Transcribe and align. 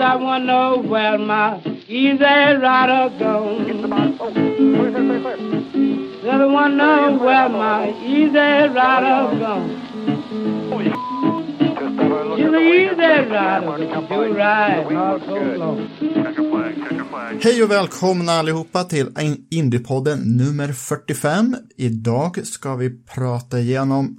Said 0.00 0.22
I 0.22 0.38
know 0.38 0.78
where 0.78 1.18
my 1.18 1.60
easy 1.86 2.24
rider 2.64 3.10
gone. 3.18 3.66
Said 6.22 6.40
I 6.40 6.46
wanna 6.46 6.74
know 6.74 7.18
where 7.24 7.48
my 7.50 7.92
easy 8.02 8.68
rider 8.76 9.38
gone. 9.40 9.70
She's 12.36 12.46
an 12.46 12.54
easy 12.54 13.12
rider, 13.30 13.76
to 14.08 14.18
ride 14.32 14.86
all 14.96 15.20
so 15.20 15.36
long. 15.58 15.88
Hej 17.42 17.62
och 17.62 17.70
välkomna 17.70 18.32
allihopa 18.32 18.84
till 18.84 19.08
Indiepodden 19.50 20.18
nummer 20.36 20.72
45. 20.72 21.56
Idag 21.76 22.46
ska 22.46 22.76
vi 22.76 22.90
prata 22.90 23.58
igenom 23.58 24.16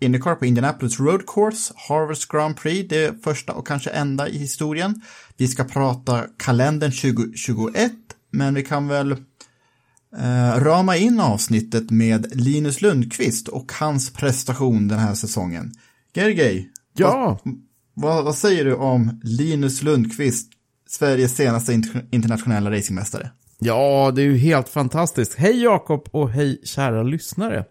Indycar 0.00 0.34
på 0.34 0.46
Indianapolis 0.46 1.00
Road 1.00 1.26
Course, 1.26 1.74
Harvest 1.88 2.28
Grand 2.28 2.56
Prix, 2.56 2.88
det 2.88 3.24
första 3.24 3.52
och 3.52 3.66
kanske 3.66 3.90
enda 3.90 4.28
i 4.28 4.38
historien. 4.38 5.02
Vi 5.36 5.48
ska 5.48 5.64
prata 5.64 6.24
kalendern 6.36 6.90
2021, 6.92 7.92
men 8.30 8.54
vi 8.54 8.64
kan 8.64 8.88
väl 8.88 9.12
eh, 9.12 10.60
rama 10.60 10.96
in 10.96 11.20
avsnittet 11.20 11.90
med 11.90 12.26
Linus 12.40 12.80
Lundqvist 12.82 13.48
och 13.48 13.72
hans 13.72 14.12
prestation 14.12 14.88
den 14.88 14.98
här 14.98 15.14
säsongen. 15.14 15.72
Gergej, 16.14 16.70
Ja, 16.96 17.38
vad, 17.42 17.54
vad, 17.94 18.24
vad 18.24 18.34
säger 18.34 18.64
du 18.64 18.74
om 18.74 19.20
Linus 19.22 19.82
Lundqvist, 19.82 20.52
Sveriges 20.88 21.36
senaste 21.36 21.72
inter 21.72 22.06
internationella 22.10 22.70
racingmästare? 22.70 23.30
ja, 23.58 24.12
det 24.14 24.22
är 24.22 24.26
ju 24.26 24.36
helt 24.36 24.68
fantastiskt. 24.68 25.34
Hej 25.34 25.62
Jakob 25.62 26.08
och 26.10 26.30
hej 26.30 26.60
kära 26.64 27.02
lyssnare. 27.02 27.64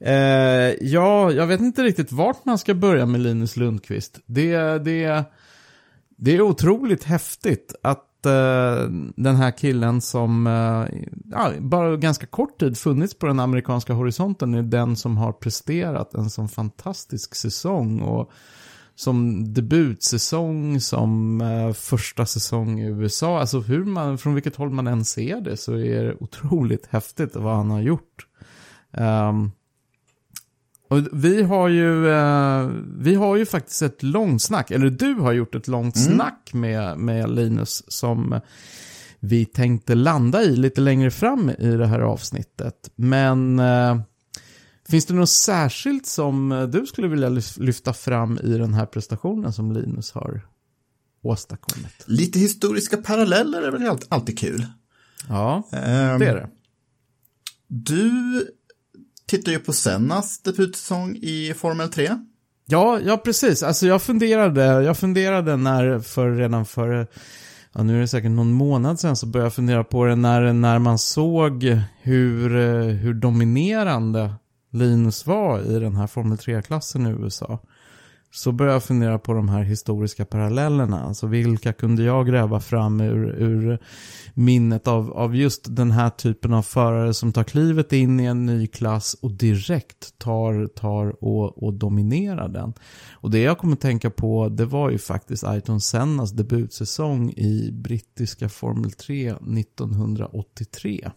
Eh, 0.00 0.74
ja, 0.80 1.32
jag 1.32 1.46
vet 1.46 1.60
inte 1.60 1.82
riktigt 1.82 2.12
vart 2.12 2.44
man 2.44 2.58
ska 2.58 2.74
börja 2.74 3.06
med 3.06 3.20
Linus 3.20 3.56
Lundqvist. 3.56 4.20
Det, 4.26 4.58
det, 4.78 5.24
det 6.16 6.36
är 6.36 6.40
otroligt 6.40 7.04
häftigt 7.04 7.74
att 7.82 8.26
eh, 8.26 8.88
den 9.16 9.36
här 9.36 9.50
killen 9.50 10.00
som 10.00 10.46
eh, 10.46 11.00
ja, 11.30 11.50
bara 11.60 11.96
ganska 11.96 12.26
kort 12.26 12.60
tid 12.60 12.78
funnits 12.78 13.14
på 13.14 13.26
den 13.26 13.40
amerikanska 13.40 13.92
horisonten 13.92 14.54
är 14.54 14.62
den 14.62 14.96
som 14.96 15.16
har 15.16 15.32
presterat 15.32 16.14
en 16.14 16.30
sån 16.30 16.48
fantastisk 16.48 17.34
säsong. 17.34 18.00
Och 18.00 18.32
som 18.96 19.44
debutsäsong, 19.54 20.80
som 20.80 21.40
eh, 21.40 21.72
första 21.72 22.26
säsong 22.26 22.80
i 22.80 22.86
USA. 22.86 23.40
Alltså 23.40 23.60
hur 23.60 23.84
man, 23.84 24.18
från 24.18 24.34
vilket 24.34 24.56
håll 24.56 24.70
man 24.70 24.86
än 24.86 25.04
ser 25.04 25.40
det 25.40 25.56
så 25.56 25.72
är 25.72 26.04
det 26.04 26.16
otroligt 26.20 26.86
häftigt 26.86 27.36
vad 27.36 27.56
han 27.56 27.70
har 27.70 27.80
gjort. 27.80 28.26
Ehm, 28.92 29.50
och 30.88 30.98
vi 31.12 31.42
har 31.42 31.68
ju, 31.68 32.08
eh, 32.10 32.70
vi 32.98 33.14
har 33.14 33.36
ju 33.36 33.46
faktiskt 33.46 33.82
ett 33.82 34.02
långsnack, 34.02 34.70
eller 34.70 34.90
du 34.90 35.14
har 35.14 35.32
gjort 35.32 35.54
ett 35.54 35.68
långt 35.68 35.98
snack 35.98 36.50
med, 36.54 36.98
med 36.98 37.30
Linus 37.30 37.84
som 37.88 38.40
vi 39.20 39.44
tänkte 39.44 39.94
landa 39.94 40.42
i 40.42 40.56
lite 40.56 40.80
längre 40.80 41.10
fram 41.10 41.50
i 41.50 41.76
det 41.76 41.86
här 41.86 42.00
avsnittet. 42.00 42.90
Men 42.96 43.58
eh, 43.58 43.98
finns 44.88 45.06
det 45.06 45.14
något 45.14 45.28
särskilt 45.30 46.06
som 46.06 46.52
eh, 46.52 46.62
du 46.62 46.86
skulle 46.86 47.08
vilja 47.08 47.28
lyf- 47.28 47.60
lyfta 47.60 47.92
fram 47.92 48.38
i 48.42 48.58
den 48.58 48.74
här 48.74 48.86
prestationen 48.86 49.52
som 49.52 49.72
Linus 49.72 50.12
har 50.12 50.40
åstadkommit? 51.22 52.04
Lite 52.06 52.38
historiska 52.38 52.96
paralleller 52.96 53.62
är 53.62 53.70
väl 53.70 53.88
allt- 53.88 54.06
alltid 54.08 54.38
kul. 54.38 54.66
Ja, 55.28 55.62
Ehm, 55.72 56.18
det 56.20 56.26
är 56.26 56.34
det. 56.34 56.48
Du 57.68 58.46
tittar 59.26 59.52
ju 59.52 59.58
på 59.58 59.72
Sennas 59.72 60.42
debutsäsong 60.42 61.16
i 61.16 61.54
Formel 61.56 61.88
3. 61.88 62.10
Ja, 62.66 63.00
ja 63.00 63.16
precis. 63.16 63.62
Alltså 63.62 63.86
jag 63.86 64.02
funderade, 64.02 64.62
jag 64.62 64.98
funderade 64.98 65.56
när, 65.56 66.00
för 66.00 66.30
redan 66.30 66.66
för, 66.66 67.06
ja 67.72 67.82
nu 67.82 67.96
är 67.96 68.00
det 68.00 68.08
säkert 68.08 68.30
någon 68.30 68.52
månad 68.52 69.00
sedan 69.00 69.16
så 69.16 69.26
började 69.26 69.46
jag 69.46 69.54
fundera 69.54 69.84
på 69.84 70.04
det 70.04 70.16
när, 70.16 70.52
när 70.52 70.78
man 70.78 70.98
såg 70.98 71.64
hur, 72.02 72.56
eh, 72.56 72.84
hur 72.84 73.14
dominerande 73.14 74.34
Linus 74.72 75.26
var 75.26 75.60
i 75.60 75.78
den 75.78 75.96
här 75.96 76.06
Formel 76.06 76.38
3-klassen 76.38 77.06
i 77.06 77.10
USA. 77.10 77.60
Så 78.34 78.52
började 78.52 78.74
jag 78.74 78.84
fundera 78.84 79.18
på 79.18 79.32
de 79.32 79.48
här 79.48 79.62
historiska 79.62 80.24
parallellerna. 80.24 81.04
Alltså 81.04 81.26
vilka 81.26 81.72
kunde 81.72 82.02
jag 82.02 82.26
gräva 82.26 82.60
fram 82.60 83.00
ur, 83.00 83.42
ur 83.42 83.78
minnet 84.34 84.88
av, 84.88 85.12
av 85.12 85.36
just 85.36 85.76
den 85.76 85.90
här 85.90 86.10
typen 86.10 86.54
av 86.54 86.62
förare 86.62 87.14
som 87.14 87.32
tar 87.32 87.44
klivet 87.44 87.92
in 87.92 88.20
i 88.20 88.24
en 88.24 88.46
ny 88.46 88.66
klass 88.66 89.16
och 89.22 89.30
direkt 89.30 90.18
tar, 90.18 90.66
tar 90.66 91.24
och, 91.24 91.62
och 91.62 91.74
dominerar 91.74 92.48
den. 92.48 92.72
Och 93.12 93.30
det 93.30 93.38
jag 93.38 93.58
kommer 93.58 93.76
tänka 93.76 94.10
på 94.10 94.48
det 94.48 94.64
var 94.64 94.90
ju 94.90 94.98
faktiskt 94.98 95.44
Ayrton 95.44 95.80
Sennas 95.80 96.32
debutsäsong 96.32 97.30
i 97.30 97.70
brittiska 97.72 98.48
Formel 98.48 98.92
3 98.92 99.30
1983. 99.30 101.10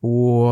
Och 0.00 0.50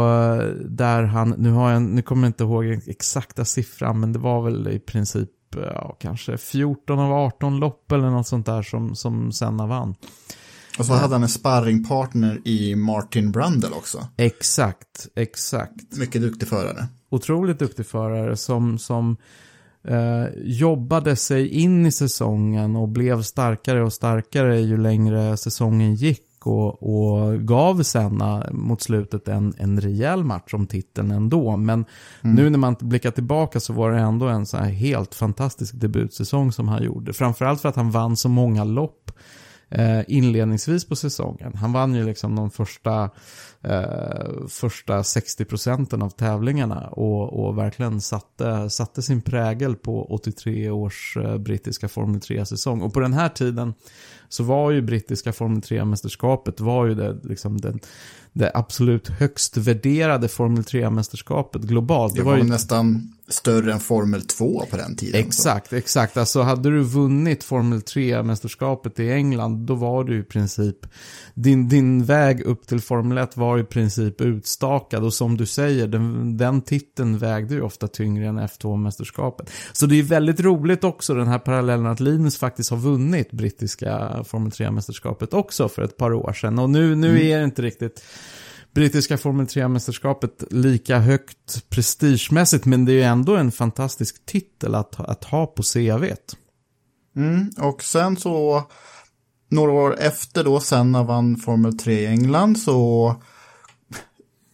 där 0.64 1.02
han, 1.02 1.34
nu, 1.38 1.50
har 1.50 1.70
jag, 1.70 1.82
nu 1.82 2.02
kommer 2.02 2.22
jag 2.22 2.28
inte 2.28 2.44
ihåg 2.44 2.64
exakta 2.86 3.44
siffran, 3.44 4.00
men 4.00 4.12
det 4.12 4.18
var 4.18 4.42
väl 4.42 4.68
i 4.68 4.78
princip 4.78 5.30
ja, 5.56 5.96
kanske 6.00 6.38
14 6.38 6.98
av 6.98 7.12
18 7.12 7.60
lopp 7.60 7.92
eller 7.92 8.10
något 8.10 8.26
sånt 8.26 8.46
där 8.46 8.62
som, 8.62 8.96
som 8.96 9.32
Senna 9.32 9.66
vann. 9.66 9.94
Och 10.78 10.86
så 10.86 10.92
hade 10.92 11.14
han 11.14 11.22
en 11.22 11.28
sparringpartner 11.28 12.40
i 12.44 12.74
Martin 12.76 13.32
Brundle 13.32 13.70
också. 13.70 14.08
Exakt, 14.16 15.08
exakt. 15.14 15.96
Mycket 15.96 16.22
duktig 16.22 16.48
förare. 16.48 16.86
Otroligt 17.10 17.58
duktig 17.58 17.86
förare 17.86 18.36
som, 18.36 18.78
som 18.78 19.16
eh, 19.84 20.24
jobbade 20.42 21.16
sig 21.16 21.48
in 21.48 21.86
i 21.86 21.92
säsongen 21.92 22.76
och 22.76 22.88
blev 22.88 23.22
starkare 23.22 23.82
och 23.82 23.92
starkare 23.92 24.60
ju 24.60 24.76
längre 24.76 25.36
säsongen 25.36 25.94
gick 25.94 26.33
och, 26.46 26.82
och 26.82 27.40
gav 27.40 27.82
Senna 27.82 28.46
mot 28.52 28.82
slutet 28.82 29.28
en, 29.28 29.54
en 29.58 29.80
rejäl 29.80 30.24
match 30.24 30.54
om 30.54 30.66
titeln 30.66 31.10
ändå. 31.10 31.56
Men 31.56 31.84
nu 32.20 32.50
när 32.50 32.58
man 32.58 32.76
blickar 32.80 33.10
tillbaka 33.10 33.60
så 33.60 33.72
var 33.72 33.90
det 33.90 33.98
ändå 33.98 34.26
en 34.26 34.46
så 34.46 34.56
här 34.56 34.70
helt 34.70 35.14
fantastisk 35.14 35.74
debutsäsong 35.74 36.52
som 36.52 36.68
han 36.68 36.82
gjorde. 36.82 37.12
Framförallt 37.12 37.60
för 37.60 37.68
att 37.68 37.76
han 37.76 37.90
vann 37.90 38.16
så 38.16 38.28
många 38.28 38.64
lopp 38.64 39.10
eh, 39.74 40.00
inledningsvis 40.08 40.88
på 40.88 40.96
säsongen. 40.96 41.54
Han 41.54 41.72
vann 41.72 41.94
ju 41.94 42.04
liksom 42.04 42.36
de 42.36 42.50
första, 42.50 43.10
eh, 43.62 44.46
första 44.48 45.04
60 45.04 45.44
procenten 45.44 46.02
av 46.02 46.10
tävlingarna 46.10 46.88
och, 46.88 47.46
och 47.46 47.58
verkligen 47.58 48.00
satte, 48.00 48.70
satte 48.70 49.02
sin 49.02 49.22
prägel 49.22 49.76
på 49.76 50.04
83 50.04 50.70
års 50.70 51.16
eh, 51.16 51.38
brittiska 51.38 51.88
Formel 51.88 52.20
3-säsong. 52.20 52.82
Och 52.82 52.94
på 52.94 53.00
den 53.00 53.12
här 53.12 53.28
tiden 53.28 53.74
så 54.34 54.44
var 54.44 54.70
ju 54.70 54.82
brittiska 54.82 55.32
Formel 55.32 55.60
3-mästerskapet 55.60 56.60
var 56.60 56.86
ju 56.86 56.94
det, 56.94 57.18
liksom 57.22 57.60
den, 57.60 57.80
det 58.32 58.50
absolut 58.54 59.08
högst 59.08 59.56
värderade 59.56 60.28
Formel 60.28 60.62
3-mästerskapet 60.62 61.66
globalt. 61.66 62.14
Det 62.14 62.22
var, 62.22 62.36
nästan 62.36 63.14
större 63.28 63.72
än 63.72 63.80
Formel 63.80 64.22
2 64.22 64.64
på 64.70 64.76
den 64.76 64.96
tiden. 64.96 65.20
Exakt, 65.20 65.72
exakt. 65.72 66.16
Alltså 66.16 66.42
hade 66.42 66.70
du 66.70 66.82
vunnit 66.82 67.44
Formel 67.44 67.78
3-mästerskapet 67.78 69.00
i 69.00 69.12
England, 69.12 69.66
då 69.66 69.74
var 69.74 70.04
du 70.04 70.18
i 70.18 70.22
princip, 70.22 70.76
din, 71.34 71.68
din 71.68 72.04
väg 72.04 72.40
upp 72.40 72.66
till 72.66 72.80
Formel 72.80 73.18
1 73.18 73.36
var 73.36 73.58
i 73.58 73.64
princip 73.64 74.20
utstakad. 74.20 75.04
Och 75.04 75.14
som 75.14 75.36
du 75.36 75.46
säger, 75.46 75.86
den, 75.86 76.36
den 76.36 76.62
titeln 76.62 77.18
vägde 77.18 77.54
ju 77.54 77.62
ofta 77.62 77.88
tyngre 77.88 78.26
än 78.26 78.38
F2-mästerskapet. 78.38 79.50
Så 79.72 79.86
det 79.86 79.98
är 79.98 80.02
väldigt 80.02 80.40
roligt 80.40 80.84
också 80.84 81.14
den 81.14 81.28
här 81.28 81.38
parallellen 81.38 81.86
att 81.86 82.00
Linus 82.00 82.38
faktiskt 82.38 82.70
har 82.70 82.78
vunnit 82.78 83.32
brittiska 83.32 84.23
Formel 84.24 84.50
3-mästerskapet 84.50 85.34
också 85.34 85.68
för 85.68 85.82
ett 85.82 85.96
par 85.96 86.12
år 86.12 86.32
sedan. 86.32 86.58
Och 86.58 86.70
nu, 86.70 86.94
nu 86.94 87.28
är 87.28 87.38
det 87.38 87.44
inte 87.44 87.62
riktigt 87.62 88.04
brittiska 88.74 89.18
Formel 89.18 89.46
3-mästerskapet 89.46 90.44
lika 90.50 90.98
högt 90.98 91.70
prestigemässigt, 91.70 92.64
men 92.64 92.84
det 92.84 92.92
är 92.92 92.94
ju 92.94 93.02
ändå 93.02 93.36
en 93.36 93.52
fantastisk 93.52 94.26
titel 94.26 94.74
att, 94.74 95.00
att 95.00 95.24
ha 95.24 95.46
på 95.46 95.62
CVt. 95.62 96.36
Mm, 97.16 97.50
och 97.58 97.82
sen 97.82 98.16
så, 98.16 98.62
några 99.48 99.72
år 99.72 99.96
efter 99.98 100.44
då, 100.44 100.60
Senna 100.60 101.02
vann 101.02 101.36
Formel 101.36 101.78
3 101.78 102.00
i 102.00 102.06
England, 102.06 102.58
så 102.58 103.14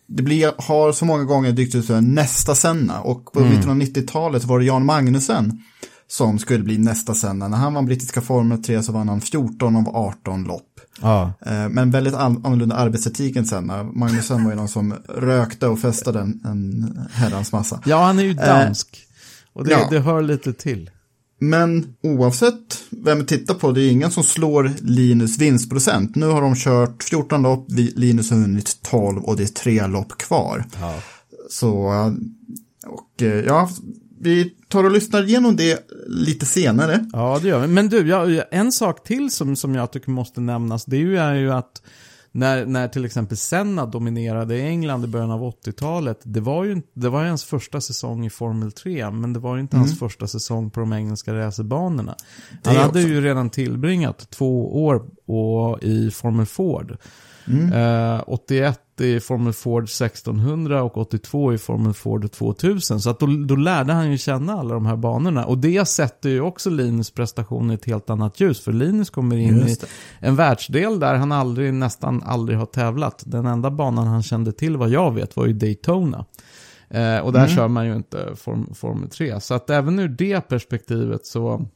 det 0.07 0.23
blir, 0.23 0.53
har 0.59 0.93
så 0.93 1.05
många 1.05 1.25
gånger 1.25 1.53
dykt 1.53 1.75
ut 1.75 1.89
nästa 2.01 2.55
Senna 2.55 3.01
och 3.01 3.33
på 3.33 3.41
mm. 3.41 3.61
1990-talet 3.61 4.45
var 4.45 4.59
det 4.59 4.65
Jan 4.65 4.85
Magnusen 4.85 5.63
som 6.11 6.39
skulle 6.39 6.65
bli 6.65 6.79
nästa 6.79 7.15
Senna. 7.15 7.49
När 7.49 7.57
han 7.57 7.75
vann 7.75 7.87
brittiska 7.87 8.21
Formel 8.21 8.63
3 8.63 8.83
så 8.83 8.93
vann 8.93 9.09
han 9.09 9.21
14 9.21 9.77
av 9.77 9.97
18 9.97 10.45
lopp. 10.45 10.81
Ja. 11.01 11.33
Eh, 11.47 11.69
men 11.69 11.91
väldigt 11.91 12.15
annorlunda 12.15 12.77
arbetsetik 12.77 13.37
än 13.37 13.47
Senna. 13.47 13.83
Magnusen 13.83 14.45
var 14.45 14.51
ju 14.51 14.57
någon 14.57 14.69
som 14.69 14.95
rökte 15.09 15.67
och 15.67 15.79
festade 15.79 16.21
en, 16.21 16.41
en 16.45 17.09
herrans 17.13 17.53
massa. 17.53 17.81
Ja, 17.85 18.05
han 18.05 18.19
är 18.19 18.23
ju 18.23 18.35
dansk. 18.35 19.07
Och 19.53 19.65
det, 19.65 19.71
ja. 19.71 19.89
det 19.91 20.01
hör 20.01 20.23
lite 20.23 20.53
till. 20.53 20.91
Men 21.39 21.95
oavsett 22.03 22.83
vem 22.91 23.19
vi 23.19 23.27
tittar 23.27 23.55
på, 23.55 23.73
det 23.73 23.83
är 23.83 23.91
ingen 23.91 24.11
som 24.11 24.23
slår 24.23 24.73
Linus 24.81 25.39
vinstprocent. 25.39 26.17
Nu 26.17 26.27
har 26.27 26.43
de 26.43 26.55
kört 26.55 27.03
14 27.03 27.43
lopp, 27.43 27.67
Linus 27.95 28.31
har 28.31 28.39
vunnit 28.39 28.83
12 28.83 29.23
och 29.23 29.37
det 29.37 29.43
är 29.43 29.47
tre 29.47 29.87
lopp 29.87 30.19
kvar. 30.19 30.65
Ja. 30.81 30.95
Så, 31.51 31.75
och 32.87 33.23
ja, 33.47 33.71
vi 34.23 34.55
tar 34.69 34.85
och 34.85 34.91
lyssnar 34.91 35.23
igenom 35.23 35.57
det 35.57 35.89
lite 36.07 36.47
senare. 36.47 37.07
Ja, 37.13 37.39
det 37.43 37.49
gör 37.49 37.61
vi. 37.61 37.67
Men 37.67 37.89
du, 37.89 38.09
ja, 38.09 38.43
en 38.51 38.73
sak 38.73 39.05
till 39.05 39.31
som, 39.31 39.57
som 39.57 39.75
jag 39.75 39.93
tycker 39.93 40.11
måste 40.11 40.41
nämnas, 40.41 40.85
det 40.85 40.97
är 40.97 41.35
ju, 41.35 41.53
att 41.53 41.83
när, 42.33 42.67
när 42.67 42.89
till 42.89 43.05
exempel 43.05 43.37
Senna 43.37 43.87
dominerade 43.87 44.57
i 44.57 44.63
England 44.63 45.05
i 45.05 45.07
början 45.07 45.31
av 45.31 45.41
80-talet, 45.41 46.21
det 46.23 46.41
var 46.41 46.65
ju 46.65 46.83
det 46.95 47.09
var 47.09 47.23
ju 47.23 47.29
hans 47.29 47.45
första 47.45 47.81
säsong 47.81 48.27
i 48.27 48.31
Formel 48.31 48.73
3, 48.73 49.11
men 49.11 49.33
det 49.33 49.39
var 49.39 49.55
ju 49.55 49.61
inte 49.61 49.77
mm. 49.77 49.87
hans 49.87 49.99
första 49.99 50.27
säsong 50.27 50.71
på 50.71 50.81
de 50.81 50.93
engelska 50.93 51.35
racerbanorna. 51.35 52.15
Han 52.65 52.77
hade 52.77 52.89
också. 52.89 53.01
ju 53.01 53.21
redan 53.21 53.51
tillbringat 53.51 54.31
två 54.31 54.85
år 54.85 55.03
och, 55.27 55.83
i 55.83 56.11
Formel 56.11 56.47
Ford. 56.47 56.97
Mm. 57.47 57.73
Eh, 57.73 58.23
81 58.27 58.81
i 59.01 59.21
Formel 59.21 59.53
Ford 59.53 59.85
1600 59.85 60.83
och 60.83 60.97
82 60.97 61.53
i 61.53 61.59
Formel 61.59 61.95
Ford 61.95 62.33
2000. 62.33 63.01
Så 63.01 63.11
att 63.11 63.19
då, 63.19 63.27
då 63.27 63.57
lärde 63.57 63.93
han 63.93 64.11
ju 64.11 64.19
känna 64.19 64.53
alla 64.53 64.75
de 64.75 64.87
här 64.87 64.97
banorna. 64.97 65.45
Och 65.45 65.59
det 65.59 65.89
sätter 65.89 66.31
ju 66.31 66.41
också 66.41 66.71
Linus 66.71 67.11
prestation 67.11 67.71
i 67.71 67.75
ett 67.75 67.85
helt 67.85 68.11
annat 68.11 68.41
ljus. 68.41 68.65
För 68.65 68.73
Linus 68.73 69.11
kommer 69.11 69.37
in 69.37 69.69
i 69.69 69.77
en 70.19 70.37
världsdel 70.37 71.01
där 71.01 71.15
han 71.15 71.33
aldrig, 71.33 71.75
nästan 71.75 72.23
aldrig 72.23 72.59
har 72.59 72.67
tävlat. 72.67 73.23
Den 73.27 73.47
enda 73.47 73.71
banan 73.71 74.07
han 74.07 74.23
kände 74.23 74.53
till 74.53 74.77
vad 74.77 74.91
jag 74.91 75.15
vet 75.15 75.37
var 75.37 75.47
ju 75.47 75.53
Daytona. 75.53 76.25
Eh, 76.91 77.19
och 77.19 77.33
där 77.33 77.45
mm. 77.45 77.57
kör 77.57 77.69
man 77.69 77.87
ju 77.87 77.97
inte 77.97 78.37
Form, 78.37 78.75
Formel 78.75 79.11
3. 79.11 79.41
Så 79.41 79.55
att 79.55 79.71
även 79.71 79.99
ur 79.99 80.09
det 80.09 80.41
perspektivet 80.41 81.27
så... 81.27 81.67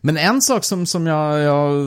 Men 0.00 0.16
en 0.16 0.42
sak 0.42 0.64
som, 0.64 0.86
som 0.86 1.06
jag, 1.06 1.40
jag 1.40 1.86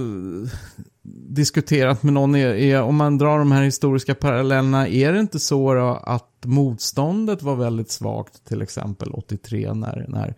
diskuterat 1.29 2.03
med 2.03 2.13
någon 2.13 2.35
är, 2.35 2.47
är, 2.47 2.81
om 2.81 2.95
man 2.95 3.17
drar 3.17 3.39
de 3.39 3.51
här 3.51 3.63
historiska 3.63 4.15
parallellerna, 4.15 4.87
är 4.87 5.13
det 5.13 5.19
inte 5.19 5.39
så 5.39 5.73
då 5.73 6.01
att 6.03 6.45
motståndet 6.45 7.41
var 7.41 7.55
väldigt 7.55 7.91
svagt 7.91 8.45
till 8.47 8.61
exempel 8.61 9.11
83 9.11 9.73
när, 9.73 10.05
när 10.07 10.35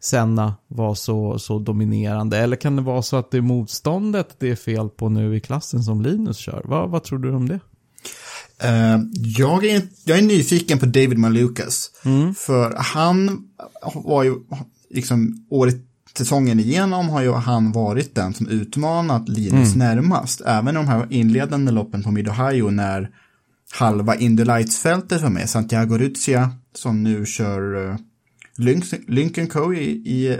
Senna 0.00 0.54
var 0.68 0.94
så, 0.94 1.38
så 1.38 1.58
dominerande? 1.58 2.38
Eller 2.38 2.56
kan 2.56 2.76
det 2.76 2.82
vara 2.82 3.02
så 3.02 3.16
att 3.16 3.30
det 3.30 3.36
är 3.36 3.42
motståndet 3.42 4.36
det 4.38 4.50
är 4.50 4.56
fel 4.56 4.88
på 4.88 5.08
nu 5.08 5.36
i 5.36 5.40
klassen 5.40 5.82
som 5.82 6.02
Linus 6.02 6.36
kör? 6.36 6.62
Va, 6.64 6.86
vad 6.86 7.04
tror 7.04 7.18
du 7.18 7.34
om 7.34 7.48
det? 7.48 7.60
Uh, 8.64 9.04
jag, 9.38 9.64
är, 9.64 9.82
jag 10.04 10.18
är 10.18 10.22
nyfiken 10.22 10.78
på 10.78 10.86
David 10.86 11.18
Malukas. 11.18 11.90
Mm. 12.04 12.34
För 12.34 12.74
han 12.76 13.48
var 13.94 14.22
ju 14.22 14.34
liksom 14.90 15.46
året 15.50 15.76
säsongen 16.18 16.60
igenom 16.60 17.08
har 17.08 17.22
ju 17.22 17.32
han 17.32 17.72
varit 17.72 18.14
den 18.14 18.34
som 18.34 18.48
utmanat 18.48 19.28
Linus 19.28 19.74
mm. 19.74 19.78
närmast. 19.78 20.40
Även 20.40 20.74
de 20.74 20.88
här 20.88 21.06
inledande 21.10 21.72
loppen 21.72 22.02
på 22.02 22.10
Mid-Ohio 22.10 22.70
när 22.70 23.10
halva 23.72 24.16
Indy 24.16 24.44
Lights-fältet 24.44 25.22
var 25.22 25.30
med. 25.30 25.50
Santiago 25.50 25.98
Ruzia 25.98 26.50
som 26.74 27.02
nu 27.02 27.26
kör 27.26 27.76
uh, 27.76 27.96
Lincoln 29.08 29.46
Co 29.46 29.74
i, 29.74 29.90
i, 29.90 30.38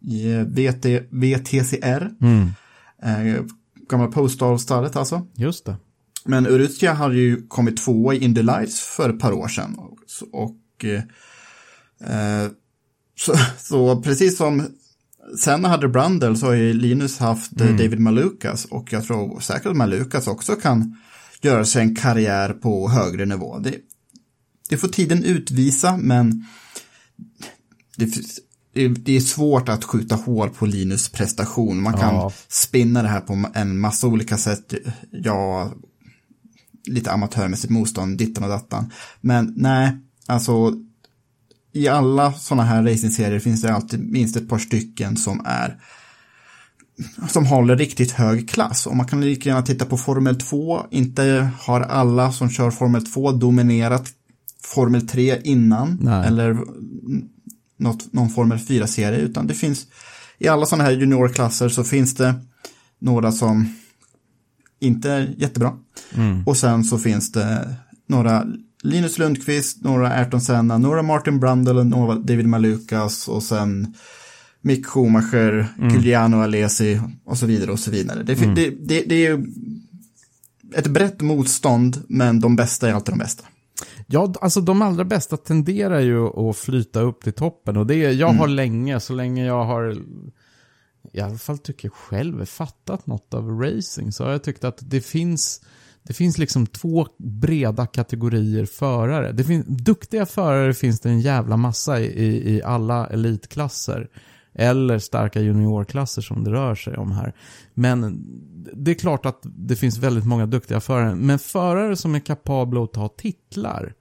i 0.00 0.44
VT, 0.46 0.86
VTCR. 1.10 2.10
Mm. 2.20 2.48
Uh, 3.06 3.44
gamla 3.88 4.06
Postal-stallet 4.06 4.96
alltså. 4.96 5.26
Just 5.34 5.66
det. 5.66 5.76
Men 6.24 6.46
Uruzia 6.46 6.92
hade 6.92 7.14
ju 7.14 7.46
kommit 7.46 7.76
tvåa 7.76 8.14
i 8.14 8.24
Indy 8.24 8.42
Lights 8.42 8.80
för 8.80 9.10
ett 9.10 9.18
par 9.18 9.32
år 9.32 9.48
sedan. 9.48 9.74
Och, 9.78 9.98
och 10.32 10.84
uh, 10.84 12.50
så, 13.24 13.36
så 13.58 14.02
precis 14.02 14.36
som 14.36 14.66
sen 15.38 15.64
hade 15.64 15.88
Brundle 15.88 16.36
så 16.36 16.46
har 16.46 16.52
ju 16.52 16.72
Linus 16.72 17.18
haft 17.18 17.60
eh, 17.60 17.66
mm. 17.66 17.78
David 17.78 18.00
Malukas 18.00 18.64
och 18.64 18.92
jag 18.92 19.04
tror 19.04 19.40
säkert 19.40 19.66
att 19.66 19.76
Malukas 19.76 20.26
också 20.26 20.56
kan 20.56 20.96
göra 21.42 21.64
sig 21.64 21.82
en 21.82 21.96
karriär 21.96 22.52
på 22.52 22.88
högre 22.88 23.24
nivå. 23.24 23.58
Det, 23.58 23.74
det 24.68 24.76
får 24.76 24.88
tiden 24.88 25.24
utvisa 25.24 25.96
men 25.96 26.46
det, 27.96 28.06
det, 29.04 29.16
är 29.16 29.20
svårt 29.20 29.68
att 29.68 29.84
skjuta 29.84 30.14
hål 30.14 30.50
på 30.50 30.66
Linus 30.66 31.08
prestation. 31.08 31.82
Man 31.82 31.92
kan 31.92 32.14
ja. 32.14 32.32
spinna 32.48 33.02
det 33.02 33.08
här 33.08 33.20
på 33.20 33.44
en 33.54 33.78
massa 33.78 34.06
olika 34.06 34.38
sätt. 34.38 34.74
Ja, 35.10 35.72
lite 36.86 37.12
amatörmässigt 37.12 37.72
motstånd, 37.72 38.18
dittan 38.18 38.44
och 38.44 38.50
dattan. 38.50 38.90
Men 39.20 39.54
nej, 39.56 39.96
alltså 40.26 40.72
i 41.72 41.88
alla 41.88 42.32
sådana 42.32 42.62
här 42.62 42.82
racingserier 42.82 43.38
finns 43.38 43.62
det 43.62 43.74
alltid 43.74 44.00
minst 44.00 44.36
ett 44.36 44.48
par 44.48 44.58
stycken 44.58 45.16
som 45.16 45.42
är 45.44 45.78
som 47.28 47.46
håller 47.46 47.76
riktigt 47.76 48.10
hög 48.10 48.50
klass. 48.50 48.86
Och 48.86 48.96
man 48.96 49.06
kan 49.06 49.20
lika 49.20 49.48
gärna 49.48 49.62
titta 49.62 49.84
på 49.84 49.98
Formel 49.98 50.40
2. 50.40 50.86
Inte 50.90 51.50
har 51.60 51.80
alla 51.80 52.32
som 52.32 52.50
kör 52.50 52.70
Formel 52.70 53.06
2 53.06 53.32
dominerat 53.32 54.12
Formel 54.62 55.08
3 55.08 55.40
innan. 55.44 55.98
Nej. 56.02 56.26
Eller 56.26 56.58
något, 57.76 58.12
någon 58.12 58.30
Formel 58.30 58.58
4-serie. 58.58 59.18
Utan 59.18 59.46
det 59.46 59.54
finns 59.54 59.86
i 60.38 60.48
alla 60.48 60.66
sådana 60.66 60.84
här 60.84 60.92
juniorklasser 60.92 61.68
så 61.68 61.84
finns 61.84 62.14
det 62.14 62.34
några 62.98 63.32
som 63.32 63.74
inte 64.80 65.10
är 65.10 65.34
jättebra. 65.38 65.72
Mm. 66.14 66.42
Och 66.46 66.56
sen 66.56 66.84
så 66.84 66.98
finns 66.98 67.32
det 67.32 67.76
några 68.08 68.46
Linus 68.82 69.18
Lundqvist, 69.18 69.84
några 69.84 70.08
Ayrton 70.08 70.40
Senna, 70.40 70.78
några 70.78 71.02
Martin 71.02 71.40
Brundle, 71.40 71.84
några 71.84 72.14
David 72.14 72.46
Malukas 72.46 73.28
och 73.28 73.42
sen 73.42 73.94
Mick 74.60 74.86
Schumacher, 74.86 75.74
mm. 75.78 75.94
Giuliano 75.94 76.42
Alesi 76.42 77.00
och 77.24 77.38
så 77.38 77.46
vidare 77.46 77.72
och 77.72 77.78
så 77.78 77.90
vidare. 77.90 78.22
Det, 78.22 78.42
mm. 78.42 78.54
det, 78.54 78.70
det, 78.70 79.04
det 79.06 79.14
är 79.14 79.30
ju 79.30 79.46
ett 80.74 80.86
brett 80.86 81.20
motstånd, 81.20 82.02
men 82.08 82.40
de 82.40 82.56
bästa 82.56 82.88
är 82.88 82.92
alltid 82.92 83.12
de 83.14 83.18
bästa. 83.18 83.44
Ja, 84.06 84.34
alltså 84.40 84.60
de 84.60 84.82
allra 84.82 85.04
bästa 85.04 85.36
tenderar 85.36 86.00
ju 86.00 86.26
att 86.26 86.56
flyta 86.56 87.00
upp 87.00 87.24
till 87.24 87.32
toppen 87.32 87.76
och 87.76 87.86
det 87.86 87.94
är, 87.94 88.10
jag 88.10 88.28
mm. 88.28 88.40
har 88.40 88.48
länge, 88.48 89.00
så 89.00 89.12
länge 89.12 89.46
jag 89.46 89.64
har 89.64 89.96
i 91.12 91.20
alla 91.20 91.38
fall 91.38 91.58
tycker 91.58 91.88
jag 91.88 91.94
själv 91.94 92.44
fattat 92.44 93.06
något 93.06 93.34
av 93.34 93.60
racing 93.60 94.12
så 94.12 94.24
har 94.24 94.30
jag 94.30 94.42
tyckt 94.42 94.64
att 94.64 94.78
det 94.80 95.00
finns 95.00 95.60
det 96.02 96.12
finns 96.12 96.38
liksom 96.38 96.66
två 96.66 97.06
breda 97.18 97.86
kategorier 97.86 98.66
förare. 98.66 99.32
Det 99.32 99.44
finns, 99.44 99.66
duktiga 99.66 100.26
förare 100.26 100.74
finns 100.74 101.00
det 101.00 101.08
en 101.08 101.20
jävla 101.20 101.56
massa 101.56 102.00
i, 102.00 102.54
i 102.54 102.62
alla 102.62 103.06
elitklasser. 103.06 104.08
Eller 104.54 104.98
starka 104.98 105.40
juniorklasser 105.40 106.22
som 106.22 106.44
det 106.44 106.50
rör 106.50 106.74
sig 106.74 106.96
om 106.96 107.12
här. 107.12 107.34
Men 107.74 108.24
det 108.72 108.90
är 108.90 108.94
klart 108.94 109.26
att 109.26 109.40
det 109.42 109.76
finns 109.76 109.98
väldigt 109.98 110.26
många 110.26 110.46
duktiga 110.46 110.80
förare. 110.80 111.14
Men 111.14 111.38
förare 111.38 111.96
som 111.96 112.14
är 112.14 112.20
kapabla 112.20 112.84
att 112.84 112.92
ta 112.92 113.08
titlar. 113.08 113.94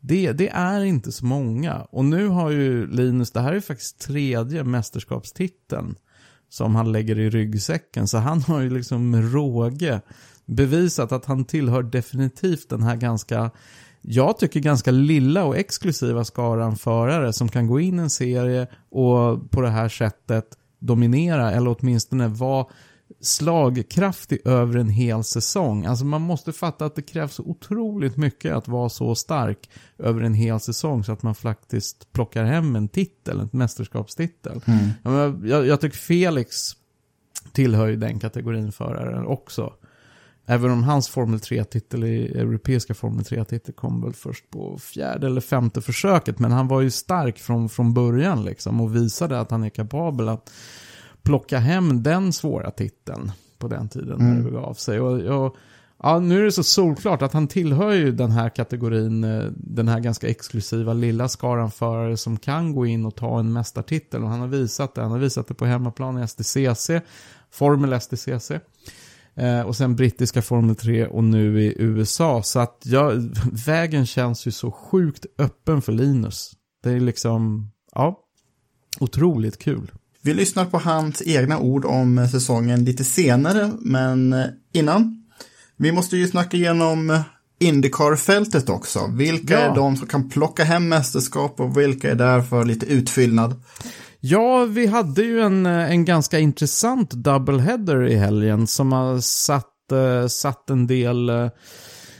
Det, 0.00 0.32
det 0.32 0.48
är 0.48 0.84
inte 0.84 1.12
så 1.12 1.24
många. 1.24 1.80
Och 1.80 2.04
nu 2.04 2.28
har 2.28 2.50
ju 2.50 2.86
Linus, 2.86 3.30
det 3.30 3.40
här 3.40 3.52
är 3.52 3.60
faktiskt 3.60 3.98
tredje 4.00 4.64
mästerskapstiteln 4.64 5.94
som 6.48 6.74
han 6.74 6.92
lägger 6.92 7.18
i 7.18 7.30
ryggsäcken. 7.30 8.08
Så 8.08 8.18
han 8.18 8.42
har 8.42 8.60
ju 8.60 8.70
liksom 8.70 9.10
med 9.10 9.32
råge 9.32 10.00
bevisat 10.50 11.12
att 11.12 11.24
han 11.24 11.44
tillhör 11.44 11.82
definitivt 11.82 12.68
den 12.68 12.82
här 12.82 12.96
ganska, 12.96 13.50
jag 14.00 14.38
tycker 14.38 14.60
ganska 14.60 14.90
lilla 14.90 15.44
och 15.44 15.56
exklusiva 15.56 16.24
skaran 16.24 16.76
förare 16.76 17.32
som 17.32 17.48
kan 17.48 17.66
gå 17.66 17.80
in 17.80 17.98
i 17.98 18.02
en 18.02 18.10
serie 18.10 18.66
och 18.90 19.50
på 19.50 19.60
det 19.60 19.70
här 19.70 19.88
sättet 19.88 20.46
dominera 20.78 21.52
eller 21.52 21.76
åtminstone 21.78 22.28
vara 22.28 22.66
slagkraftig 23.20 24.38
över 24.44 24.78
en 24.78 24.88
hel 24.88 25.24
säsong. 25.24 25.84
Alltså 25.84 26.04
man 26.04 26.22
måste 26.22 26.52
fatta 26.52 26.84
att 26.84 26.94
det 26.94 27.02
krävs 27.02 27.40
otroligt 27.40 28.16
mycket 28.16 28.54
att 28.54 28.68
vara 28.68 28.88
så 28.88 29.14
stark 29.14 29.70
över 29.98 30.20
en 30.20 30.34
hel 30.34 30.60
säsong 30.60 31.04
så 31.04 31.12
att 31.12 31.22
man 31.22 31.34
faktiskt 31.34 32.12
plockar 32.12 32.44
hem 32.44 32.76
en 32.76 32.88
titel, 32.88 33.40
en 33.40 33.48
mästerskapstitel. 33.52 34.60
Mm. 34.66 34.88
Jag, 35.02 35.48
jag, 35.48 35.66
jag 35.66 35.80
tycker 35.80 35.96
Felix 35.96 36.72
tillhör 37.52 37.86
ju 37.86 37.96
den 37.96 38.18
kategorin 38.18 38.72
förare 38.72 39.26
också. 39.26 39.72
Även 40.50 40.70
om 40.70 40.82
hans 40.82 41.08
Formel 41.08 41.38
3-titel 41.38 42.04
i 42.04 42.38
europeiska 42.38 42.94
Formel 42.94 43.24
3-titel 43.24 43.74
kom 43.74 44.02
väl 44.02 44.12
först 44.12 44.50
på 44.50 44.78
fjärde 44.78 45.26
eller 45.26 45.40
femte 45.40 45.80
försöket. 45.80 46.38
Men 46.38 46.52
han 46.52 46.68
var 46.68 46.80
ju 46.80 46.90
stark 46.90 47.38
från, 47.38 47.68
från 47.68 47.94
början 47.94 48.44
liksom 48.44 48.80
och 48.80 48.96
visade 48.96 49.40
att 49.40 49.50
han 49.50 49.64
är 49.64 49.68
kapabel 49.68 50.28
att 50.28 50.52
plocka 51.22 51.58
hem 51.58 52.02
den 52.02 52.32
svåra 52.32 52.70
titeln 52.70 53.32
på 53.58 53.68
den 53.68 53.88
tiden 53.88 54.20
mm. 54.20 54.26
när 54.26 54.36
det 54.36 54.50
begav 54.50 54.74
sig. 54.74 55.00
Och, 55.00 55.44
och, 55.44 55.56
ja, 56.02 56.18
nu 56.18 56.40
är 56.40 56.44
det 56.44 56.52
så 56.52 56.64
solklart 56.64 57.22
att 57.22 57.32
han 57.32 57.48
tillhör 57.48 57.92
ju 57.92 58.12
den 58.12 58.30
här 58.30 58.48
kategorin, 58.48 59.24
eh, 59.24 59.44
den 59.56 59.88
här 59.88 60.00
ganska 60.00 60.28
exklusiva 60.28 60.92
lilla 60.92 61.28
skaran 61.28 61.70
förare 61.70 62.16
som 62.16 62.36
kan 62.36 62.74
gå 62.74 62.86
in 62.86 63.04
och 63.04 63.14
ta 63.16 63.40
en 63.40 63.52
mästartitel. 63.52 64.22
Och 64.22 64.30
han 64.30 64.40
har 64.40 64.48
visat 64.48 64.94
det. 64.94 65.02
Han 65.02 65.10
har 65.10 65.18
visat 65.18 65.48
det 65.48 65.54
på 65.54 65.66
hemmaplan 65.66 66.22
i 66.22 66.28
STCC, 66.28 66.90
Formel 67.50 68.00
STCC. 68.00 68.52
Eh, 69.36 69.60
och 69.60 69.76
sen 69.76 69.96
brittiska 69.96 70.42
Formel 70.42 70.76
3 70.76 71.06
och 71.06 71.24
nu 71.24 71.62
i 71.62 71.74
USA. 71.78 72.42
Så 72.42 72.60
att 72.60 72.82
ja, 72.84 73.12
vägen 73.66 74.06
känns 74.06 74.46
ju 74.46 74.50
så 74.50 74.70
sjukt 74.70 75.26
öppen 75.38 75.82
för 75.82 75.92
Linus. 75.92 76.52
Det 76.82 76.90
är 76.90 77.00
liksom, 77.00 77.70
ja, 77.94 78.18
otroligt 79.00 79.58
kul. 79.58 79.90
Vi 80.22 80.34
lyssnar 80.34 80.64
på 80.64 80.78
hans 80.78 81.22
egna 81.26 81.58
ord 81.58 81.84
om 81.84 82.28
säsongen 82.32 82.84
lite 82.84 83.04
senare, 83.04 83.70
men 83.80 84.34
innan. 84.72 85.26
Vi 85.76 85.92
måste 85.92 86.16
ju 86.16 86.28
snacka 86.28 86.56
igenom 86.56 87.22
Indycar-fältet 87.60 88.68
också. 88.68 89.10
Vilka 89.12 89.54
ja. 89.54 89.60
är 89.60 89.74
de 89.74 89.96
som 89.96 90.06
kan 90.06 90.28
plocka 90.28 90.64
hem 90.64 90.88
mästerskap 90.88 91.60
och 91.60 91.78
vilka 91.78 92.10
är 92.10 92.14
där 92.14 92.42
för 92.42 92.64
lite 92.64 92.86
utfyllnad? 92.86 93.62
Ja, 94.20 94.64
vi 94.64 94.86
hade 94.86 95.22
ju 95.22 95.40
en, 95.40 95.66
en 95.66 96.04
ganska 96.04 96.38
intressant 96.38 97.10
doubleheader 97.10 98.06
i 98.06 98.16
helgen 98.16 98.66
som 98.66 98.92
har 98.92 99.20
satt, 99.20 99.66
uh, 99.92 100.26
satt 100.26 100.70
en 100.70 100.86
del 100.86 101.30
uh, 101.30 101.48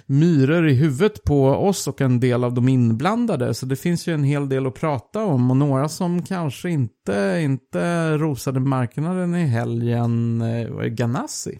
myror 0.07 0.69
i 0.69 0.75
huvudet 0.75 1.25
på 1.25 1.49
oss 1.49 1.88
och 1.88 2.00
en 2.00 2.21
del 2.21 2.45
av 2.45 2.54
de 2.54 2.69
inblandade. 2.69 3.54
Så 3.54 3.66
det 3.66 3.76
finns 3.76 4.07
ju 4.07 4.14
en 4.14 4.25
hel 4.25 4.49
del 4.49 4.66
att 4.66 4.75
prata 4.75 5.25
om 5.25 5.50
och 5.50 5.57
några 5.57 5.88
som 5.88 6.23
kanske 6.23 6.71
inte, 6.71 7.40
inte 7.42 8.12
rosade 8.19 8.61
marknaden 8.61 9.35
i 9.35 9.47
helgen 9.47 10.42
uh, 10.42 10.75
var 10.75 10.85
Ganassi. 10.85 11.59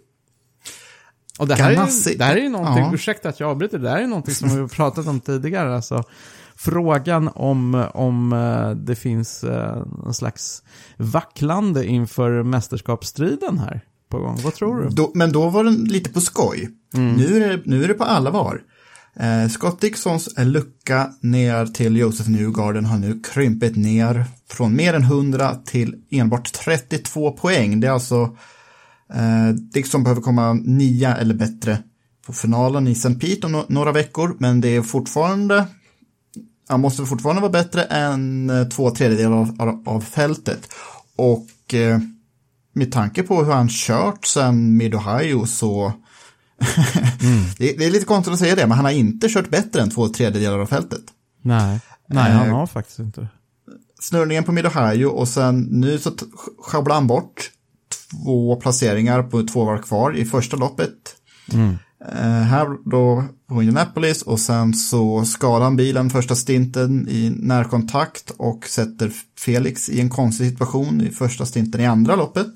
Och 1.38 1.49
det 1.49 1.54
här, 1.54 1.75
Ganassi. 1.75 2.14
Är, 2.14 2.18
det 2.18 2.25
här 2.25 2.37
är 2.37 2.40
ju 2.40 2.49
någonting, 2.49 2.85
ja. 2.85 2.94
ursäkta 2.94 3.28
att 3.28 3.40
jag 3.40 3.50
avbryter, 3.50 3.78
det 3.78 3.90
här 3.90 4.02
är 4.02 4.06
någonting 4.06 4.35
som 4.35 4.49
vi 4.49 4.61
har 4.61 4.68
pratat 4.68 5.06
om 5.06 5.20
tidigare. 5.20 5.75
Alltså 5.75 6.04
frågan 6.61 7.29
om, 7.35 7.87
om 7.95 8.33
eh, 8.33 8.71
det 8.71 8.95
finns 8.95 9.45
en 9.45 10.07
eh, 10.07 10.12
slags 10.12 10.62
vacklande 10.97 11.87
inför 11.87 12.43
mästerskapsstriden 12.43 13.59
här 13.59 13.81
på 14.11 14.19
gång. 14.19 14.38
Vad 14.45 14.55
tror 14.55 14.83
du? 14.83 14.88
Då, 14.88 15.11
men 15.14 15.33
då 15.33 15.49
var 15.49 15.64
den 15.64 15.85
lite 15.85 16.11
på 16.11 16.21
skoj. 16.21 16.69
Mm. 16.95 17.12
Nu, 17.17 17.45
är 17.45 17.49
det, 17.49 17.62
nu 17.64 17.85
är 17.85 17.88
det 17.88 17.95
på 17.95 18.05
allvar. 18.05 18.62
Eh, 19.17 19.49
Scott 19.49 19.81
Dixons 19.81 20.29
lucka 20.38 21.11
ner 21.21 21.67
till 21.67 21.97
Joseph 21.97 22.31
Newgarden 22.31 22.85
har 22.85 22.99
nu 22.99 23.21
krympit 23.23 23.76
ner 23.76 24.25
från 24.50 24.76
mer 24.76 24.95
än 24.95 25.02
100 25.02 25.55
till 25.64 25.95
enbart 26.11 26.52
32 26.52 27.33
poäng. 27.33 27.81
Det 27.81 27.87
är 27.87 27.93
alltså 27.93 28.37
eh, 29.14 29.49
Dixon 29.73 30.05
behöver 30.05 30.23
komma 30.23 30.52
nia 30.52 31.17
eller 31.17 31.35
bättre 31.35 31.79
på 32.26 32.33
finalen 32.33 32.88
i 32.88 32.93
St. 32.93 33.14
Pete 33.14 33.47
om 33.47 33.52
no 33.52 33.64
några 33.69 33.93
veckor, 33.93 34.37
men 34.38 34.61
det 34.61 34.76
är 34.76 34.83
fortfarande 34.83 35.67
han 36.70 36.80
måste 36.80 37.04
fortfarande 37.04 37.42
vara 37.42 37.52
bättre 37.52 37.82
än 37.82 38.50
eh, 38.50 38.68
två 38.68 38.90
tredjedelar 38.90 39.36
av, 39.36 39.82
av, 39.86 40.00
fältet. 40.00 40.72
Och 41.16 41.74
eh, 41.74 41.98
med 42.72 42.92
tanke 42.92 43.22
på 43.22 43.44
hur 43.44 43.52
han 43.52 43.68
kört 43.68 44.26
sen 44.26 44.76
Mid-Ohio 44.76 45.46
så 45.46 45.86
mm. 47.22 47.44
det, 47.58 47.72
det, 47.78 47.84
är 47.84 47.90
lite 47.90 48.06
konstigt 48.06 48.32
att 48.32 48.38
säga 48.38 48.54
det, 48.54 48.66
men 48.66 48.76
han 48.76 48.84
har 48.84 48.92
inte 48.92 49.28
kört 49.28 49.50
bättre 49.50 49.82
än 49.82 49.90
två 49.90 50.08
tredjedelar 50.08 50.58
av 50.58 50.66
fältet. 50.66 51.02
Nej, 51.42 51.80
Nej 52.06 52.32
han 52.32 52.48
eh, 52.48 52.54
har 52.54 52.66
faktiskt 52.66 52.98
inte. 52.98 53.28
Snurrningen 54.00 54.44
på 54.44 54.52
Mid-Ohio 54.52 55.06
och 55.06 55.28
sen 55.28 55.60
nu 55.60 55.98
så 55.98 56.12
sjabblar 56.58 56.94
han 56.94 57.06
bort 57.06 57.50
två 58.10 58.56
placeringar 58.56 59.22
på 59.22 59.42
två 59.42 59.64
var 59.64 59.78
kvar 59.78 60.16
i 60.16 60.24
första 60.24 60.56
loppet. 60.56 61.16
Mm. 61.52 61.76
Eh, 62.09 62.42
här 62.42 62.90
då 62.90 63.25
på 63.47 63.62
Indianapolis 63.62 64.23
och 64.23 64.40
sen 64.40 64.75
så 64.75 65.25
skadar 65.25 65.64
han 65.64 65.76
bilen 65.76 66.11
första 66.11 66.35
stinten 66.35 67.09
i 67.09 67.33
närkontakt 67.37 68.30
och 68.30 68.66
sätter 68.66 69.12
Felix 69.38 69.88
i 69.88 70.00
en 70.00 70.11
konstig 70.11 70.50
situation 70.50 71.00
i 71.00 71.11
första 71.11 71.47
stinten 71.47 71.80
i 71.80 71.87
andra 71.87 72.16
loppet. 72.16 72.47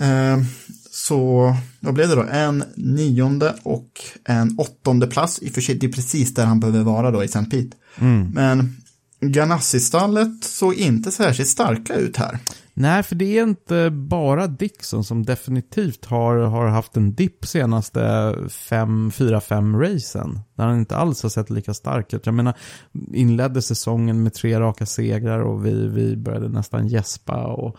Eh, 0.00 0.42
så 0.90 1.54
vad 1.80 1.94
blev 1.94 2.08
det 2.08 2.14
då? 2.14 2.26
En 2.30 2.64
nionde 2.76 3.54
och 3.62 3.90
en 4.24 4.58
åttonde 4.58 5.06
plats. 5.06 5.38
I 5.42 5.48
och 5.48 5.52
för 5.52 5.60
sig, 5.60 5.74
det 5.74 5.86
är 5.86 5.92
precis 5.92 6.34
där 6.34 6.46
han 6.46 6.60
behöver 6.60 6.82
vara 6.82 7.10
då 7.10 7.22
i 7.22 7.26
St. 7.26 7.44
Pete. 7.44 7.76
Mm. 7.98 8.30
Men 8.30 8.76
Ganassi-stallet 9.20 10.44
såg 10.44 10.74
inte 10.74 11.12
särskilt 11.12 11.48
starka 11.48 11.94
ut 11.94 12.16
här. 12.16 12.38
Nej, 12.80 13.02
för 13.02 13.14
det 13.14 13.38
är 13.38 13.42
inte 13.42 13.90
bara 13.90 14.46
Dixon 14.46 15.04
som 15.04 15.26
definitivt 15.26 16.04
har, 16.04 16.36
har 16.36 16.66
haft 16.66 16.96
en 16.96 17.14
dipp 17.14 17.46
senaste 17.46 18.34
fem, 18.50 19.10
fyra, 19.10 19.40
fem 19.40 19.80
racen. 19.80 20.40
Där 20.56 20.64
han 20.64 20.78
inte 20.78 20.96
alls 20.96 21.22
har 21.22 21.30
sett 21.30 21.50
lika 21.50 21.74
stark 21.74 22.14
ut. 22.14 22.26
Jag 22.26 22.34
menar, 22.34 22.54
inledde 23.12 23.62
säsongen 23.62 24.22
med 24.22 24.34
tre 24.34 24.60
raka 24.60 24.86
segrar 24.86 25.40
och 25.40 25.66
vi, 25.66 25.88
vi 25.88 26.16
började 26.16 26.48
nästan 26.48 26.88
gäspa 26.88 27.46
och, 27.46 27.76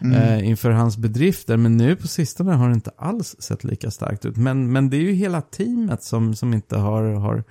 mm. 0.00 0.14
eh, 0.14 0.48
inför 0.48 0.70
hans 0.70 0.96
bedrifter. 0.96 1.56
Men 1.56 1.76
nu 1.76 1.96
på 1.96 2.08
sistone 2.08 2.52
har 2.52 2.68
det 2.68 2.74
inte 2.74 2.92
alls 2.96 3.36
sett 3.38 3.64
lika 3.64 3.90
starkt 3.90 4.24
ut. 4.24 4.36
Men, 4.36 4.72
men 4.72 4.90
det 4.90 4.96
är 4.96 5.02
ju 5.02 5.12
hela 5.12 5.40
teamet 5.40 6.02
som, 6.02 6.34
som 6.34 6.54
inte 6.54 6.76
har, 6.76 7.02
har 7.02 7.44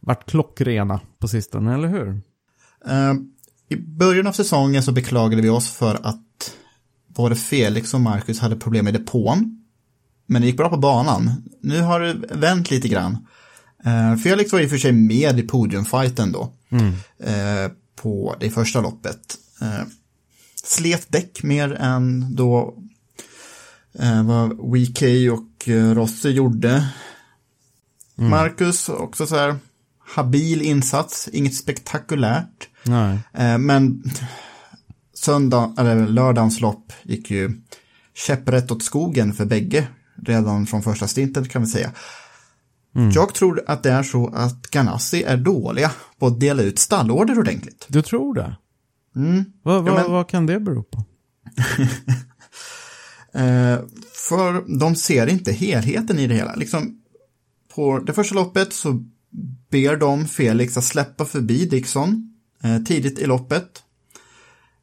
varit 0.00 0.30
klockrena 0.30 1.00
på 1.18 1.28
sistone, 1.28 1.74
eller 1.74 1.88
hur? 1.88 2.08
Uh, 2.08 3.14
I 3.68 3.76
början 3.76 4.26
av 4.26 4.32
säsongen 4.32 4.82
så 4.82 4.92
beklagade 4.92 5.42
vi 5.42 5.48
oss 5.48 5.70
för 5.70 5.94
att 6.02 6.28
både 7.14 7.36
Felix 7.36 7.94
och 7.94 8.00
Marcus 8.00 8.40
hade 8.40 8.56
problem 8.56 8.84
med 8.84 8.94
depån. 8.94 9.58
Men 10.26 10.42
det 10.42 10.46
gick 10.46 10.56
bra 10.56 10.68
på 10.68 10.76
banan. 10.76 11.42
Nu 11.60 11.80
har 11.80 12.00
det 12.00 12.14
vänt 12.30 12.70
lite 12.70 12.88
grann. 12.88 13.26
Uh, 13.86 14.16
Felix 14.16 14.52
var 14.52 14.60
i 14.60 14.66
och 14.66 14.70
för 14.70 14.78
sig 14.78 14.92
med 14.92 15.38
i 15.38 15.42
podiumfighten 15.42 16.32
då. 16.32 16.52
Mm. 16.70 16.88
Uh, 16.88 17.72
på 17.96 18.36
det 18.40 18.50
första 18.50 18.80
loppet. 18.80 19.36
Uh, 19.62 19.82
slet 20.64 21.06
däck 21.08 21.42
mer 21.42 21.72
än 21.72 22.34
då 22.36 22.74
vad 24.24 24.52
WK 24.52 25.02
och 25.32 25.68
Rossi 25.68 26.30
gjorde. 26.30 26.88
Mm. 28.18 28.30
Marcus 28.30 28.88
också 28.88 29.26
så 29.26 29.36
här 29.36 29.56
habil 29.98 30.62
insats, 30.62 31.28
inget 31.32 31.54
spektakulärt. 31.54 32.68
Nej. 32.82 33.18
Men 33.58 34.02
söndag, 35.22 35.74
eller 35.78 36.06
lördagens 36.06 36.60
lopp 36.60 36.92
gick 37.02 37.30
ju 37.30 37.50
käpprätt 38.14 38.70
åt 38.70 38.82
skogen 38.82 39.32
för 39.32 39.44
bägge 39.44 39.88
redan 40.26 40.66
från 40.66 40.82
första 40.82 41.08
stinten 41.08 41.48
kan 41.48 41.62
vi 41.62 41.68
säga. 41.68 41.92
Mm. 42.94 43.10
Jag 43.10 43.34
tror 43.34 43.62
att 43.66 43.82
det 43.82 43.90
är 43.90 44.02
så 44.02 44.28
att 44.34 44.70
Ganassi 44.70 45.22
är 45.22 45.36
dåliga 45.36 45.90
på 46.18 46.26
att 46.26 46.40
dela 46.40 46.62
ut 46.62 46.78
stallorder 46.78 47.38
ordentligt. 47.38 47.86
Du 47.88 48.02
tror 48.02 48.34
det? 48.34 48.56
Mm. 49.16 49.44
Vad, 49.62 49.84
vad, 49.84 50.00
ja, 50.00 50.08
vad 50.08 50.28
kan 50.28 50.46
det 50.46 50.60
bero 50.60 50.82
på? 50.82 50.98
eh, 53.38 53.78
för 54.28 54.78
de 54.78 54.96
ser 54.96 55.26
inte 55.26 55.52
helheten 55.52 56.18
i 56.18 56.26
det 56.26 56.34
hela. 56.34 56.54
Liksom, 56.54 57.02
på 57.74 57.98
det 57.98 58.12
första 58.12 58.34
loppet 58.34 58.72
så 58.72 59.04
ber 59.70 59.96
de 59.96 60.28
Felix 60.28 60.76
att 60.76 60.84
släppa 60.84 61.24
förbi 61.24 61.66
Dixon 61.66 62.34
eh, 62.62 62.78
tidigt 62.78 63.18
i 63.18 63.26
loppet. 63.26 63.82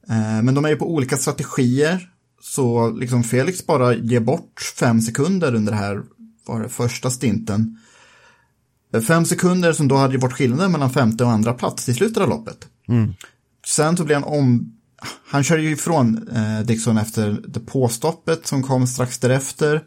Eh, 0.10 0.42
men 0.44 0.56
de 0.56 0.66
är 0.66 0.70
ju 0.70 0.76
på 0.76 0.94
olika 0.94 1.18
strategier. 1.18 2.10
Så 2.42 2.92
liksom 2.92 3.24
Felix 3.24 3.66
bara 3.66 3.96
ger 3.96 4.20
bort 4.20 4.74
fem 4.80 5.02
sekunder 5.02 5.56
under 5.56 5.72
det 5.72 5.78
här 5.78 6.02
var 6.46 6.62
det 6.64 6.70
första 6.70 7.10
stinten. 7.10 7.78
Eh, 8.94 9.02
fem 9.02 9.26
sekunder 9.26 9.74
som 9.74 9.88
då 9.88 9.96
hade 9.96 10.18
varit 10.18 10.34
skillnaden 10.34 10.72
mellan 10.72 10.90
femte 10.90 11.24
och 11.24 11.32
andra 11.32 11.54
plats 11.54 11.90
i 11.90 11.94
slutet 11.94 12.24
av 12.24 12.30
loppet. 12.30 12.68
Mm. 12.88 13.14
Sen 13.68 13.98
så 13.98 14.04
blir 14.04 14.16
han 14.16 14.24
om, 14.24 14.74
han 15.28 15.44
kör 15.44 15.58
ju 15.58 15.72
ifrån 15.72 16.28
eh, 16.28 16.60
Dixon 16.60 16.98
efter 16.98 17.42
det 17.48 17.60
påstoppet 17.60 18.48
som 18.48 18.64
kom 18.64 18.88
strax 18.88 19.20
därefter. 19.20 19.84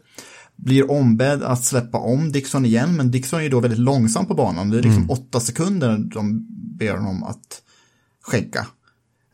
Blir 0.55 0.91
ombedd 0.91 1.43
att 1.43 1.65
släppa 1.65 1.97
om 1.97 2.31
Dixon 2.31 2.65
igen, 2.65 2.95
men 2.95 3.11
Dixon 3.11 3.39
är 3.39 3.43
ju 3.43 3.49
då 3.49 3.59
väldigt 3.59 3.79
långsam 3.79 4.25
på 4.25 4.33
banan. 4.33 4.69
Det 4.69 4.77
är 4.77 4.81
liksom 4.81 5.03
mm. 5.03 5.09
åtta 5.09 5.39
sekunder 5.39 5.97
de 5.97 6.47
ber 6.77 6.97
honom 6.97 7.23
att 7.23 7.61
skänka. 8.21 8.67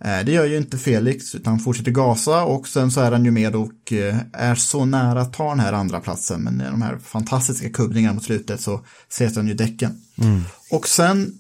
Eh, 0.06 0.26
det 0.26 0.32
gör 0.32 0.46
ju 0.46 0.58
inte 0.58 0.78
Felix 0.78 1.36
utan 1.36 1.60
fortsätter 1.60 1.92
gasa 1.92 2.44
och 2.44 2.68
sen 2.68 2.92
så 2.92 3.02
är 3.02 3.12
han 3.12 3.26
ju 3.26 3.32
med 3.32 3.56
och 3.56 3.94
eh, 3.94 4.16
är 4.34 4.56
så 4.56 4.86
nära 4.86 5.22
att 5.22 5.34
ta 5.34 5.50
den 5.50 5.60
här 5.60 5.74
andra 5.74 6.00
platsen 6.00 6.42
men 6.42 6.58
de 6.58 6.82
här 6.82 6.98
fantastiska 6.98 7.70
kubbningarna 7.70 8.14
mot 8.14 8.24
slutet 8.24 8.62
så 8.62 8.86
sätter 9.10 9.36
han 9.36 9.48
ju 9.48 9.54
däcken. 9.54 10.02
Mm. 10.18 10.42
Och 10.72 10.88
sen 10.88 11.34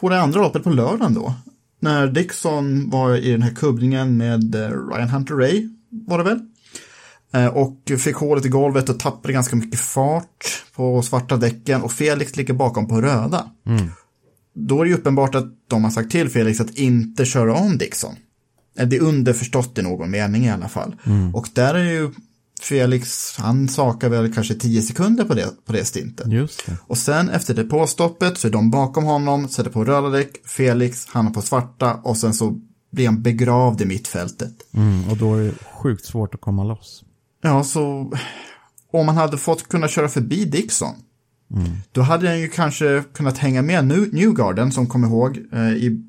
på 0.00 0.08
det 0.08 0.20
andra 0.20 0.40
loppet 0.40 0.64
på 0.64 0.70
lördagen 0.70 1.14
då 1.14 1.34
när 1.80 2.06
Dixon 2.06 2.90
var 2.90 3.16
i 3.16 3.32
den 3.32 3.42
här 3.42 3.54
kubbningen 3.54 4.16
med 4.16 4.54
eh, 4.54 4.68
Ryan 4.68 5.08
Hunter 5.08 5.34
Ray 5.34 5.68
var 5.90 6.18
det 6.18 6.24
väl? 6.24 6.40
Och 7.52 8.00
fick 8.00 8.16
hålet 8.16 8.44
i 8.44 8.48
golvet 8.48 8.88
och 8.88 9.00
tappade 9.00 9.32
ganska 9.32 9.56
mycket 9.56 9.80
fart 9.80 10.64
på 10.74 11.02
svarta 11.02 11.36
däcken 11.36 11.82
och 11.82 11.92
Felix 11.92 12.36
ligger 12.36 12.54
bakom 12.54 12.88
på 12.88 13.00
röda. 13.00 13.50
Mm. 13.66 13.90
Då 14.54 14.80
är 14.80 14.84
det 14.84 14.90
ju 14.90 14.96
uppenbart 14.96 15.34
att 15.34 15.46
de 15.68 15.84
har 15.84 15.90
sagt 15.90 16.10
till 16.10 16.28
Felix 16.28 16.60
att 16.60 16.78
inte 16.78 17.24
köra 17.24 17.54
om 17.54 17.78
Dixon. 17.78 18.16
Det 18.74 18.96
är 18.96 19.02
underförstått 19.02 19.78
i 19.78 19.82
någon 19.82 20.10
mening 20.10 20.44
i 20.44 20.50
alla 20.50 20.68
fall. 20.68 20.96
Mm. 21.06 21.34
Och 21.34 21.48
där 21.54 21.74
är 21.74 21.84
ju 21.84 22.10
Felix, 22.60 23.36
han 23.38 23.68
sakar 23.68 24.08
väl 24.08 24.34
kanske 24.34 24.54
tio 24.54 24.82
sekunder 24.82 25.24
på 25.24 25.34
det, 25.34 25.48
på 25.64 25.72
det 25.72 25.84
stinten. 25.84 26.30
Just 26.30 26.66
det. 26.66 26.76
Och 26.86 26.98
sen 26.98 27.28
efter 27.28 27.54
det 27.54 27.64
påstoppet 27.64 28.38
så 28.38 28.48
är 28.48 28.52
de 28.52 28.70
bakom 28.70 29.04
honom, 29.04 29.48
sätter 29.48 29.70
på 29.70 29.84
röda 29.84 30.08
däck, 30.08 30.46
Felix, 30.46 31.06
han 31.08 31.26
är 31.26 31.30
på 31.30 31.42
svarta 31.42 31.94
och 31.94 32.16
sen 32.16 32.34
så 32.34 32.60
blir 32.90 33.06
han 33.06 33.22
begravd 33.22 33.80
i 33.80 33.84
mittfältet. 33.84 34.54
Mm, 34.74 35.08
och 35.08 35.16
då 35.16 35.34
är 35.34 35.42
det 35.42 35.54
sjukt 35.82 36.04
svårt 36.04 36.34
att 36.34 36.40
komma 36.40 36.64
loss. 36.64 37.04
Ja, 37.42 37.64
så 37.64 38.12
om 38.92 39.06
man 39.06 39.16
hade 39.16 39.38
fått 39.38 39.68
kunna 39.68 39.88
köra 39.88 40.08
förbi 40.08 40.44
Dixon, 40.44 40.94
mm. 41.50 41.68
då 41.92 42.00
hade 42.00 42.28
han 42.28 42.40
ju 42.40 42.48
kanske 42.48 43.04
kunnat 43.14 43.38
hänga 43.38 43.62
med 43.62 43.84
Newgarden 44.12 44.72
som 44.72 44.86
kom 44.86 45.04
ihåg 45.04 45.38
eh, 45.52 45.72
i 45.72 46.04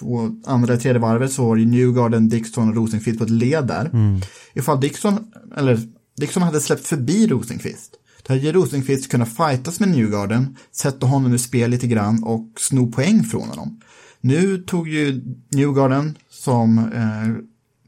på 0.00 0.36
andra 0.46 0.76
tredje 0.76 1.00
varvet 1.00 1.32
så 1.32 1.48
var 1.48 1.56
det 1.56 1.64
Newgarden, 1.64 2.28
Dixon 2.28 2.68
och 2.68 2.76
Rosenqvist 2.76 3.18
på 3.18 3.24
ett 3.24 3.30
led 3.30 3.66
där. 3.66 3.90
Mm. 3.92 4.20
Ifall 4.54 4.80
Dixon, 4.80 5.32
eller 5.56 5.80
Dixon 6.16 6.42
hade 6.42 6.60
släppt 6.60 6.86
förbi 6.86 7.26
Rosenqvist, 7.26 7.94
då 8.22 8.34
hade 8.34 8.52
Rosenqvist 8.52 9.10
kunnat 9.10 9.36
fightas 9.36 9.80
med 9.80 9.88
Newgarden, 9.88 10.56
sätta 10.72 11.06
honom 11.06 11.32
ur 11.32 11.38
spel 11.38 11.70
lite 11.70 11.86
grann 11.86 12.24
och 12.24 12.52
sno 12.56 12.92
poäng 12.92 13.24
från 13.24 13.48
honom. 13.48 13.80
Nu 14.20 14.58
tog 14.58 14.88
ju 14.88 15.22
Newgarden, 15.50 16.18
som 16.30 16.78
eh, 16.78 17.44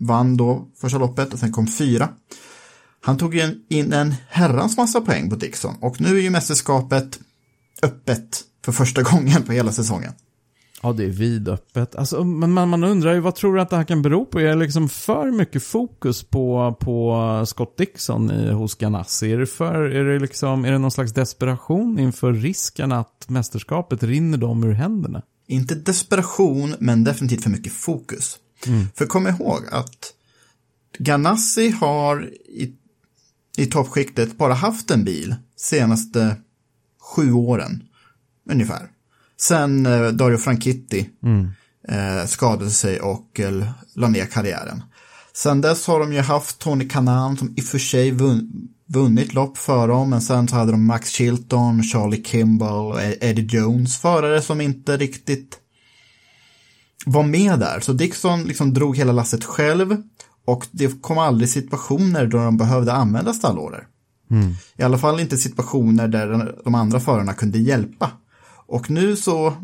vann 0.06 0.36
då 0.36 0.68
första 0.80 0.98
loppet 0.98 1.32
och 1.32 1.38
sen 1.38 1.52
kom 1.52 1.66
fyra. 1.66 2.08
Han 3.04 3.18
tog 3.18 3.34
ju 3.34 3.64
in 3.68 3.92
en 3.92 4.14
herrans 4.28 4.76
massa 4.76 5.00
poäng 5.00 5.30
på 5.30 5.36
Dixon 5.36 5.74
och 5.80 6.00
nu 6.00 6.18
är 6.18 6.22
ju 6.22 6.30
mästerskapet 6.30 7.20
öppet 7.82 8.40
för 8.64 8.72
första 8.72 9.02
gången 9.12 9.42
på 9.42 9.52
hela 9.52 9.72
säsongen. 9.72 10.12
Ja, 10.82 10.92
det 10.92 11.04
är 11.04 11.08
vidöppet. 11.08 11.96
Alltså, 11.96 12.24
men 12.24 12.52
man, 12.52 12.68
man 12.68 12.84
undrar 12.84 13.14
ju, 13.14 13.20
vad 13.20 13.34
tror 13.34 13.54
du 13.54 13.60
att 13.60 13.70
det 13.70 13.76
här 13.76 13.84
kan 13.84 14.02
bero 14.02 14.24
på? 14.24 14.40
Är 14.40 14.48
det 14.48 14.54
liksom 14.54 14.88
för 14.88 15.30
mycket 15.30 15.62
fokus 15.62 16.22
på, 16.22 16.76
på 16.80 17.44
Scott 17.46 17.76
Dixon 17.78 18.30
i, 18.30 18.50
hos 18.52 18.74
Ganassi? 18.74 19.32
Är 19.32 19.38
det, 19.38 19.46
för, 19.46 19.74
är, 19.74 20.04
det 20.04 20.18
liksom, 20.18 20.64
är 20.64 20.72
det 20.72 20.78
någon 20.78 20.90
slags 20.90 21.12
desperation 21.12 21.98
inför 21.98 22.32
risken 22.32 22.92
att 22.92 23.28
mästerskapet 23.28 24.02
rinner 24.02 24.38
dem 24.38 24.64
ur 24.64 24.72
händerna? 24.72 25.22
Inte 25.46 25.74
desperation, 25.74 26.74
men 26.78 27.04
definitivt 27.04 27.42
för 27.42 27.50
mycket 27.50 27.72
fokus. 27.72 28.36
Mm. 28.66 28.86
För 28.94 29.06
kom 29.06 29.26
ihåg 29.26 29.60
att 29.70 30.12
Ganassi 30.98 31.70
har 31.70 32.30
i, 32.48 32.72
i 33.56 33.66
toppskiktet 33.66 34.38
bara 34.38 34.54
haft 34.54 34.90
en 34.90 35.04
bil 35.04 35.34
senaste 35.56 36.36
sju 37.00 37.32
åren, 37.32 37.82
ungefär. 38.50 38.90
Sen 39.40 39.86
eh, 39.86 40.08
Dario 40.08 40.38
Franchitti 40.38 41.10
mm. 41.22 41.48
eh, 41.88 42.26
skadade 42.26 42.70
sig 42.70 43.00
och 43.00 43.40
eh, 43.40 43.64
la 43.94 44.08
ner 44.08 44.26
karriären. 44.26 44.82
Sen 45.36 45.60
dess 45.60 45.86
har 45.86 46.00
de 46.00 46.12
ju 46.12 46.20
haft 46.20 46.58
Tony 46.58 46.88
Kanan 46.88 47.36
som 47.36 47.54
i 47.56 47.60
och 47.60 47.64
för 47.64 47.78
sig 47.78 48.10
vunn, 48.10 48.68
vunnit 48.86 49.34
lopp 49.34 49.58
för 49.58 49.88
dem, 49.88 50.10
men 50.10 50.22
sen 50.22 50.48
så 50.48 50.56
hade 50.56 50.70
de 50.70 50.86
Max 50.86 51.10
Chilton, 51.10 51.82
Charlie 51.82 52.22
Kimball 52.24 52.92
och 52.92 53.02
Eddie 53.02 53.56
Jones, 53.56 53.98
förare 53.98 54.42
som 54.42 54.60
inte 54.60 54.96
riktigt 54.96 55.58
var 57.06 57.22
med 57.22 57.58
där. 57.58 57.80
Så 57.80 57.92
Dixon 57.92 58.44
liksom 58.44 58.74
drog 58.74 58.96
hela 58.96 59.12
lasset 59.12 59.44
själv 59.44 59.96
och 60.44 60.66
det 60.70 61.02
kom 61.02 61.18
aldrig 61.18 61.48
situationer 61.48 62.26
då 62.26 62.38
de 62.38 62.56
behövde 62.56 62.92
använda 62.92 63.32
stallorder. 63.32 63.86
Mm. 64.30 64.52
I 64.76 64.82
alla 64.82 64.98
fall 64.98 65.20
inte 65.20 65.36
situationer 65.36 66.08
där 66.08 66.54
de 66.64 66.74
andra 66.74 67.00
förarna 67.00 67.34
kunde 67.34 67.58
hjälpa. 67.58 68.10
Och 68.66 68.90
nu 68.90 69.16
så 69.16 69.54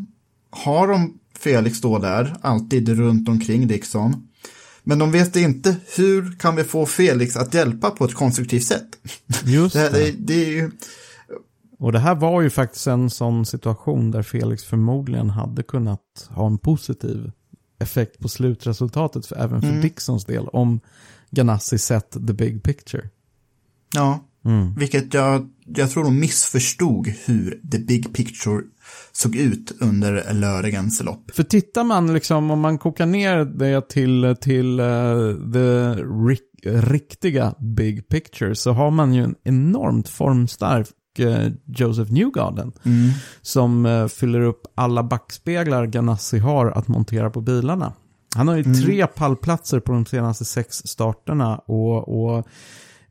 har 0.49 0.87
de 0.87 1.13
Felix 1.39 1.81
då 1.81 1.99
där, 1.99 2.35
alltid 2.41 2.89
runt 2.89 3.29
omkring 3.29 3.67
Dixon. 3.67 4.27
Men 4.83 4.99
de 4.99 5.11
vet 5.11 5.35
inte 5.35 5.75
hur 5.97 6.39
kan 6.39 6.55
vi 6.55 6.63
få 6.63 6.85
Felix 6.85 7.37
att 7.37 7.53
hjälpa 7.53 7.89
på 7.89 8.05
ett 8.05 8.13
konstruktivt 8.13 8.63
sätt. 8.63 8.87
Just 9.45 9.73
det. 9.75 9.89
det, 9.89 10.11
det 10.11 10.45
är 10.45 10.49
ju... 10.49 10.71
Och 11.79 11.91
det 11.91 11.99
här 11.99 12.15
var 12.15 12.41
ju 12.41 12.49
faktiskt 12.49 12.87
en 12.87 13.09
sån 13.09 13.45
situation 13.45 14.11
där 14.11 14.23
Felix 14.23 14.63
förmodligen 14.63 15.29
hade 15.29 15.63
kunnat 15.63 16.29
ha 16.29 16.47
en 16.47 16.57
positiv 16.57 17.31
effekt 17.81 18.19
på 18.19 18.29
slutresultatet, 18.29 19.25
för, 19.25 19.35
även 19.35 19.61
för 19.61 19.69
mm. 19.69 19.81
Dixons 19.81 20.25
del, 20.25 20.47
om 20.47 20.79
Ganassi 21.31 21.77
sett 21.77 22.11
the 22.11 22.33
big 22.33 22.63
picture. 22.63 23.09
Ja, 23.93 24.25
mm. 24.45 24.75
vilket 24.75 25.13
jag, 25.13 25.49
jag 25.65 25.91
tror 25.91 26.03
de 26.03 26.19
missförstod 26.19 27.07
hur 27.07 27.61
the 27.71 27.79
big 27.79 28.13
picture 28.13 28.63
såg 29.11 29.35
ut 29.35 29.71
under 29.79 30.33
lördagens 30.33 31.03
lopp. 31.03 31.31
För 31.33 31.43
tittar 31.43 31.83
man 31.83 32.13
liksom, 32.13 32.51
om 32.51 32.59
man 32.59 32.77
kokar 32.77 33.05
ner 33.05 33.45
det 33.45 33.89
till, 33.89 34.35
till 34.41 34.79
uh, 34.79 35.51
the 35.53 35.95
riktiga 36.63 37.55
big 37.59 38.07
picture 38.07 38.55
så 38.55 38.71
har 38.71 38.91
man 38.91 39.13
ju 39.13 39.23
en 39.23 39.35
enormt 39.43 40.09
formstark 40.09 40.87
Joseph 41.65 42.11
Newgarden. 42.11 42.71
Mm. 42.83 43.09
Som 43.41 43.85
uh, 43.85 44.07
fyller 44.07 44.39
upp 44.39 44.61
alla 44.75 45.03
backspeglar 45.03 45.85
Ganassi 45.85 46.39
har 46.39 46.71
att 46.71 46.87
montera 46.87 47.29
på 47.29 47.41
bilarna. 47.41 47.93
Han 48.35 48.47
har 48.47 48.55
ju 48.55 48.63
mm. 48.63 48.81
tre 48.81 49.07
pallplatser 49.07 49.79
på 49.79 49.91
de 49.91 50.05
senaste 50.05 50.45
sex 50.45 50.81
starterna 50.85 51.57
och, 51.57 52.23
och 52.23 52.37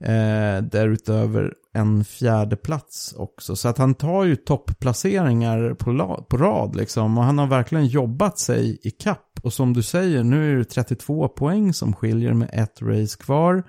eh, 0.06 0.62
därutöver 0.62 1.54
en 1.72 2.04
fjärde 2.04 2.56
plats 2.56 3.14
också. 3.16 3.56
Så 3.56 3.68
att 3.68 3.78
han 3.78 3.94
tar 3.94 4.24
ju 4.24 4.36
topplaceringar 4.36 5.74
på, 5.74 6.24
på 6.28 6.36
rad 6.36 6.76
liksom. 6.76 7.18
Och 7.18 7.24
han 7.24 7.38
har 7.38 7.46
verkligen 7.46 7.86
jobbat 7.86 8.38
sig 8.38 8.78
i 8.82 8.90
kapp. 8.90 9.40
Och 9.42 9.52
som 9.52 9.72
du 9.72 9.82
säger, 9.82 10.22
nu 10.24 10.52
är 10.52 10.56
det 10.56 10.64
32 10.64 11.28
poäng 11.28 11.72
som 11.72 11.92
skiljer 11.92 12.32
med 12.32 12.50
ett 12.52 12.82
race 12.82 13.18
kvar. 13.18 13.64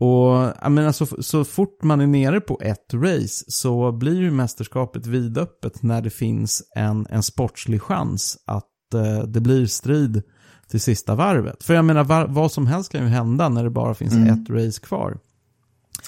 Och 0.00 0.52
jag 0.62 0.72
menar, 0.72 0.92
så, 0.92 1.06
så 1.22 1.44
fort 1.44 1.82
man 1.82 2.00
är 2.00 2.06
nere 2.06 2.40
på 2.40 2.60
ett 2.62 2.94
race 2.94 3.44
så 3.48 3.92
blir 3.92 4.20
ju 4.20 4.30
mästerskapet 4.30 5.06
vidöppet 5.06 5.82
när 5.82 6.02
det 6.02 6.10
finns 6.10 6.62
en, 6.76 7.06
en 7.10 7.22
sportslig 7.22 7.82
chans 7.82 8.38
att 8.46 8.94
eh, 8.94 9.22
det 9.22 9.40
blir 9.40 9.66
strid 9.66 10.22
till 10.68 10.80
sista 10.80 11.14
varvet. 11.14 11.64
För 11.64 11.74
jag 11.74 11.84
menar, 11.84 12.04
var, 12.04 12.26
vad 12.26 12.52
som 12.52 12.66
helst 12.66 12.92
kan 12.92 13.02
ju 13.02 13.08
hända 13.08 13.48
när 13.48 13.64
det 13.64 13.70
bara 13.70 13.94
finns 13.94 14.12
mm. 14.12 14.28
ett 14.28 14.50
race 14.50 14.80
kvar. 14.80 15.18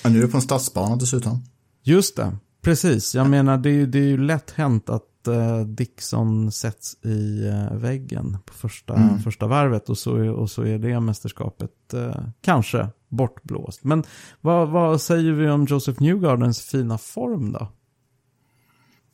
Och 0.04 0.12
nu 0.12 0.18
är 0.18 0.22
det 0.22 0.28
på 0.28 0.36
en 0.36 0.42
stadsbana 0.42 0.96
dessutom. 0.96 1.44
Just 1.82 2.16
det, 2.16 2.36
precis. 2.62 3.14
Jag 3.14 3.30
menar 3.30 3.58
det 3.58 3.68
är 3.68 3.74
ju, 3.74 3.86
det 3.86 3.98
är 3.98 4.08
ju 4.08 4.18
lätt 4.18 4.50
hänt 4.50 4.90
att 4.90 5.04
uh, 5.28 5.60
Dixon 5.60 6.52
sätts 6.52 6.96
i 7.04 7.48
uh, 7.48 7.78
väggen 7.78 8.38
på 8.46 8.52
första, 8.52 8.94
mm. 8.94 9.18
första 9.18 9.46
varvet 9.46 9.88
och 9.88 9.98
så, 9.98 10.30
och 10.30 10.50
så 10.50 10.62
är 10.62 10.78
det 10.78 11.00
mästerskapet 11.00 11.70
uh, 11.94 12.16
kanske 12.40 12.88
bortblåst. 13.08 13.84
Men 13.84 14.04
vad, 14.40 14.68
vad 14.68 15.00
säger 15.00 15.32
vi 15.32 15.50
om 15.50 15.66
Joseph 15.70 16.02
Newgardens 16.02 16.60
fina 16.60 16.98
form 16.98 17.52
då? 17.52 17.68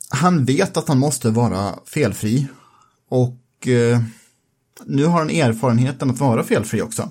Han 0.09 0.45
vet 0.45 0.77
att 0.77 0.87
han 0.87 0.99
måste 0.99 1.29
vara 1.29 1.73
felfri 1.85 2.47
och 3.09 3.37
nu 4.85 5.05
har 5.05 5.19
han 5.19 5.29
erfarenheten 5.29 6.09
att 6.09 6.19
vara 6.19 6.43
felfri 6.43 6.81
också. 6.81 7.09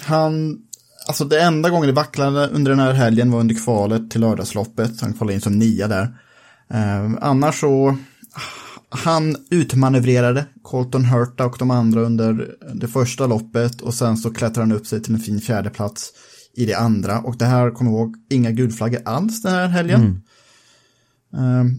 han 0.00 0.62
Alltså 1.08 1.24
det 1.24 1.40
enda 1.40 1.70
gången 1.70 1.86
det 1.86 1.92
vacklade 1.92 2.48
under 2.48 2.70
den 2.70 2.80
här 2.80 2.92
helgen 2.92 3.30
var 3.30 3.40
under 3.40 3.64
kvalet 3.64 4.10
till 4.10 4.20
lördagsloppet. 4.20 5.00
Han 5.00 5.12
kvalade 5.12 5.34
in 5.34 5.40
som 5.40 5.58
nia 5.58 5.88
där. 5.88 6.18
Eh, 6.70 7.10
annars 7.20 7.60
så, 7.60 7.96
han 8.88 9.36
utmanövrerade 9.50 10.46
Colton 10.62 11.04
Hurta 11.04 11.46
och 11.46 11.56
de 11.58 11.70
andra 11.70 12.00
under 12.00 12.54
det 12.74 12.88
första 12.88 13.26
loppet 13.26 13.80
och 13.80 13.94
sen 13.94 14.16
så 14.16 14.34
klättrar 14.34 14.62
han 14.62 14.72
upp 14.72 14.86
sig 14.86 15.02
till 15.02 15.14
en 15.14 15.20
fin 15.20 15.40
fjärdeplats 15.40 16.12
i 16.54 16.66
det 16.66 16.74
andra. 16.74 17.20
Och 17.20 17.36
det 17.38 17.44
här, 17.44 17.70
kom 17.70 17.86
ihåg, 17.86 18.16
inga 18.30 18.50
gulflaggor 18.50 19.00
alls 19.04 19.42
den 19.42 19.52
här 19.52 19.68
helgen. 19.68 20.22
Mm. 21.32 21.68
Eh, 21.68 21.72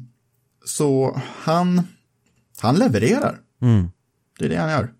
så 0.65 1.21
han, 1.43 1.81
han 2.59 2.75
levererar. 2.75 3.39
Mm. 3.61 3.87
Det 4.39 4.45
är 4.45 4.49
det 4.49 4.55
han 4.55 4.71
gör. 4.71 4.93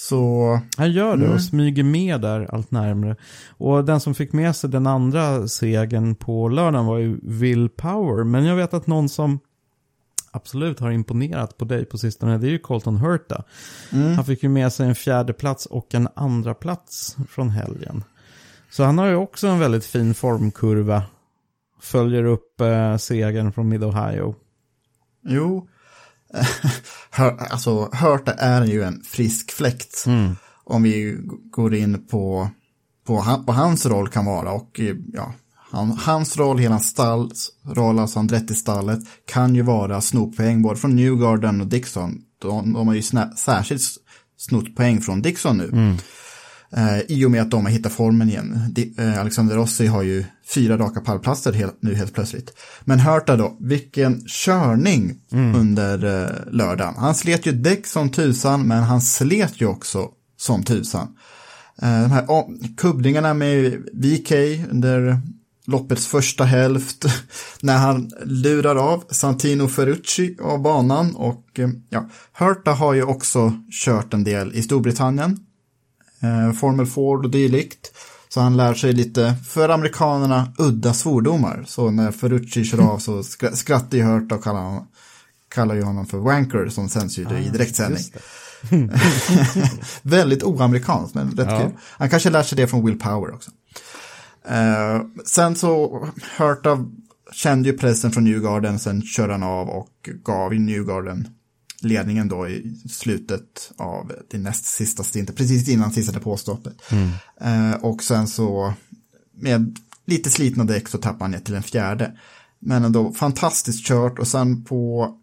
Så... 0.00 0.60
Han 0.76 0.92
gör 0.92 1.16
det 1.16 1.24
mm. 1.24 1.34
och 1.34 1.42
smyger 1.42 1.84
med 1.84 2.20
där 2.20 2.54
allt 2.54 2.70
närmre. 2.70 3.16
Och 3.48 3.84
den 3.84 4.00
som 4.00 4.14
fick 4.14 4.32
med 4.32 4.56
sig 4.56 4.70
den 4.70 4.86
andra 4.86 5.48
segern 5.48 6.14
på 6.14 6.48
lördagen 6.48 6.86
var 6.86 6.98
ju 6.98 7.20
Will 7.22 7.68
Power. 7.68 8.24
Men 8.24 8.44
jag 8.44 8.56
vet 8.56 8.74
att 8.74 8.86
någon 8.86 9.08
som 9.08 9.38
absolut 10.30 10.80
har 10.80 10.90
imponerat 10.90 11.56
på 11.56 11.64
dig 11.64 11.84
på 11.84 11.98
sistone, 11.98 12.38
det 12.38 12.46
är 12.46 12.50
ju 12.50 12.58
Colton 12.58 12.96
Hurta. 12.96 13.44
Mm. 13.92 14.14
Han 14.14 14.24
fick 14.24 14.42
ju 14.42 14.48
med 14.48 14.72
sig 14.72 14.88
en 14.88 14.94
fjärde 14.94 15.32
plats 15.32 15.66
och 15.66 15.94
en 15.94 16.08
andra 16.14 16.54
plats 16.54 17.16
från 17.28 17.50
helgen. 17.50 18.04
Så 18.70 18.84
han 18.84 18.98
har 18.98 19.06
ju 19.06 19.14
också 19.14 19.48
en 19.48 19.58
väldigt 19.58 19.84
fin 19.84 20.14
formkurva. 20.14 21.02
Följer 21.80 22.24
upp 22.24 22.60
eh, 22.60 22.96
segern 22.96 23.52
från 23.52 23.68
Mid-Ohio. 23.68 24.34
Jo, 25.22 25.68
alltså 27.50 27.88
Hörta 27.92 28.32
är 28.32 28.64
ju 28.64 28.82
en 28.82 29.02
frisk 29.04 29.50
fläkt. 29.50 30.04
Mm. 30.06 30.36
Om 30.64 30.82
vi 30.82 31.18
går 31.50 31.74
in 31.74 32.06
på 32.06 32.50
på 33.06 33.20
han, 33.20 33.44
vad 33.46 33.56
hans 33.56 33.86
roll 33.86 34.08
kan 34.08 34.24
vara 34.24 34.52
och 34.52 34.80
eh, 34.80 34.96
ja, 35.12 35.32
han, 35.70 35.90
hans 35.90 36.36
roll, 36.36 36.58
hela 36.58 36.78
stalls 36.78 37.50
roll, 37.64 37.98
alltså 37.98 38.18
Andretti-stallet, 38.18 39.00
kan 39.26 39.54
ju 39.54 39.62
vara 39.62 40.00
snoppoäng 40.00 40.62
både 40.62 40.76
från 40.76 40.96
Newgarden 40.96 41.60
och 41.60 41.66
Dixon. 41.66 42.18
De, 42.42 42.72
de 42.72 42.88
har 42.88 42.94
ju 42.94 43.02
särskilt 43.36 43.82
snott 44.36 44.76
poäng 44.76 45.00
från 45.00 45.22
Dixon 45.22 45.56
nu. 45.56 45.64
Mm. 45.64 45.96
Eh, 46.76 47.00
I 47.08 47.24
och 47.24 47.30
med 47.30 47.42
att 47.42 47.50
de 47.50 47.64
har 47.64 47.72
hittat 47.72 47.92
formen 47.92 48.28
igen. 48.28 48.58
De, 48.70 48.94
eh, 48.98 49.20
Alexander 49.20 49.56
Rossi 49.56 49.86
har 49.86 50.02
ju 50.02 50.24
fyra 50.54 50.78
raka 50.78 51.00
pallplatser 51.00 51.52
helt, 51.52 51.78
nu 51.80 51.94
helt 51.94 52.14
plötsligt. 52.14 52.52
Men 52.80 52.98
Hörta 52.98 53.36
då, 53.36 53.56
vilken 53.60 54.22
körning 54.26 55.14
mm. 55.32 55.54
under 55.54 56.22
eh, 56.22 56.52
lördagen. 56.52 56.94
Han 56.96 57.14
slet 57.14 57.46
ju 57.46 57.52
däck 57.52 57.86
som 57.86 58.10
tusan, 58.10 58.68
men 58.68 58.82
han 58.82 59.00
slet 59.00 59.60
ju 59.60 59.66
också 59.66 60.08
som 60.36 60.62
tusan. 60.62 61.16
Eh, 61.82 62.02
de 62.02 62.10
här 62.10 62.24
oh, 62.24 62.50
kubblingarna 62.76 63.34
med 63.34 63.72
VK 63.92 64.32
under 64.70 65.20
loppets 65.66 66.06
första 66.06 66.44
hälft 66.44 67.04
när 67.60 67.78
han 67.78 68.10
lurar 68.24 68.76
av 68.76 69.04
Santino 69.10 69.68
Ferrucci 69.68 70.36
av 70.42 70.62
banan 70.62 71.16
och 71.16 71.58
eh, 71.58 71.68
ja, 71.88 72.08
Hurta 72.38 72.70
har 72.70 72.94
ju 72.94 73.02
också 73.02 73.52
kört 73.84 74.14
en 74.14 74.24
del 74.24 74.54
i 74.54 74.62
Storbritannien, 74.62 75.38
eh, 76.22 76.52
Formel 76.52 76.86
Ford 76.86 77.24
och 77.24 77.30
dylikt. 77.30 77.92
Så 78.28 78.40
han 78.40 78.56
lär 78.56 78.74
sig 78.74 78.92
lite, 78.92 79.34
för 79.48 79.68
amerikanerna, 79.68 80.52
udda 80.58 80.94
svordomar. 80.94 81.64
Så 81.66 81.90
när 81.90 82.12
Ferrucci 82.12 82.64
kör 82.64 82.92
av 82.92 82.98
så 82.98 83.22
skrattar 83.52 83.98
ju 83.98 84.04
Hurta 84.04 84.34
och 84.34 84.44
kallar, 84.44 84.60
honom, 84.60 84.86
kallar 85.48 85.74
ju 85.74 85.82
honom 85.82 86.06
för 86.06 86.18
wanker 86.18 86.68
som 86.68 86.88
sänds 86.88 87.18
ju 87.18 87.26
ah, 87.26 87.38
i 87.38 87.48
direktsändning. 87.48 88.02
Väldigt 90.02 90.42
oamerikanskt 90.42 91.14
men 91.14 91.30
rätt 91.30 91.50
ja. 91.50 91.60
kul. 91.60 91.70
Han 91.80 92.10
kanske 92.10 92.30
lär 92.30 92.42
sig 92.42 92.56
det 92.56 92.66
från 92.66 92.86
Will 92.86 92.98
Power 92.98 93.34
också. 93.34 93.50
Eh, 94.48 95.02
sen 95.24 95.56
så 95.56 96.08
Hurta 96.38 96.86
kände 97.32 97.68
ju 97.68 97.78
pressen 97.78 98.10
från 98.10 98.24
Newgarden, 98.24 98.78
sen 98.78 99.02
körde 99.02 99.32
han 99.32 99.42
av 99.42 99.68
och 99.68 100.10
gav 100.24 100.54
Newgarden 100.54 101.28
ledningen 101.80 102.28
då 102.28 102.48
i 102.48 102.74
slutet 102.90 103.72
av 103.76 104.12
det 104.30 104.38
näst 104.38 104.64
sista 104.64 105.02
stintet, 105.02 105.36
precis 105.36 105.68
innan 105.68 105.92
sista 105.92 106.12
depåstoppet. 106.12 106.74
Mm. 106.90 107.10
Eh, 107.40 107.76
och 107.80 108.02
sen 108.02 108.28
så 108.28 108.74
med 109.34 109.78
lite 110.06 110.30
slitna 110.30 110.64
däck 110.64 110.88
så 110.88 110.98
tappade 110.98 111.24
han 111.24 111.30
ner 111.30 111.38
till 111.38 111.54
en 111.54 111.62
fjärde. 111.62 112.18
Men 112.58 112.84
ändå 112.84 113.12
fantastiskt 113.12 113.86
kört 113.86 114.18
och 114.18 114.28
sen 114.28 114.64
på 114.64 115.14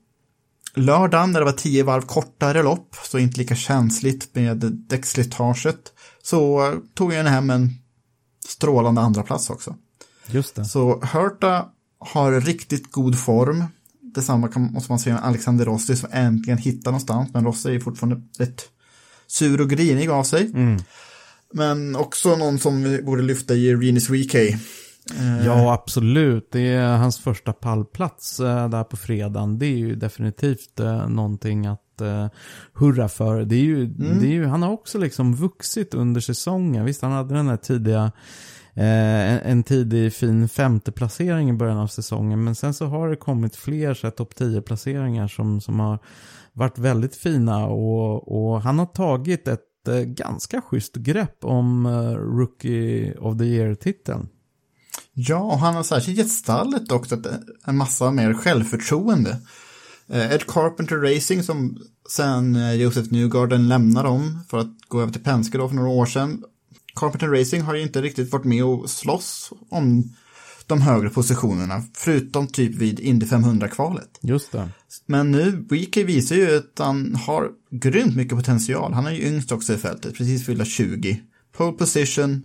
lördagen 0.76 1.32
när 1.32 1.40
det 1.40 1.46
var 1.46 1.52
tio 1.52 1.84
varv 1.84 2.02
kortare 2.02 2.64
lopp, 2.64 2.96
så 3.04 3.18
inte 3.18 3.40
lika 3.40 3.56
känsligt 3.56 4.36
med 4.36 4.58
däckslitaget, 4.88 5.94
så 6.24 6.74
tog 6.94 7.14
jag 7.14 7.24
hem 7.24 7.50
en 7.50 7.74
strålande 8.48 9.02
andra 9.02 9.24
plats 9.24 9.50
också. 9.50 9.76
Just 10.28 10.56
det. 10.56 10.66
Så 10.66 11.02
Hurta 11.06 11.66
har 12.00 12.42
riktigt 12.42 12.92
god 12.92 13.20
form. 13.20 13.64
Detsamma 14.18 14.48
kan, 14.48 14.72
måste 14.74 14.92
man 14.92 15.00
säga 15.00 15.18
om 15.18 15.24
Alexander 15.24 15.66
Rossi 15.66 15.96
som 15.96 16.10
äntligen 16.12 16.58
hittar 16.58 16.92
någonstans, 16.92 17.30
men 17.34 17.46
Rossi 17.46 17.76
är 17.76 17.80
fortfarande 17.80 18.22
rätt 18.40 18.64
sur 19.28 19.62
och 19.62 19.70
grinig 19.70 20.10
av 20.10 20.24
sig. 20.24 20.52
Mm. 20.54 20.80
Men 21.54 21.96
också 21.96 22.36
någon 22.36 22.60
som 22.60 22.84
vi 22.84 23.02
borde 23.02 23.24
lyfta 23.24 23.54
i 23.54 23.76
Renis 23.76 24.10
Weekay. 24.10 24.48
Eh, 25.20 25.46
ja, 25.46 25.74
absolut. 25.74 26.50
Det 26.52 26.68
är 26.68 26.98
hans 26.98 27.20
första 27.20 27.54
pallplats 27.54 28.40
eh, 28.40 28.70
där 28.70 28.84
på 28.84 28.98
fredagen. 28.98 29.60
Det 29.60 29.66
är 29.66 29.78
ju 29.78 29.96
definitivt 29.96 30.80
eh, 30.80 31.10
någonting 31.10 31.66
att 31.66 31.82
hurra 32.74 33.10
för. 33.10 33.46
Det 33.46 33.56
är 33.56 33.64
ju, 33.64 33.84
mm. 33.84 34.20
det 34.20 34.28
är 34.28 34.32
ju, 34.32 34.46
han 34.46 34.62
har 34.62 34.72
också 34.72 34.98
liksom 34.98 35.36
vuxit 35.36 35.94
under 35.94 36.22
säsongen. 36.22 36.86
Visst, 36.86 37.02
han 37.02 37.12
hade 37.12 37.36
den 37.36 37.48
här 37.48 37.58
tidiga 37.58 38.12
Eh, 38.78 39.34
en, 39.34 39.40
en 39.40 39.64
tidig 39.64 40.14
fin 40.14 40.50
femteplacering 40.50 41.50
i 41.50 41.54
början 41.54 41.78
av 41.78 41.88
säsongen. 41.88 42.44
Men 42.44 42.56
sen 42.56 42.74
så 42.74 42.86
har 42.86 43.10
det 43.10 43.16
kommit 43.16 43.56
fler 43.56 44.10
topp 44.10 44.36
10 44.36 44.62
placeringar 44.62 45.28
som, 45.28 45.62
som 45.62 45.80
har 45.80 46.00
varit 46.54 46.78
väldigt 46.78 47.16
fina. 47.16 47.66
Och, 47.66 48.52
och 48.52 48.62
han 48.62 48.80
har 48.80 48.86
tagit 48.86 49.48
ett 49.48 49.88
eh, 49.88 49.96
ganska 49.96 50.62
schysst 50.62 50.96
grepp 50.96 51.46
om 51.46 51.86
eh, 51.86 52.14
Rookie 52.14 53.18
of 53.18 53.38
the 53.38 53.44
Year-titeln. 53.44 54.30
Ja, 55.14 55.40
och 55.40 55.60
han 55.60 55.76
har 55.76 55.84
särskilt 55.84 56.18
gett 56.18 56.32
stallet 56.32 56.92
också 56.92 57.18
en 57.66 57.78
massa 57.78 58.12
mer 58.12 58.34
självförtroende. 58.34 59.38
Ed 60.10 60.48
Carpenter 60.48 60.96
Racing 60.96 61.44
som 61.44 61.78
sen 62.10 62.78
Joseph 62.80 63.12
Newgarden 63.12 63.68
lämnar 63.68 64.04
dem 64.04 64.40
för 64.50 64.58
att 64.58 64.82
gå 64.88 65.02
över 65.02 65.12
till 65.12 65.24
Penske 65.24 65.58
då 65.58 65.68
för 65.68 65.76
några 65.76 65.90
år 65.90 66.06
sedan. 66.06 66.44
Carpenter 66.98 67.28
Racing 67.28 67.64
har 67.64 67.76
ju 67.76 67.82
inte 67.82 68.02
riktigt 68.02 68.32
varit 68.32 68.46
med 68.46 68.64
och 68.64 68.90
slåss 68.90 69.52
om 69.70 70.14
de 70.68 70.82
högre 70.82 71.10
positionerna, 71.10 71.84
förutom 71.94 72.48
typ 72.48 72.76
vid 72.76 73.00
Indy 73.00 73.26
500-kvalet. 73.26 74.20
Just 74.22 74.52
det. 74.52 74.70
Men 75.06 75.32
nu, 75.32 75.66
Weekey 75.70 76.04
visar 76.04 76.36
ju 76.36 76.58
att 76.58 76.80
han 76.80 77.16
har 77.16 77.50
grymt 77.72 78.16
mycket 78.16 78.38
potential. 78.38 78.94
Han 78.94 79.08
är 79.08 79.12
ju 79.12 79.28
yngst 79.28 79.52
också 79.52 79.74
i 79.74 79.78
fältet, 79.78 80.14
precis 80.14 80.46
fyllda 80.46 80.66
20. 80.66 81.22
Pole 81.58 81.72
position, 81.72 82.42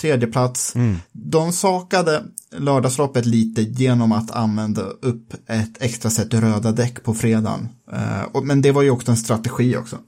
tredje 0.00 0.26
plats. 0.26 0.74
Mm. 0.74 0.96
De 1.12 1.52
sakade 1.52 2.24
lördagsloppet 2.56 3.26
lite 3.26 3.62
genom 3.62 4.12
att 4.12 4.30
använda 4.30 4.82
upp 4.82 5.34
ett 5.46 5.82
extra 5.82 6.10
set 6.10 6.34
röda 6.34 6.72
däck 6.72 7.02
på 7.02 7.14
fredagen. 7.14 7.68
Uh, 7.92 8.42
men 8.42 8.62
det 8.62 8.72
var 8.72 8.82
ju 8.82 8.90
också 8.90 9.10
en 9.10 9.16
strategi 9.16 9.76
också. 9.76 9.98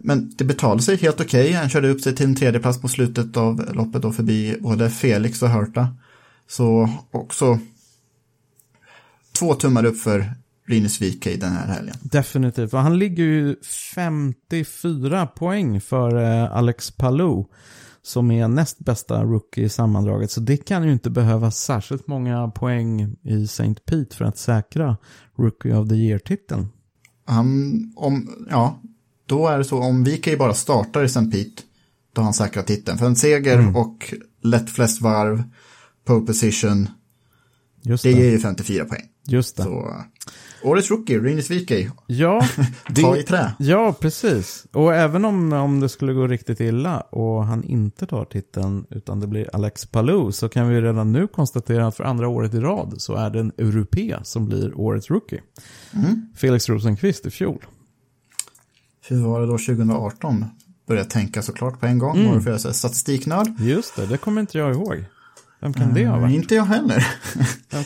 Men 0.00 0.32
det 0.38 0.44
betalade 0.44 0.82
sig 0.82 0.96
helt 0.96 1.20
okej. 1.20 1.44
Okay. 1.44 1.52
Han 1.52 1.68
körde 1.68 1.88
upp 1.88 2.00
sig 2.00 2.14
till 2.14 2.26
en 2.26 2.36
tredje 2.36 2.60
plats 2.60 2.80
på 2.80 2.88
slutet 2.88 3.36
av 3.36 3.74
loppet 3.74 4.04
och 4.04 4.14
förbi 4.14 4.56
både 4.60 4.90
Felix 4.90 5.42
och 5.42 5.48
Hörta. 5.48 5.96
Så 6.48 6.88
också 7.10 7.58
två 9.38 9.54
tummar 9.54 9.84
upp 9.84 9.98
för 9.98 10.32
Rinus 10.66 11.02
VK 11.02 11.24
den 11.40 11.52
här 11.52 11.66
helgen. 11.66 11.96
Definitivt, 12.02 12.74
och 12.74 12.80
han 12.80 12.98
ligger 12.98 13.24
ju 13.24 13.56
54 13.94 15.26
poäng 15.26 15.80
för 15.80 16.22
eh, 16.22 16.56
Alex 16.56 16.90
Palou 16.90 17.46
som 18.08 18.30
är 18.30 18.48
näst 18.48 18.78
bästa 18.78 19.24
rookie 19.24 19.64
i 19.64 19.68
sammandraget. 19.68 20.30
Så 20.30 20.40
det 20.40 20.56
kan 20.56 20.84
ju 20.84 20.92
inte 20.92 21.10
behöva 21.10 21.50
särskilt 21.50 22.06
många 22.06 22.48
poäng 22.48 23.16
i 23.22 23.44
St. 23.44 23.74
Pete 23.74 24.16
för 24.16 24.24
att 24.24 24.38
säkra 24.38 24.96
Rookie 25.38 25.74
of 25.74 25.88
the 25.88 25.94
Year-titeln. 25.94 26.68
Han, 27.24 27.92
om, 27.96 28.46
ja, 28.50 28.80
då 29.28 29.48
är 29.48 29.58
det 29.58 29.64
så, 29.64 29.78
om 29.78 30.04
VK 30.04 30.38
bara 30.38 30.54
startar 30.54 31.02
i 31.02 31.06
St. 31.06 31.30
Pete, 31.30 31.62
då 32.12 32.20
har 32.20 32.24
han 32.24 32.34
säkrat 32.34 32.66
titeln. 32.66 32.98
För 32.98 33.06
en 33.06 33.16
seger 33.16 33.58
mm. 33.58 33.76
och 33.76 34.14
lätt 34.42 34.70
flest 34.70 35.00
varv, 35.00 35.42
pole 36.04 36.26
position, 36.26 36.88
Just 37.82 38.04
det. 38.04 38.12
det 38.12 38.20
ger 38.20 38.30
ju 38.30 38.38
54 38.38 38.84
poäng. 38.84 39.02
Just 39.26 39.56
det. 39.56 39.62
Så, 39.62 39.94
årets 40.62 40.90
rookie, 40.90 41.18
Rinus 41.18 41.50
Wikey. 41.50 41.88
Ja, 42.06 42.42
Ta 42.94 43.16
i 43.16 43.22
trä. 43.22 43.52
Ja, 43.58 43.92
precis. 44.00 44.66
Och 44.72 44.94
även 44.94 45.24
om, 45.24 45.52
om 45.52 45.80
det 45.80 45.88
skulle 45.88 46.12
gå 46.12 46.26
riktigt 46.26 46.60
illa 46.60 47.00
och 47.00 47.44
han 47.44 47.64
inte 47.64 48.06
tar 48.06 48.24
titeln 48.24 48.86
utan 48.90 49.20
det 49.20 49.26
blir 49.26 49.50
Alex 49.52 49.86
Palou 49.86 50.32
så 50.32 50.48
kan 50.48 50.68
vi 50.68 50.80
redan 50.80 51.12
nu 51.12 51.26
konstatera 51.26 51.86
att 51.86 51.96
för 51.96 52.04
andra 52.04 52.28
året 52.28 52.54
i 52.54 52.60
rad 52.60 52.94
så 52.98 53.14
är 53.14 53.30
det 53.30 53.40
en 53.40 53.52
europé 53.58 54.16
som 54.22 54.46
blir 54.46 54.78
årets 54.78 55.10
rookie. 55.10 55.40
Mm. 55.92 56.28
Felix 56.36 56.68
Rosenqvist 56.68 57.26
i 57.26 57.30
fjol. 57.30 57.66
Hur 59.08 59.22
var 59.22 59.40
det 59.40 59.46
då 59.46 59.58
2018? 59.58 60.44
Började 60.86 61.10
tänka 61.10 61.42
såklart 61.42 61.80
på 61.80 61.86
en 61.86 61.98
gång. 61.98 62.16
Mm. 62.16 62.28
Var 62.28 62.36
det 62.36 62.42
för 62.42 62.50
jag 62.50 62.66
är 62.66 62.72
statistiknörd? 62.72 63.48
Just 63.60 63.96
det, 63.96 64.06
det 64.06 64.18
kommer 64.18 64.40
inte 64.40 64.58
jag 64.58 64.74
ihåg. 64.74 65.04
Vem 65.60 65.72
kan 65.72 65.94
det 65.94 66.06
ha 66.06 66.18
varit? 66.18 66.34
Inte 66.34 66.54
jag 66.54 66.64
heller. 66.64 67.06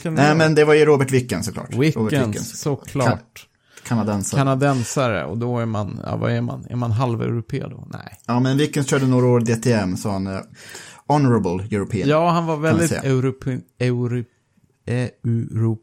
Nej, 0.11 0.35
men 0.35 0.55
det 0.55 0.65
var 0.65 0.75
ju 0.75 0.85
Robert 0.85 1.11
Wickens 1.11 1.47
såklart. 1.47 1.75
Wickens, 1.75 2.13
Wickens 2.13 2.61
såklart. 2.61 3.47
kanadensare. 3.83 4.39
Kanadensare, 4.39 5.25
och 5.25 5.39
då 5.39 5.59
är 5.59 5.67
man, 5.67 6.01
ja 6.05 6.17
vad 6.17 6.33
är 6.33 6.41
man? 6.41 6.67
Är 6.71 6.77
man 6.77 6.91
halveuropé 6.91 7.67
då? 7.71 7.89
Nej. 7.93 8.19
Ja, 8.27 8.41
men 8.41 8.59
Wickens 8.59 8.87
körde 8.91 9.07
några 9.07 9.27
år 9.27 9.41
DTM, 9.41 9.97
så 9.97 10.11
han 10.11 10.27
är 10.27 10.37
uh, 10.37 10.43
honorable 11.07 11.77
European. 11.77 12.09
Ja, 12.09 12.31
han 12.31 12.47
var 12.47 12.57
väldigt 12.57 12.93
europe, 12.93 13.61
euro, 13.79 14.25
euro, 14.87 15.79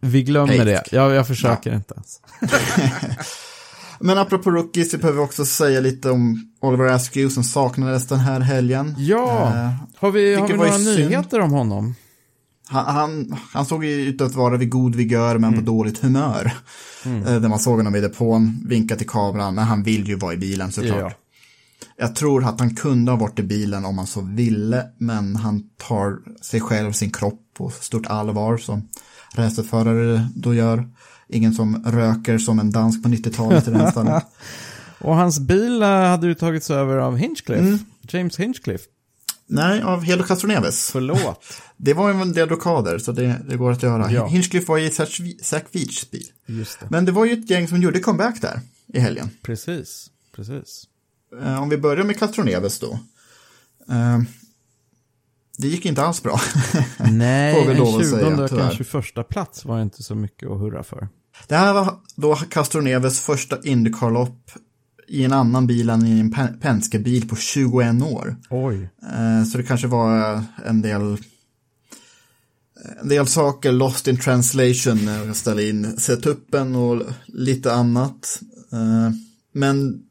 vi 0.00 0.22
glömmer 0.22 0.58
Hate. 0.58 0.64
det. 0.64 0.82
Ja, 0.92 1.14
jag 1.14 1.26
försöker 1.26 1.70
ja. 1.70 1.76
inte 1.76 1.94
ens. 1.94 2.20
Men 4.00 4.18
apropå 4.18 4.50
rookies, 4.50 4.90
så 4.90 4.98
behöver 4.98 5.18
vi 5.18 5.24
också 5.24 5.44
säga 5.44 5.80
lite 5.80 6.10
om 6.10 6.52
Oliver 6.60 6.86
Askew 6.86 7.34
som 7.34 7.44
saknades 7.44 8.06
den 8.06 8.18
här 8.18 8.40
helgen. 8.40 8.94
Ja, 8.98 9.52
uh, 9.54 9.86
har 9.96 10.10
vi, 10.10 10.34
har 10.34 10.48
vi 10.48 10.54
några 10.54 10.78
nyheter 10.78 11.40
om 11.40 11.50
honom? 11.50 11.94
Han, 12.66 12.94
han, 12.94 13.36
han, 13.52 13.66
såg 13.66 13.84
ju 13.84 13.90
ut 13.90 14.20
att 14.20 14.34
vara 14.34 14.56
vid 14.56 14.70
god 14.70 14.94
vigör 14.94 15.38
men 15.38 15.52
mm. 15.52 15.64
på 15.64 15.70
dåligt 15.70 15.98
humör. 15.98 16.52
Mm. 17.04 17.26
Uh, 17.26 17.40
där 17.40 17.48
man 17.48 17.58
såg 17.58 17.76
honom 17.76 17.96
i 17.96 18.00
depån, 18.00 18.64
vinka 18.68 18.96
till 18.96 19.08
kameran, 19.08 19.54
men 19.54 19.64
han 19.64 19.82
vill 19.82 20.08
ju 20.08 20.16
vara 20.16 20.34
i 20.34 20.36
bilen 20.36 20.72
såklart. 20.72 20.98
Ja. 20.98 21.12
Jag 21.96 22.16
tror 22.16 22.44
att 22.44 22.60
han 22.60 22.74
kunde 22.74 23.12
ha 23.12 23.16
varit 23.18 23.38
i 23.38 23.42
bilen 23.42 23.84
om 23.84 23.98
han 23.98 24.06
så 24.06 24.20
ville, 24.20 24.86
men 24.98 25.36
han 25.36 25.62
tar 25.88 26.18
sig 26.42 26.60
själv, 26.60 26.92
sin 26.92 27.12
kropp 27.12 27.40
på 27.56 27.70
stort 27.70 28.06
allvar 28.06 28.56
som 28.56 28.88
racerförare 29.34 30.28
då 30.34 30.54
gör. 30.54 30.88
Ingen 31.32 31.54
som 31.54 31.84
röker 31.86 32.38
som 32.38 32.58
en 32.58 32.70
dansk 32.70 33.02
på 33.02 33.08
90-talet 33.08 33.68
i 33.68 33.70
här 33.70 33.90
stället. 33.90 34.24
Och 34.98 35.16
hans 35.16 35.40
bil 35.40 35.82
eh, 35.82 35.88
hade 35.88 36.26
ju 36.26 36.34
tagits 36.34 36.70
över 36.70 36.96
av 36.96 37.16
Hinchcliffe. 37.16 37.62
Mm. 37.62 37.78
James 38.02 38.36
Hinchcliffe. 38.36 38.84
Nej, 39.46 39.82
av 39.82 40.02
Helo 40.02 40.22
Castroneves. 40.22 40.90
Förlåt. 40.90 41.44
Det 41.76 41.94
var 41.94 42.10
en 42.10 42.32
del 42.32 42.48
rockader, 42.48 42.98
så 42.98 43.12
det, 43.12 43.40
det 43.48 43.56
går 43.56 43.72
att 43.72 43.82
göra. 43.82 44.12
Ja. 44.12 44.26
Hinchcliffe 44.26 44.68
var 44.68 44.78
i 44.78 44.90
Zach 44.90 45.64
Veachs 45.72 46.10
bil. 46.10 46.26
Just 46.46 46.80
det. 46.80 46.86
Men 46.90 47.04
det 47.04 47.12
var 47.12 47.24
ju 47.24 47.32
ett 47.32 47.50
gäng 47.50 47.68
som 47.68 47.82
gjorde 47.82 48.00
comeback 48.00 48.40
där 48.40 48.60
i 48.86 49.00
helgen. 49.00 49.30
Precis. 49.42 50.10
Precis. 50.36 50.84
Eh, 51.42 51.62
om 51.62 51.68
vi 51.68 51.78
börjar 51.78 52.04
med 52.04 52.18
Castroneves 52.18 52.78
då. 52.78 52.98
Eh, 53.88 54.20
det 55.58 55.68
gick 55.68 55.86
inte 55.86 56.02
alls 56.02 56.22
bra. 56.22 56.40
Nej, 57.10 57.68
en 57.68 57.76
lov 57.76 57.96
att 57.96 58.02
20 58.02 58.10
säga, 58.10 58.44
och 58.44 58.50
kanske 58.50 58.84
första 58.84 59.22
plats 59.22 59.64
var 59.64 59.82
inte 59.82 60.02
så 60.02 60.14
mycket 60.14 60.50
att 60.50 60.58
hurra 60.58 60.82
för. 60.82 61.08
Det 61.48 61.56
här 61.56 61.72
var 61.74 61.94
då 62.16 62.34
Castroneves 62.36 63.20
första 63.20 63.62
Indycar-lopp 63.62 64.50
i 65.08 65.24
en 65.24 65.32
annan 65.32 65.66
bil 65.66 65.90
än 65.90 66.06
i 66.06 66.20
en 66.20 66.30
Pen- 66.32 66.58
Penske-bil 66.60 67.28
på 67.28 67.36
21 67.36 68.02
år. 68.02 68.36
Oj. 68.50 68.90
Eh, 69.02 69.44
Så 69.44 69.58
det 69.58 69.64
kanske 69.64 69.86
var 69.86 70.42
en 70.66 70.82
del 70.82 71.16
en 73.02 73.08
del 73.08 73.26
saker 73.26 73.72
lost 73.72 74.08
in 74.08 74.16
translation 74.16 75.04
när 75.04 75.24
jag 75.26 75.36
ställde 75.36 75.68
in 75.68 75.96
setupen 75.98 76.74
och 76.74 77.02
lite 77.26 77.72
annat. 77.74 78.40
Eh, 78.72 79.10
Men 79.52 80.02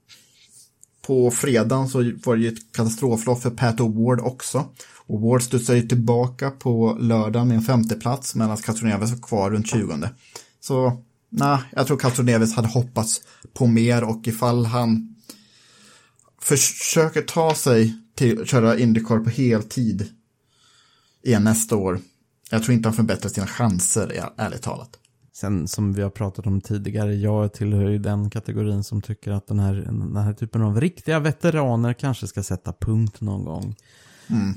på 1.08 1.32
fredagen 1.32 1.90
så 1.90 1.98
var 2.26 2.36
det 2.36 2.42
ju 2.42 2.48
ett 2.54 2.74
katastroflopp 2.76 3.42
för 3.42 3.50
Pat 3.50 3.78
O'Ward 3.80 4.20
också. 4.22 4.66
Och 5.08 5.22
Ward 5.22 5.44
studsade 5.44 5.80
ju 5.80 5.88
tillbaka 5.88 6.52
på 6.52 6.98
lördagen 7.00 7.48
med 7.48 7.58
en 7.58 7.64
femteplats 7.64 8.36
medan 8.36 8.58
Castroneves 8.58 9.12
var 9.12 9.18
kvar 9.18 9.52
runt 9.52 9.68
20. 9.68 10.10
Så 10.62 11.04
nej, 11.30 11.60
jag 11.72 11.88
tror 11.88 11.98
Castroneves 11.98 12.54
hade 12.54 12.68
hoppats 12.68 13.22
på 13.54 13.68
mer 13.68 14.04
och 14.04 14.28
ifall 14.28 14.66
han 14.66 15.16
försöker 16.42 17.22
ta 17.22 17.56
sig 17.56 17.96
till 18.16 18.42
att 18.42 18.48
köra 18.48 18.78
Indycar 18.78 19.20
på 19.20 19.30
heltid 19.30 20.10
igen 21.24 21.44
nästa 21.44 21.76
år. 21.76 22.00
Jag 22.52 22.64
tror 22.64 22.74
inte 22.74 22.90
han 22.90 22.96
förbättrar 22.96 23.30
sina 23.30 23.48
chanser, 23.48 24.30
ärligt 24.38 24.62
talat. 24.62 25.00
Sen 25.34 25.68
som 25.68 25.94
vi 25.94 26.02
har 26.02 26.10
pratat 26.10 26.48
om 26.48 26.62
tidigare, 26.62 27.16
jag 27.16 27.54
tillhör 27.54 27.90
ju 27.90 27.98
den 27.98 28.30
kategorin 28.30 28.84
som 28.84 29.02
tycker 29.02 29.32
att 29.32 29.48
den 29.48 29.60
här, 29.60 29.74
den 29.76 30.16
här 30.16 30.34
typen 30.34 30.62
av 30.62 30.82
riktiga 30.82 31.20
veteraner 31.20 31.94
kanske 31.94 32.28
ska 32.28 32.44
sätta 32.44 32.74
punkt 32.74 33.22
någon 33.22 33.46
gång. 33.46 33.76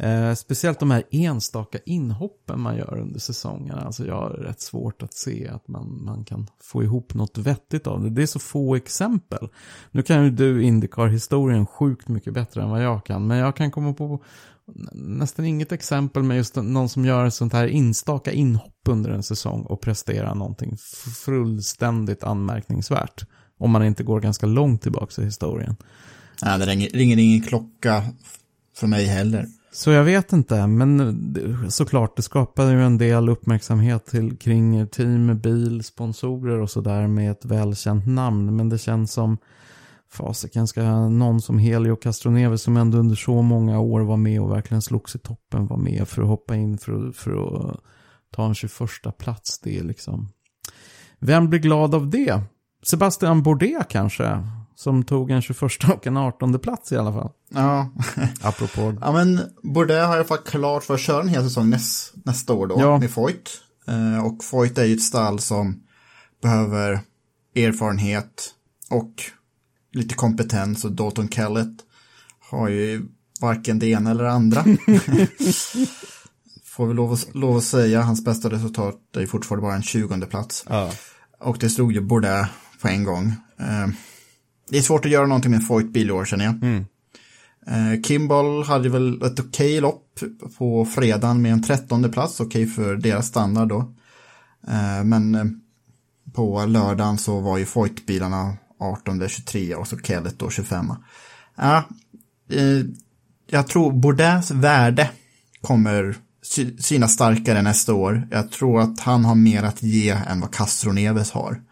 Eh, 0.01 0.35
speciellt 0.35 0.81
de 0.81 0.91
här 0.91 1.03
enstaka 1.11 1.79
inhoppen 1.87 2.61
man 2.61 2.77
gör 2.77 2.99
under 2.99 3.21
säsongerna. 3.21 3.81
Alltså 3.81 4.07
jag 4.07 4.15
har 4.15 4.31
rätt 4.31 4.61
svårt 4.61 5.03
att 5.03 5.15
se 5.15 5.49
att 5.49 5.69
man, 5.69 6.05
man 6.05 6.25
kan 6.25 6.47
få 6.63 6.83
ihop 6.83 7.15
något 7.15 7.39
vettigt 7.39 7.87
av 7.87 8.03
det. 8.03 8.11
Det 8.11 8.23
är 8.23 8.27
så 8.27 8.39
få 8.39 8.75
exempel. 8.75 9.49
Nu 9.91 10.03
kan 10.03 10.25
ju 10.25 10.31
du 10.31 10.63
Indycar-historien 10.63 11.67
sjukt 11.67 12.09
mycket 12.09 12.35
bättre 12.35 12.63
än 12.63 12.71
vad 12.71 12.83
jag 12.83 13.07
kan. 13.07 13.27
Men 13.27 13.39
jag 13.39 13.57
kan 13.57 13.71
komma 13.71 13.93
på 13.93 14.25
nästan 14.93 15.45
inget 15.45 15.73
exempel 15.73 16.23
med 16.23 16.37
just 16.37 16.57
någon 16.57 16.89
som 16.89 17.05
gör 17.05 17.27
ett 17.27 17.35
sånt 17.35 17.53
här 17.53 17.69
enstaka 17.69 18.33
inhopp 18.33 18.89
under 18.89 19.11
en 19.11 19.23
säsong 19.23 19.63
och 19.63 19.81
presterar 19.81 20.35
någonting 20.35 20.77
fullständigt 21.25 22.23
anmärkningsvärt. 22.23 23.27
Om 23.59 23.71
man 23.71 23.85
inte 23.85 24.03
går 24.03 24.21
ganska 24.21 24.47
långt 24.47 24.83
tillbaka 24.83 25.23
i 25.23 25.25
historien. 25.25 25.77
Nej, 26.43 26.59
det 26.59 26.67
ringer, 26.67 26.89
ringer 26.89 27.19
ingen 27.19 27.43
klocka 27.43 28.05
för 28.77 28.87
mig 28.87 29.05
heller. 29.05 29.47
Så 29.75 29.91
jag 29.91 30.05
vet 30.05 30.33
inte, 30.33 30.67
men 30.67 31.17
såklart 31.71 32.17
det 32.17 32.23
skapade 32.23 32.73
ju 32.73 32.83
en 32.83 32.99
del 32.99 33.29
uppmärksamhet 33.29 34.07
till, 34.07 34.37
kring 34.37 34.87
team, 34.89 35.39
bil, 35.39 35.85
sponsorer 35.85 36.61
och 36.61 36.71
sådär 36.71 37.07
med 37.07 37.31
ett 37.31 37.45
välkänt 37.45 38.07
namn. 38.07 38.57
Men 38.57 38.69
det 38.69 38.79
känns 38.79 39.13
som 39.13 39.39
fasiken 40.11 40.67
ska 40.67 41.09
någon 41.09 41.41
som 41.41 41.59
Helio 41.59 41.97
Castroneves 41.97 42.63
som 42.63 42.77
ändå 42.77 42.99
under 42.99 43.17
så 43.17 43.43
många 43.43 43.81
år 43.81 44.01
var 44.01 44.17
med 44.17 44.41
och 44.41 44.51
verkligen 44.53 44.83
slogs 44.83 45.15
i 45.15 45.19
toppen 45.19 45.67
var 45.67 45.77
med 45.77 46.09
för 46.09 46.23
att 46.23 46.29
hoppa 46.29 46.57
in 46.57 46.79
för, 46.79 47.09
att- 47.09 47.17
för 47.17 47.31
att 47.71 47.81
ta 48.35 48.47
en 48.47 48.55
21 48.55 49.19
plats. 49.19 49.59
Det 49.59 49.79
är 49.79 49.85
liksom... 49.85 50.29
Vem 51.19 51.49
blir 51.51 51.61
glad 51.61 51.95
av 51.95 52.11
det? 52.11 52.41
Sebastian 52.83 53.43
Bourdais 53.43 53.87
kanske? 53.89 54.43
Som 54.75 55.05
tog 55.05 55.31
en 55.31 55.43
21 55.43 55.63
och 55.95 56.07
en 56.07 56.17
18 56.17 56.59
plats 56.59 56.93
i 56.93 56.97
alla 56.97 57.13
fall. 57.13 57.31
Ja, 57.49 57.91
Apropå 58.43 58.95
ja 59.01 59.13
men 59.13 59.41
Bourdais 59.63 60.07
har 60.07 60.15
i 60.15 60.19
alla 60.19 60.25
fall 60.29 60.39
klart 60.39 60.85
för 60.85 60.95
att 60.95 61.01
köra 61.01 61.23
en 61.23 61.29
hel 61.29 61.43
säsong 61.43 61.71
näs, 61.71 62.13
nästa 62.25 62.53
år 62.53 62.67
då 62.67 62.77
Ja. 62.79 62.99
med 62.99 63.11
Foyt. 63.11 63.51
Eh, 63.89 64.25
och 64.27 64.45
Foyt 64.45 64.79
är 64.79 64.85
ju 64.85 64.95
ett 64.95 65.03
stall 65.03 65.39
som 65.41 65.83
behöver 66.43 67.01
erfarenhet 67.57 68.51
och 68.91 69.13
lite 69.93 70.15
kompetens 70.15 70.85
och 70.85 70.93
Dalton 70.93 71.29
Kellett 71.29 71.77
har 72.51 72.69
ju 72.69 73.07
varken 73.41 73.79
det 73.79 73.87
ena 73.87 74.11
eller 74.11 74.25
det 74.25 74.33
andra. 74.33 74.61
Får 76.65 76.87
vi 76.87 76.95
lov 76.95 77.13
att, 77.13 77.35
lov 77.35 77.57
att 77.57 77.65
säga, 77.65 78.03
hans 78.03 78.25
bästa 78.25 78.51
resultat 78.51 78.97
är 79.17 79.27
fortfarande 79.27 79.63
bara 79.63 79.75
en 79.75 79.83
20 79.83 80.27
plats. 80.27 80.65
Ja. 80.69 80.91
Och 81.41 81.57
det 81.61 81.71
slog 81.71 81.93
ju 81.93 82.01
Bourdais 82.01 82.49
på 82.83 82.89
en 82.89 83.05
gång. 83.05 83.35
Eh, 83.59 83.87
det 84.73 84.79
är 84.79 84.83
svårt 84.83 85.05
att 85.05 85.11
göra 85.11 85.27
någonting 85.27 85.51
med 85.51 85.61
en 85.61 85.67
Foyt-bil 85.67 86.09
i 86.09 86.13
år 86.13 86.25
känner 86.25 86.45
jag. 86.45 86.55
Eh, 87.67 88.03
Kimball 88.03 88.65
hade 88.65 88.89
väl 88.89 89.23
ett 89.23 89.41
okej 89.41 89.81
lopp 89.81 90.21
på 90.59 90.85
fredagen 90.85 91.43
med 91.43 91.53
en 91.53 91.63
trettonde 91.63 92.09
plats, 92.09 92.41
okej 92.41 92.67
för 92.67 92.97
deras 92.97 93.27
standard 93.27 93.69
då. 93.69 93.79
Eh, 94.69 95.05
men 95.05 95.35
eh, 95.35 95.45
på 96.35 96.65
lördagen 96.65 97.19
så 97.19 97.41
var 97.41 97.59
ju 97.59 97.65
Foyt-bilarna 97.65 98.57
18, 98.81 99.29
23 99.29 99.75
och 99.75 99.89
så 99.89 99.99
Kellet 99.99 100.39
då 100.39 100.51
25. 100.51 100.93
Ja, 101.57 101.85
jag 103.51 103.67
tror 103.67 103.93
Bourdais 103.93 104.51
värde 104.51 105.11
kommer 105.61 106.17
synas 106.79 107.13
starkare 107.13 107.63
nästa 107.63 107.95
år. 107.95 108.29
Jag 108.31 108.51
tror 108.51 108.81
att 108.81 109.01
han 109.01 109.25
har 109.25 109.35
mer 109.35 109.63
att 109.63 109.83
ge 109.83 110.11
än 110.11 110.41
vad 110.41 110.55
Castro 110.55 110.93
Neves 110.93 111.31
har. 111.31 111.63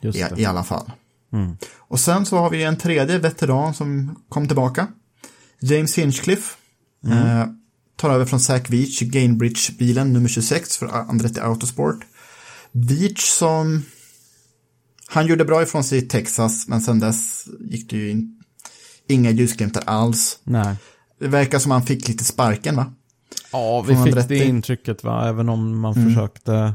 I. 0.00 0.24
I 0.36 0.44
alla 0.44 0.64
fall. 0.64 0.90
Och 1.78 2.00
sen 2.00 2.26
så 2.26 2.36
har 2.38 2.50
vi 2.50 2.62
en 2.62 2.76
tredje 2.76 3.18
veteran 3.18 3.74
som 3.74 4.18
kom 4.28 4.46
tillbaka. 4.46 4.86
James 5.60 5.98
Hinchcliffe. 5.98 6.56
Eh, 7.06 7.46
tar 7.96 8.10
över 8.10 8.24
från 8.26 8.40
Zach 8.40 8.70
Veach, 8.70 9.02
Gainbridge-bilen 9.02 10.12
nummer 10.12 10.28
26 10.28 10.76
för 10.76 10.86
Andretti 10.86 11.40
Autosport. 11.40 12.04
Veach 12.72 13.20
som... 13.20 13.82
Han 15.08 15.26
gjorde 15.26 15.44
bra 15.44 15.62
ifrån 15.62 15.84
sig 15.84 15.98
i 15.98 16.02
Texas, 16.02 16.68
men 16.68 16.80
sen 16.80 17.00
dess 17.00 17.48
gick 17.60 17.90
det 17.90 17.96
ju 17.96 18.10
in, 18.10 18.42
inga 19.08 19.30
ljusglimtar 19.30 19.82
alls. 19.86 20.38
Nej. 20.44 20.76
Det 21.20 21.28
verkar 21.28 21.58
som 21.58 21.70
han 21.70 21.82
fick 21.82 22.08
lite 22.08 22.24
sparken, 22.24 22.76
va? 22.76 22.92
Ja, 23.52 23.80
vi 23.82 23.94
Från 23.94 24.04
fick 24.04 24.12
Andretti. 24.12 24.38
det 24.38 24.44
intrycket 24.44 25.04
va, 25.04 25.28
även 25.28 25.48
om 25.48 25.80
man 25.80 25.94
försökte, 25.94 26.74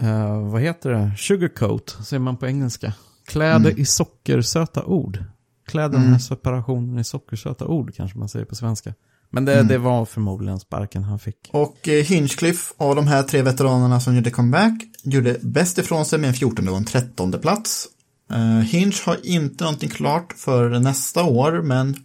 eh, 0.00 0.50
vad 0.50 0.62
heter 0.62 0.90
det, 0.90 1.12
sugarcoat, 1.18 1.96
säger 2.04 2.20
man 2.20 2.36
på 2.36 2.46
engelska. 2.46 2.92
Kläder 3.32 3.80
i 3.80 3.84
sockersöta 3.84 4.84
ord. 4.84 5.24
Kläder 5.66 5.98
med 5.98 6.22
separationen 6.22 6.98
i 6.98 7.04
sockersöta 7.04 7.66
ord 7.66 7.94
kanske 7.94 8.18
man 8.18 8.28
säger 8.28 8.46
på 8.46 8.54
svenska. 8.54 8.94
Men 9.30 9.44
det, 9.44 9.62
det 9.62 9.78
var 9.78 10.04
förmodligen 10.04 10.60
sparken 10.60 11.04
han 11.04 11.18
fick. 11.18 11.50
Och 11.52 11.88
eh, 11.88 12.04
Hinchcliffe 12.04 12.74
av 12.76 12.96
de 12.96 13.06
här 13.06 13.22
tre 13.22 13.42
veteranerna 13.42 14.00
som 14.00 14.14
gjorde 14.16 14.30
comeback 14.30 14.72
gjorde 15.02 15.36
bäst 15.42 15.78
ifrån 15.78 16.04
sig 16.04 16.18
med 16.18 16.28
en 16.28 16.34
14 16.34 16.68
och 16.68 16.76
en 16.76 16.84
13 16.84 17.32
plats. 17.32 17.88
Eh, 18.32 18.58
Hinch 18.58 19.06
har 19.06 19.16
inte 19.26 19.64
någonting 19.64 19.90
klart 19.90 20.32
för 20.32 20.78
nästa 20.78 21.24
år, 21.24 21.62
men 21.62 21.96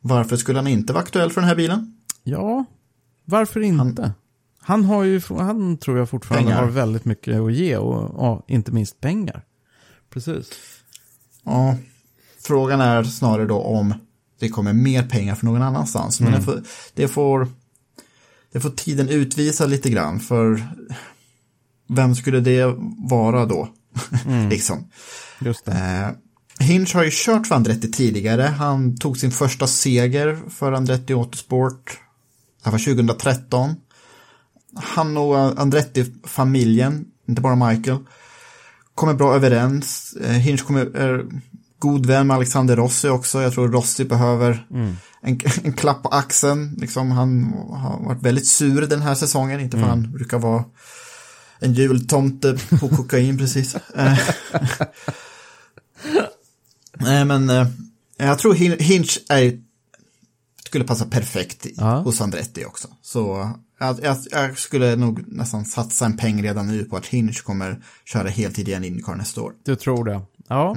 varför 0.00 0.36
skulle 0.36 0.58
han 0.58 0.66
inte 0.66 0.92
vara 0.92 1.02
aktuell 1.02 1.30
för 1.30 1.40
den 1.40 1.48
här 1.48 1.56
bilen? 1.56 1.96
Ja, 2.22 2.64
varför 3.24 3.60
inte? 3.60 4.12
Han, 4.60 4.84
har 4.84 5.04
ju, 5.04 5.20
han 5.28 5.76
tror 5.76 5.98
jag 5.98 6.08
fortfarande 6.08 6.50
Pengar. 6.50 6.62
har 6.62 6.70
väldigt 6.70 7.04
mycket 7.04 7.40
att 7.40 7.52
ge 7.52 7.76
och 7.76 8.14
ja, 8.18 8.44
inte 8.48 8.72
minst 8.72 9.00
pengar. 9.00 9.44
Precis. 10.12 10.50
Ja, 11.44 11.76
frågan 12.42 12.80
är 12.80 13.04
snarare 13.04 13.46
då 13.46 13.58
om 13.58 13.94
det 14.38 14.48
kommer 14.48 14.72
mer 14.72 15.02
pengar 15.02 15.34
från 15.34 15.52
någon 15.52 15.62
annanstans. 15.62 16.20
Men 16.20 16.32
det, 16.32 16.42
får, 16.42 16.62
det, 16.94 17.08
får, 17.08 17.48
det 18.52 18.60
får 18.60 18.70
tiden 18.70 19.08
utvisa 19.08 19.66
lite 19.66 19.90
grann, 19.90 20.20
för 20.20 20.68
vem 21.88 22.14
skulle 22.14 22.40
det 22.40 22.74
vara 23.10 23.46
då? 23.46 23.68
liksom. 24.50 24.90
Just 25.40 25.64
det. 25.64 25.72
Eh, 25.72 26.66
Hinch 26.66 26.94
har 26.94 27.04
ju 27.04 27.10
kört 27.12 27.46
för 27.46 27.54
Andretti 27.54 27.90
tidigare. 27.90 28.42
Han 28.42 28.96
tog 28.96 29.18
sin 29.18 29.30
första 29.30 29.66
seger 29.66 30.38
för 30.50 30.72
Andretti 30.72 31.12
Autosport. 31.12 31.98
Det 32.64 32.70
var 32.70 32.78
2013. 32.78 33.74
Han 34.76 35.16
och 35.16 35.60
Andretti-familjen, 35.60 37.04
inte 37.28 37.42
bara 37.42 37.68
Michael, 37.68 37.98
kommer 38.94 39.14
bra 39.14 39.34
överens. 39.34 40.16
Eh, 40.24 40.30
Hinch 40.30 40.64
kommer, 40.66 40.96
är 40.96 41.24
god 41.78 42.06
vän 42.06 42.26
med 42.26 42.36
Alexander 42.36 42.76
Rossi 42.76 43.08
också. 43.08 43.42
Jag 43.42 43.52
tror 43.52 43.68
Rossi 43.68 44.04
behöver 44.04 44.66
en, 45.22 45.40
en 45.64 45.72
klapp 45.72 46.02
på 46.02 46.08
axeln. 46.08 46.74
Liksom, 46.78 47.10
han 47.10 47.52
har 47.70 48.04
varit 48.04 48.22
väldigt 48.22 48.46
sur 48.48 48.86
den 48.86 49.02
här 49.02 49.14
säsongen, 49.14 49.60
inte 49.60 49.76
för 49.76 49.84
han 49.90 50.12
brukar 50.12 50.38
vara 50.38 50.64
en 51.58 51.72
jultomte 51.74 52.58
på 52.80 52.88
kokain 52.96 53.38
precis. 53.38 53.74
Eh, 53.74 54.18
Nej, 56.98 57.24
men 57.24 57.50
eh, 57.50 57.66
jag 58.16 58.38
tror 58.38 58.54
Hin- 58.54 58.82
Hinch 58.82 59.18
är, 59.28 59.60
skulle 60.66 60.84
passa 60.84 61.04
perfekt 61.04 61.66
i, 61.66 61.74
hos 62.04 62.20
Andretti 62.20 62.64
också. 62.64 62.88
Så 63.02 63.50
jag, 63.82 63.98
jag, 64.02 64.16
jag 64.30 64.58
skulle 64.58 64.96
nog 64.96 65.24
nästan 65.26 65.64
satsa 65.64 66.06
en 66.06 66.16
peng 66.16 66.42
redan 66.42 66.66
nu 66.66 66.84
på 66.84 66.96
att 66.96 67.06
Hinch 67.06 67.44
kommer 67.44 67.82
köra 68.04 68.28
heltid 68.28 68.68
igen 68.68 68.84
i 68.84 68.86
Indycar 68.86 69.14
nästa 69.14 69.42
år. 69.42 69.52
Du 69.64 69.76
tror 69.76 70.04
det? 70.04 70.20
Ja. 70.48 70.76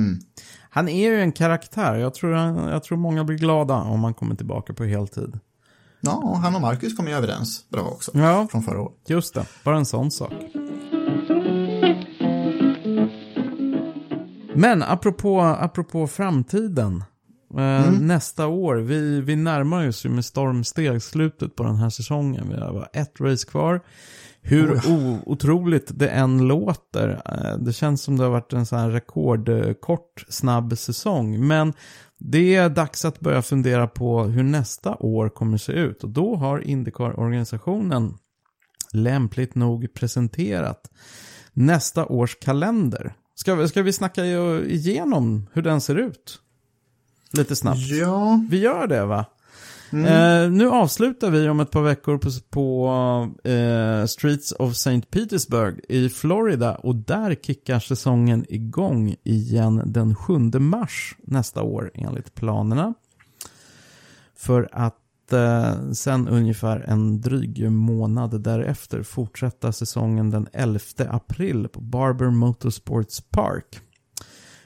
Han 0.70 0.90
är 0.90 1.10
ju 1.10 1.22
en 1.22 1.32
karaktär. 1.32 1.96
Jag 1.96 2.14
tror, 2.14 2.36
jag 2.72 2.84
tror 2.84 2.98
många 2.98 3.24
blir 3.24 3.38
glada 3.38 3.76
om 3.76 4.04
han 4.04 4.14
kommer 4.14 4.36
tillbaka 4.36 4.74
på 4.74 4.84
heltid. 4.84 5.40
Ja, 6.02 6.14
och 6.14 6.38
han 6.38 6.56
och 6.56 6.62
Marcus 6.62 6.98
kommer 6.98 7.10
ju 7.10 7.18
överens 7.18 7.70
bra 7.70 7.82
också. 7.82 8.12
Ja. 8.14 8.48
Från 8.52 8.64
förra 8.64 8.82
året. 8.82 8.96
Just 9.08 9.34
det, 9.34 9.46
bara 9.64 9.78
en 9.78 9.86
sån 9.86 10.12
sak. 10.12 10.34
Men 14.56 14.84
apropå, 14.84 15.42
apropå 15.42 16.08
framtiden. 16.08 17.04
Eh, 17.58 17.92
Nästa 17.92 18.48
år, 18.48 18.76
vi, 18.76 19.22
vi 19.22 19.36
närmar 19.36 19.88
oss 19.88 20.06
ju 20.06 20.10
med 20.10 20.26
stormsteg 20.26 21.02
slutet 21.02 21.56
på 21.56 21.64
den 21.64 21.76
här 21.76 21.90
säsongen. 21.90 22.50
Vi 22.50 22.56
har 22.56 22.74
bara 22.74 22.90
ett 22.94 23.22
race 23.22 23.48
kvar. 23.48 23.82
Hur 24.42 24.72
o, 24.88 25.20
otroligt 25.26 25.92
det 26.00 26.10
än 26.10 26.48
låter. 26.48 27.22
eh, 27.26 27.58
det 27.58 27.74
känns 27.74 28.02
som 28.02 28.18
det 28.18 28.24
har 28.24 28.32
varit 28.32 28.54
en 28.54 28.66
sån 28.66 28.80
här 28.80 28.90
rekordkort, 28.90 30.26
snabb 30.30 30.78
säsong. 30.78 31.48
Men 31.48 31.74
det 32.20 32.56
är 32.56 32.70
dags 32.70 33.06
att 33.06 33.20
börja 33.20 33.42
fundera 33.42 33.88
på 33.88 34.24
hur 34.24 34.44
nästa 34.44 34.96
år 34.96 35.30
kommer 35.30 35.58
se 35.58 35.72
ut. 35.72 36.04
Och 36.04 36.10
då 36.10 36.36
har 36.36 36.60
Indycar-organisationen 36.60 38.14
lämpligt 38.94 39.56
nog 39.56 39.94
presenterat 39.94 40.92
nästa 41.54 42.06
års 42.06 42.40
kalender. 42.40 43.14
Ska 43.36 43.56
vi, 43.56 43.68
ska 43.68 43.82
vi 43.82 43.94
snacka 43.94 44.26
igenom 44.66 45.48
hur 45.54 45.62
den 45.62 45.82
ser 45.82 45.96
ut? 45.96 46.40
Lite 47.38 47.56
snabbt. 47.56 47.80
Ja, 47.80 48.44
Vi 48.50 48.60
gör 48.60 48.88
det 48.88 49.06
va? 49.06 49.26
Eh, 49.92 50.52
nu 50.52 50.70
avslutar 50.70 51.30
vi 51.30 51.50
om 51.50 51.60
ett 51.60 51.72
par 51.72 51.82
veckor 51.82 52.18
på, 52.18 52.30
på 52.50 53.50
eh, 53.50 54.06
Streets 54.06 54.52
of 54.52 54.72
St. 54.72 55.02
Petersburg 55.02 55.80
i 55.90 56.10
Florida 56.10 56.76
och 56.76 56.96
där 56.96 57.36
kickar 57.36 57.80
säsongen 57.80 58.46
igång 58.50 59.16
igen 59.24 59.82
den 59.86 60.16
7 60.16 60.38
mars 60.60 61.16
nästa 61.24 61.62
år 61.62 61.92
enligt 61.94 62.36
planerna. 62.36 62.94
För 64.38 64.70
att 64.72 65.34
eh, 65.34 65.92
sen 65.92 66.28
ungefär 66.28 66.80
en 66.80 67.22
dryg 67.22 67.72
månad 67.72 68.42
därefter 68.42 69.04
fortsätta 69.04 69.72
säsongen 69.72 70.30
den 70.32 70.48
11 70.54 70.80
april 71.10 71.68
på 71.68 71.82
Barber 71.82 72.30
Motorsports 72.30 73.22
Park. 73.22 73.82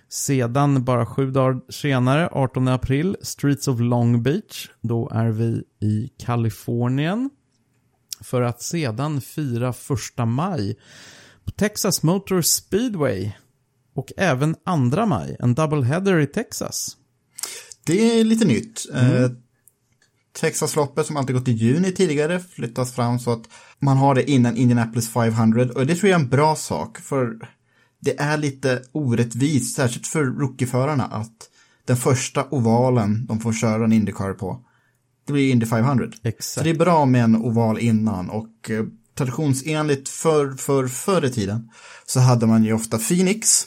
Sedan 0.10 0.84
bara 0.84 1.06
sju 1.06 1.32
dagar 1.32 1.72
senare, 1.72 2.30
18 2.32 2.68
april, 2.68 3.18
Streets 3.22 3.68
of 3.68 3.80
Long 3.80 4.24
Beach. 4.24 4.70
Då 4.82 5.10
är 5.14 5.30
vi 5.30 5.64
i 5.82 6.10
Kalifornien. 6.20 7.30
För 8.22 8.42
att 8.42 8.62
sedan 8.62 9.22
fira 9.22 9.74
första 9.74 10.26
maj 10.26 10.80
på 11.46 11.52
Texas 11.52 12.04
Motor 12.04 12.42
Speedway. 12.42 13.32
Och 13.96 14.12
även 14.18 14.56
2 14.92 15.06
maj, 15.06 15.36
en 15.40 15.54
doubleheader 15.54 16.20
i 16.20 16.28
Texas. 16.28 16.98
det 17.86 18.20
är 18.20 18.24
lite 18.24 18.46
nytt. 18.46 18.86
Eh, 18.94 19.30
Texasloppet 20.34 21.06
som 21.06 21.18
alltid 21.18 21.36
gått 21.36 21.48
i 21.48 21.52
juni 21.52 21.92
tidigare 21.92 22.40
flyttas 22.40 22.96
fram 22.96 23.20
så 23.20 23.32
att 23.32 23.50
man 23.80 23.98
har 23.98 24.16
det 24.16 24.32
innan 24.32 24.58
Indianapolis 24.58 25.10
500 25.10 25.68
och 25.76 25.86
det 25.86 25.96
tror 25.96 26.10
jag 26.10 26.20
är 26.20 26.24
en 26.24 26.30
bra 26.30 26.56
sak 26.56 26.98
för 26.98 27.38
det 28.00 28.20
är 28.20 28.38
lite 28.38 28.82
orättvist, 28.92 29.76
särskilt 29.76 30.08
för 30.08 30.24
rookieförarna 30.24 31.06
att 31.06 31.50
den 31.86 31.98
första 31.98 32.46
ovalen 32.50 33.26
de 33.26 33.40
får 33.40 33.54
köra 33.54 33.84
en 33.86 33.94
Indycar 33.94 34.34
på, 34.34 34.60
det 35.26 35.34
blir 35.34 35.52
Indy 35.52 35.66
500. 35.66 36.08
Så 36.12 36.28
Exakt. 36.28 36.64
det 36.64 36.70
är 36.70 36.78
bra 36.78 37.06
med 37.06 37.24
en 37.24 37.36
oval 37.36 37.80
innan 37.80 38.30
och 38.30 38.70
eh, 38.70 38.86
traditionsenligt 39.16 40.10
för, 40.10 40.52
för 40.52 40.88
förr 40.88 41.26
i 41.26 41.32
tiden 41.32 41.70
så 42.06 42.20
hade 42.20 42.48
man 42.48 42.64
ju 42.64 42.74
ofta 42.74 42.98
Phoenix, 42.98 43.64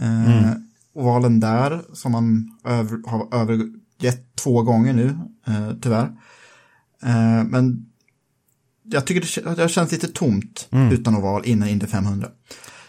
eh, 0.00 0.52
ovalen 0.94 1.40
där 1.40 1.82
som 1.92 2.12
man 2.12 2.58
över, 2.64 3.08
har 3.08 3.40
övergett 3.40 4.36
två 4.36 4.62
gånger 4.62 4.92
nu, 4.92 5.18
eh, 5.46 5.70
tyvärr. 5.82 6.12
Eh, 7.02 7.44
men 7.44 7.86
jag 8.82 9.06
tycker 9.06 9.44
det, 9.44 9.54
det 9.62 9.68
känns 9.68 9.92
lite 9.92 10.08
tomt 10.08 10.68
utan 10.92 11.16
oval 11.16 11.42
innan 11.44 11.68
Indy 11.68 11.86
500. 11.86 12.28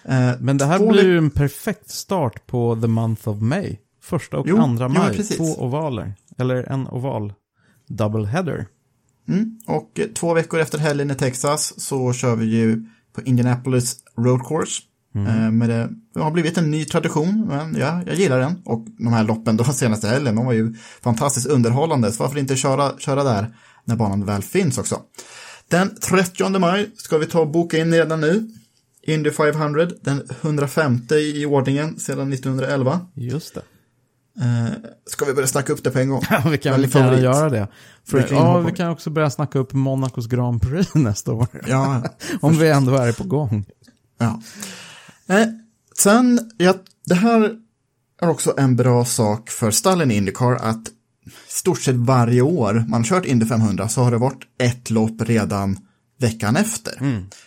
Eh, 0.08 0.32
Men 0.40 0.58
det 0.58 0.66
här 0.66 0.78
två 0.78 0.92
blir 0.92 1.06
ju 1.06 1.18
en 1.18 1.30
perfekt 1.30 1.90
start 1.90 2.48
på 2.48 2.78
the 2.82 2.88
month 2.88 3.30
of 3.30 3.42
May. 3.42 3.78
Första 4.04 4.38
och 4.38 4.46
Jo, 4.48 4.58
andra 4.58 4.86
jo, 4.96 5.02
maj, 5.02 5.16
precis. 5.18 5.38
två 5.38 5.64
ovaler. 5.66 6.14
Eller 6.38 6.72
en 6.72 6.88
oval 6.88 7.34
doubleheader. 7.88 8.68
Mm. 9.28 9.60
Och 9.68 10.00
eh, 10.00 10.06
två 10.08 10.34
veckor 10.34 10.60
efter 10.60 10.78
helgen 10.78 11.12
i 11.12 11.16
Texas 11.16 11.74
så 11.82 12.14
kör 12.14 12.36
vi 12.36 12.46
ju 12.46 12.86
på 13.16 13.22
Indianapolis 13.22 13.96
Road 14.18 14.48
Course. 14.48 14.82
Eh, 15.16 15.52
men 15.52 15.70
det, 15.70 15.90
det 16.14 16.20
har 16.20 16.32
blivit 16.32 16.58
en 16.58 16.72
ny 16.72 16.86
tradition, 16.86 17.46
men 17.48 17.76
ja, 17.80 18.02
jag 18.06 18.16
gillar 18.16 18.40
den. 18.40 18.62
Och 18.66 18.86
de 18.98 19.14
här 19.14 19.24
loppen 19.24 19.58
då 19.58 19.64
senaste 19.74 20.08
helgen, 20.08 20.36
de 20.36 20.46
var 20.46 20.54
ju 20.54 20.74
fantastiskt 21.02 21.48
underhållande. 21.48 22.12
Så 22.12 22.24
varför 22.24 22.40
inte 22.40 22.56
köra, 22.56 22.98
köra 22.98 23.24
där 23.24 23.56
när 23.84 23.96
banan 23.96 24.26
väl 24.26 24.42
finns 24.42 24.78
också. 24.78 25.00
Den 25.70 25.96
30 25.96 26.60
maj 26.60 26.92
ska 26.96 27.18
vi 27.18 27.26
ta 27.26 27.40
och 27.40 27.52
boka 27.52 27.78
in 27.78 27.94
redan 27.94 28.22
nu. 28.22 28.48
Indy 29.06 29.32
500, 29.32 29.88
den 30.02 30.24
105 30.42 31.02
i 31.12 31.46
ordningen 31.46 32.00
sedan 32.00 32.34
1911. 32.34 33.00
Just 33.14 33.54
det. 33.56 33.62
Eh, 34.40 34.74
ska 35.06 35.26
vi 35.26 35.34
börja 35.34 35.48
snacka 35.48 35.74
upp 35.74 35.84
det 35.84 35.92
på 35.92 36.00
en 36.00 36.10
gång? 36.10 36.22
Ja, 36.30 36.42
vi 36.50 36.58
kan, 36.58 36.72
vi 36.72 36.76
Väldigt 36.76 36.94
kan 36.94 37.02
favorit. 37.04 37.24
göra 37.24 37.50
det. 37.50 37.68
För, 38.08 38.28
ja, 38.32 38.60
vi 38.60 38.72
kan 38.72 38.90
också 38.90 39.10
börja 39.10 39.30
snacka 39.30 39.60
upp 39.60 39.74
Monacos 39.74 40.28
Grand 40.28 40.62
Prix 40.62 40.90
nästa 40.96 41.34
år. 41.34 41.48
Ja, 41.68 42.04
Om 42.42 42.58
vi 42.58 42.70
ändå 42.70 42.96
är 42.96 43.12
på 43.12 43.24
gång. 43.24 43.66
Ja. 44.18 44.42
Eh, 45.28 45.48
sen, 45.98 46.52
ja, 46.58 46.74
det 47.06 47.16
här 47.16 47.56
är 48.22 48.30
också 48.30 48.54
en 48.58 48.76
bra 48.76 49.06
sak 49.06 49.50
för 49.50 49.72
stallen 49.72 50.12
i 50.12 50.16
Indycar 50.16 50.54
att 50.56 50.84
stort 51.48 51.82
sett 51.82 51.96
varje 51.96 52.42
år 52.42 52.86
man 52.88 53.04
kört 53.04 53.26
Indy 53.26 53.46
500 53.46 53.90
så 53.90 54.02
har 54.02 54.12
det 54.12 54.18
varit 54.18 54.44
ett 54.60 54.90
lopp 54.90 55.22
redan 55.22 55.78
veckan 56.18 56.56
efter. 56.56 56.94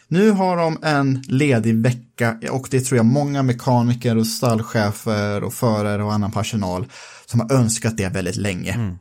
Nu 0.09 0.31
har 0.31 0.57
de 0.57 0.79
en 0.83 1.23
ledig 1.29 1.75
vecka 1.75 2.37
och 2.51 2.69
det 2.71 2.81
tror 2.81 2.97
jag 2.97 3.07
många 3.07 3.43
mekaniker 3.43 4.17
och 4.17 4.27
stallchefer 4.27 5.45
och 5.45 5.55
förare 5.55 6.05
och 6.05 6.13
annan 6.13 6.33
personal 6.33 6.87
som 7.27 7.41
har 7.41 7.53
önskat 7.53 7.97
det 7.97 8.09
väldigt 8.09 8.37
länge. 8.37 8.99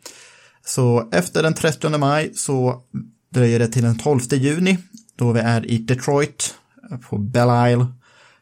Så 0.66 1.10
efter 1.12 1.44
den 1.44 1.54
30 1.54 1.98
maj 1.98 2.32
så 2.36 2.82
dröjer 3.34 3.60
det 3.60 3.68
till 3.68 3.84
den 3.84 3.98
12 3.98 4.20
juni 4.32 4.78
då 5.16 5.32
vi 5.32 5.40
är 5.40 5.66
i 5.66 5.78
Detroit 5.78 6.56
eh, 6.92 6.98
på 6.98 7.18
Belle 7.18 7.72
Isle. 7.72 7.86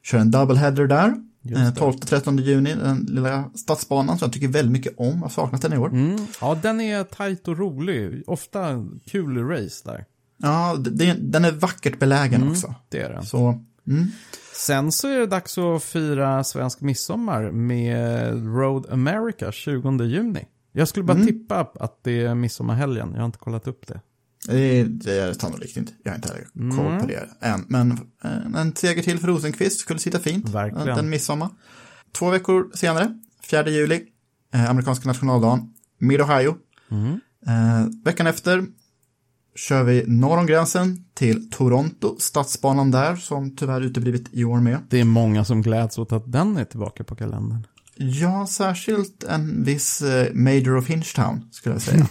Kör 0.03 0.19
en 0.19 0.31
doubleheader 0.31 0.87
där. 0.87 1.13
Eh, 1.51 1.73
12-13 1.73 2.41
juni, 2.41 2.75
den 2.75 3.07
lilla 3.09 3.51
stadsbanan 3.55 4.17
som 4.17 4.25
jag 4.25 4.33
tycker 4.33 4.47
väldigt 4.47 4.71
mycket 4.71 4.93
om. 4.97 5.13
Jag 5.13 5.21
har 5.21 5.29
saknat 5.29 5.61
den 5.61 5.73
i 5.73 5.77
år. 5.77 5.89
Mm. 5.89 6.27
Ja, 6.41 6.57
den 6.61 6.81
är 6.81 7.03
tajt 7.03 7.47
och 7.47 7.57
rolig. 7.57 8.23
Ofta 8.27 8.85
kul 9.05 9.47
race 9.47 9.81
där. 9.85 10.05
Ja, 10.37 10.75
det, 10.79 11.13
den 11.13 11.45
är 11.45 11.51
vackert 11.51 11.99
belägen 11.99 12.49
också. 12.49 12.75
Det 12.89 13.01
är 13.01 13.09
den. 13.09 13.25
Så, 13.25 13.63
mm. 13.87 14.07
Sen 14.53 14.91
så 14.91 15.07
är 15.07 15.19
det 15.19 15.25
dags 15.25 15.57
att 15.57 15.83
fira 15.83 16.43
svensk 16.43 16.81
midsommar 16.81 17.51
med 17.51 18.33
Road 18.55 18.85
America 18.89 19.51
20 19.51 20.03
juni. 20.03 20.45
Jag 20.71 20.87
skulle 20.87 21.03
bara 21.03 21.25
tippa 21.25 21.71
att 21.79 22.03
det 22.03 22.25
är 22.25 22.35
midsommarhelgen. 22.35 23.11
Jag 23.11 23.19
har 23.19 23.25
inte 23.25 23.37
kollat 23.37 23.67
upp 23.67 23.87
det. 23.87 24.01
Det, 24.47 24.83
det 24.83 25.19
är 25.19 25.33
sannolikt 25.33 25.77
inte. 25.77 25.93
Jag 26.03 26.11
har 26.11 26.15
inte 26.15 26.27
heller 26.27 26.75
koll 26.77 26.99
på 26.99 27.07
det 27.07 27.29
än. 27.39 27.65
Men 27.67 27.91
eh, 28.23 28.61
en 28.61 28.75
seger 28.75 29.03
till 29.03 29.19
för 29.19 29.27
Rosenqvist 29.27 29.79
skulle 29.79 29.99
sitta 29.99 30.19
fint. 30.19 30.49
Verkligen. 30.49 30.97
Den 30.97 31.09
midsommar. 31.09 31.49
Två 32.11 32.29
veckor 32.29 32.71
senare, 32.73 33.19
4 33.49 33.69
juli, 33.69 34.03
eh, 34.53 34.69
amerikanska 34.69 35.07
nationaldagen, 35.07 35.73
Mid-Ohio. 35.99 36.55
Eh, 37.47 37.87
veckan 38.03 38.27
efter 38.27 38.65
kör 39.55 39.83
vi 39.83 40.03
norr 40.07 40.37
om 40.37 40.45
gränsen 40.45 41.05
till 41.13 41.49
Toronto, 41.49 42.15
stadsbanan 42.19 42.91
där 42.91 43.15
som 43.15 43.55
tyvärr 43.55 43.81
uteblivit 43.81 44.29
i 44.31 44.43
år 44.43 44.59
med. 44.59 44.77
Det 44.89 44.99
är 44.99 45.05
många 45.05 45.45
som 45.45 45.61
gläds 45.61 45.97
åt 45.97 46.11
att 46.11 46.31
den 46.31 46.57
är 46.57 46.65
tillbaka 46.65 47.03
på 47.03 47.15
kalendern. 47.15 47.67
Ja, 47.97 48.47
särskilt 48.47 49.23
en 49.23 49.63
viss 49.63 50.01
eh, 50.01 50.33
Major 50.33 50.77
of 50.77 50.87
Hinchtown 50.87 51.49
skulle 51.51 51.75
jag 51.75 51.81
säga, 51.81 52.07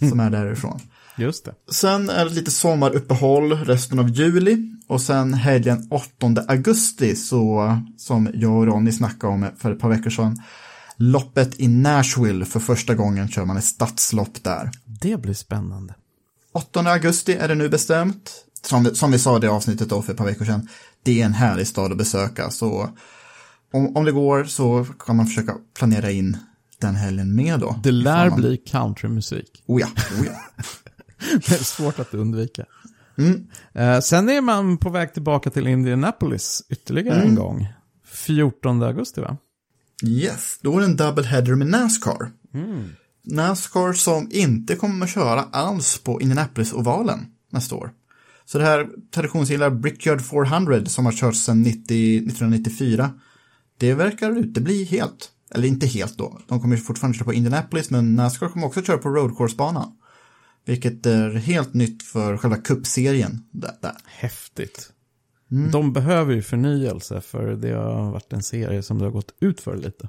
som 0.08 0.20
är 0.20 0.30
därifrån. 0.30 0.80
Just 1.16 1.44
det. 1.44 1.54
Sen 1.70 2.10
är 2.10 2.24
det 2.24 2.30
lite 2.30 2.50
sommaruppehåll 2.50 3.52
resten 3.52 3.98
av 3.98 4.08
juli 4.08 4.76
och 4.88 5.00
sen 5.00 5.34
helgen 5.34 5.88
8 5.90 6.44
augusti 6.48 7.16
så 7.16 7.76
som 7.96 8.28
jag 8.34 8.52
och 8.52 8.66
Ronny 8.66 8.92
snackade 8.92 9.32
om 9.32 9.46
för 9.58 9.72
ett 9.72 9.80
par 9.80 9.88
veckor 9.88 10.10
sedan. 10.10 10.42
Loppet 10.96 11.60
i 11.60 11.68
Nashville 11.68 12.44
för 12.44 12.60
första 12.60 12.94
gången 12.94 13.28
kör 13.28 13.44
man 13.44 13.56
ett 13.56 13.64
stadslopp 13.64 14.44
där. 14.44 14.70
Det 14.84 15.16
blir 15.22 15.34
spännande. 15.34 15.94
8 16.52 16.80
augusti 16.80 17.32
är 17.32 17.48
det 17.48 17.54
nu 17.54 17.68
bestämt. 17.68 18.44
Som 18.62 18.94
som 18.94 19.12
vi 19.12 19.18
sa 19.18 19.36
i 19.36 19.40
det 19.40 19.50
avsnittet 19.50 19.88
då 19.88 20.02
för 20.02 20.12
ett 20.12 20.18
par 20.18 20.24
veckor 20.24 20.44
sedan. 20.44 20.68
Det 21.02 21.20
är 21.20 21.26
en 21.26 21.32
härlig 21.32 21.66
stad 21.66 21.92
att 21.92 21.98
besöka 21.98 22.50
så 22.50 22.90
om, 23.72 23.96
om 23.96 24.04
det 24.04 24.12
går 24.12 24.44
så 24.44 24.86
kan 24.98 25.16
man 25.16 25.26
försöka 25.26 25.54
planera 25.74 26.10
in 26.10 26.36
den 26.80 26.94
helgen 26.94 27.34
med 27.34 27.60
då. 27.60 27.80
Det 27.82 27.90
lär 27.90 28.30
man... 28.30 28.40
bli 28.40 28.56
countrymusik. 28.56 29.62
Oh 29.66 29.80
ja, 29.80 29.86
oh 30.20 30.26
ja. 30.26 30.64
det 31.46 31.52
är 31.52 31.64
svårt 31.64 31.98
att 31.98 32.14
undvika. 32.14 32.64
Mm. 33.18 33.46
Eh, 33.74 34.00
sen 34.00 34.28
är 34.28 34.40
man 34.40 34.78
på 34.78 34.90
väg 34.90 35.14
tillbaka 35.14 35.50
till 35.50 35.66
Indianapolis 35.66 36.62
ytterligare 36.68 37.16
mm. 37.16 37.28
en 37.28 37.34
gång. 37.34 37.68
14 38.06 38.82
augusti 38.82 39.20
va? 39.20 39.36
Yes, 40.04 40.58
då 40.62 40.76
är 40.76 40.80
det 40.80 40.86
en 40.86 40.96
double 40.96 41.24
header 41.24 41.54
med 41.54 41.66
Nascar. 41.66 42.30
Mm. 42.54 42.88
Nascar 43.24 43.92
som 43.92 44.28
inte 44.30 44.76
kommer 44.76 45.04
att 45.06 45.12
köra 45.12 45.42
alls 45.42 45.98
på 45.98 46.20
Indianapolis-ovalen 46.20 47.26
nästa 47.50 47.74
år. 47.74 47.92
Så 48.44 48.58
det 48.58 48.64
här 48.64 48.88
traditionsgilla 49.14 49.70
Brickyard 49.70 50.22
400 50.22 50.84
som 50.86 51.04
har 51.04 51.12
körts 51.12 51.38
sedan 51.38 51.62
90, 51.62 52.16
1994, 52.16 53.10
det 53.78 53.94
verkar 53.94 54.38
utebli 54.38 54.84
helt. 54.84 55.30
Eller 55.54 55.68
inte 55.68 55.86
helt 55.86 56.18
då. 56.18 56.40
De 56.48 56.60
kommer 56.60 56.76
fortfarande 56.76 57.18
köra 57.18 57.24
på 57.24 57.34
Indianapolis, 57.34 57.90
men 57.90 58.14
Nascar 58.14 58.48
kommer 58.48 58.66
också 58.66 58.82
köra 58.82 58.98
på 58.98 59.08
Road 59.08 59.36
Course-banan. 59.36 59.92
Vilket 60.64 61.06
är 61.06 61.30
helt 61.30 61.74
nytt 61.74 62.02
för 62.02 62.36
själva 62.36 62.56
cupserien. 62.56 63.44
Häftigt. 64.04 64.92
Mm. 65.50 65.70
De 65.70 65.92
behöver 65.92 66.34
ju 66.34 66.42
förnyelse 66.42 67.20
för 67.20 67.52
det 67.52 67.72
har 67.72 68.10
varit 68.10 68.32
en 68.32 68.42
serie 68.42 68.82
som 68.82 68.98
det 68.98 69.04
har 69.04 69.12
gått 69.12 69.34
ut 69.40 69.60
för 69.60 69.76
lite. 69.76 70.08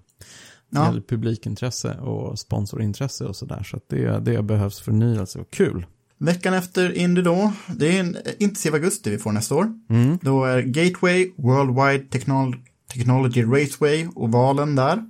Ja. 0.74 0.86
Gäller 0.86 1.01
publikintresse 1.01 1.97
och 1.97 2.39
sponsorintresse 2.39 3.26
och 3.26 3.36
sådär. 3.36 3.63
Så, 3.63 3.78
så 3.78 3.80
det, 3.88 4.19
det 4.19 4.43
behövs 4.43 4.82
förnyelse 4.82 5.39
och 5.39 5.51
kul. 5.51 5.86
Veckan 6.17 6.53
efter 6.53 6.97
Indy 6.97 7.21
då, 7.21 7.53
det 7.67 7.97
är 7.97 7.99
en 7.99 8.17
intensiv 8.39 8.74
augusti 8.74 9.09
vi 9.09 9.17
får 9.17 9.32
nästa 9.32 9.55
år. 9.55 9.74
Mm. 9.89 10.17
Då 10.21 10.45
är 10.45 10.61
Gateway, 10.61 11.32
Worldwide 11.38 12.09
Technol 12.09 12.55
Technology 12.93 13.43
Raceway, 13.43 14.07
ovalen 14.15 14.76
där. 14.76 15.03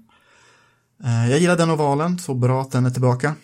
Eh, 1.04 1.32
jag 1.32 1.40
gillar 1.40 1.58
den 1.58 1.70
ovalen, 1.70 2.20
så 2.20 2.34
bra 2.34 2.62
att 2.62 2.72
den 2.72 2.86
är 2.86 2.90
tillbaka. 2.90 3.36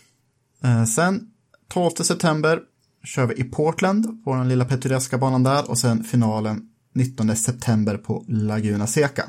Eh, 0.63 0.85
sen 0.85 1.21
12 1.67 1.89
september 1.91 2.59
kör 3.03 3.25
vi 3.25 3.35
i 3.35 3.43
Portland 3.43 4.23
på 4.23 4.35
den 4.35 4.49
lilla 4.49 4.65
Petureska 4.65 5.17
banan 5.17 5.43
där 5.43 5.69
och 5.69 5.77
sen 5.77 6.03
finalen 6.03 6.61
19 6.95 7.35
september 7.35 7.97
på 7.97 8.25
Laguna 8.27 8.87
Seca. 8.87 9.23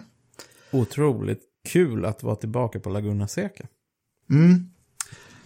Otroligt 0.72 1.49
kul 1.68 2.04
att 2.04 2.22
vara 2.22 2.36
tillbaka 2.36 2.80
på 2.80 2.90
Laguna 2.90 3.28
Seca. 3.28 3.64
Mm. 4.30 4.70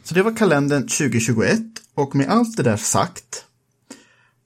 Så 0.02 0.14
det 0.14 0.22
var 0.22 0.36
kalendern 0.36 0.82
2021 0.82 1.60
och 1.94 2.16
med 2.16 2.28
allt 2.28 2.56
det 2.56 2.62
där 2.62 2.76
sagt 2.76 3.44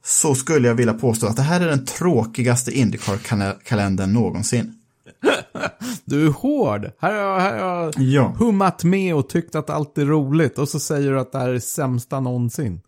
så 0.04 0.34
skulle 0.34 0.68
jag 0.68 0.74
vilja 0.74 0.94
påstå 0.94 1.26
att 1.26 1.36
det 1.36 1.42
här 1.42 1.60
är 1.60 1.68
den 1.68 1.84
tråkigaste 1.86 2.70
Indycar-kalendern 2.70 4.12
någonsin. 4.12 4.74
Du 6.04 6.26
är 6.26 6.30
hård. 6.30 6.90
Här 6.98 7.12
har 7.12 7.20
jag, 7.20 7.40
här 7.40 7.58
har 7.58 7.82
jag 7.82 7.94
ja. 7.98 8.34
hummat 8.38 8.84
med 8.84 9.14
och 9.14 9.28
tyckt 9.28 9.54
att 9.54 9.70
allt 9.70 9.98
är 9.98 10.06
roligt 10.06 10.58
och 10.58 10.68
så 10.68 10.80
säger 10.80 11.10
du 11.10 11.20
att 11.20 11.32
det 11.32 11.38
här 11.38 11.48
är 11.48 11.58
sämsta 11.58 12.20
någonsin. 12.20 12.80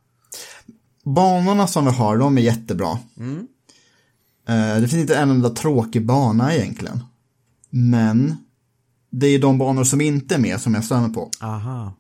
Banorna 1.05 1.67
som 1.67 1.85
vi 1.85 1.91
har, 1.91 2.17
de 2.17 2.39
är 2.39 2.43
jättebra. 2.43 2.99
Mm. 3.19 3.47
Eh, 4.49 4.81
det 4.81 4.89
finns 4.89 5.01
inte 5.01 5.17
en 5.17 5.31
enda 5.31 5.51
tråkig 5.51 6.07
bana 6.07 6.55
egentligen. 6.55 7.05
Men 7.71 8.37
det 9.11 9.27
är 9.27 9.39
de 9.39 9.59
banor 9.59 9.85
som 9.85 10.01
inte 10.01 10.35
är 10.35 10.39
med 10.39 10.61
som 10.61 10.75
jag 10.75 10.85
stämmer 10.85 11.09
på. 11.09 11.31
Aha. 11.41 11.95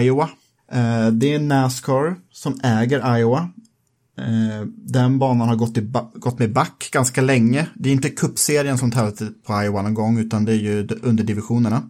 Iowa. 0.00 0.30
Eh, 0.72 1.06
det 1.06 1.34
är 1.34 1.38
Nascar 1.38 2.16
som 2.30 2.60
äger 2.62 3.18
Iowa. 3.18 3.48
Eh, 4.18 4.66
den 4.76 5.18
banan 5.18 5.48
har 5.48 5.56
gått, 5.56 5.78
i 5.78 5.92
gått 6.14 6.38
med 6.38 6.52
back 6.52 6.88
ganska 6.92 7.20
länge. 7.20 7.66
Det 7.74 7.88
är 7.88 7.92
inte 7.92 8.10
kuppserien 8.10 8.78
som 8.78 8.90
tävlat 8.90 9.22
på 9.46 9.62
Iowa 9.62 9.82
någon 9.82 9.94
gång 9.94 10.18
utan 10.18 10.44
det 10.44 10.52
är 10.52 10.56
ju 10.56 10.88
under 11.02 11.24
divisionerna. 11.24 11.82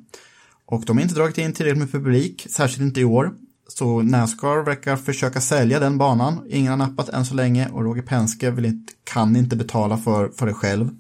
Och 0.67 0.85
de 0.87 0.97
har 0.97 1.03
inte 1.03 1.15
dragit 1.15 1.39
in 1.39 1.53
tillräckligt 1.53 1.79
med 1.79 1.93
publik, 1.93 2.47
särskilt 2.51 2.83
inte 2.83 3.01
i 3.01 3.05
år. 3.05 3.33
Så 3.69 4.03
Nascar 4.03 4.65
verkar 4.65 4.97
försöka 4.97 5.41
sälja 5.41 5.81
den 5.81 5.99
banan. 5.99 6.45
Ingen 6.49 6.71
har 6.71 6.77
nappat 6.77 7.09
än 7.09 7.27
så 7.27 7.35
länge 7.35 7.69
och 7.69 7.85
Roger 7.85 8.03
Penske 8.03 8.51
vill 8.51 8.65
inte, 8.65 8.93
kan 9.05 9.37
inte 9.37 9.57
betala 9.57 9.99
för, 9.99 10.29
för 10.29 10.47
det 10.47 10.55
själv. 10.55 10.91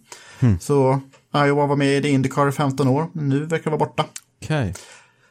Mm. 0.40 0.58
Så 0.60 1.00
Iowa 1.36 1.66
var 1.66 1.76
med 1.76 2.04
i 2.04 2.08
Indycar 2.08 2.48
i 2.48 2.52
15 2.52 2.88
år, 2.88 3.10
men 3.12 3.28
nu 3.28 3.44
verkar 3.44 3.70
det 3.70 3.76
vara 3.76 3.88
borta. 3.88 4.04
Okay. 4.42 4.72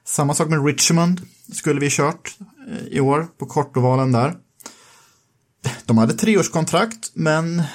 Samma 0.04 0.34
sak 0.34 0.50
med 0.50 0.66
Richmond 0.66 1.22
skulle 1.54 1.80
vi 1.80 1.90
kört 1.90 2.38
eh, 2.68 2.88
i 2.88 3.00
år 3.00 3.28
på 3.38 3.46
kortovalen 3.46 4.12
där. 4.12 4.36
De 5.86 5.98
hade 5.98 6.14
treårskontrakt, 6.14 7.12
men 7.14 7.60
eh, 7.60 7.66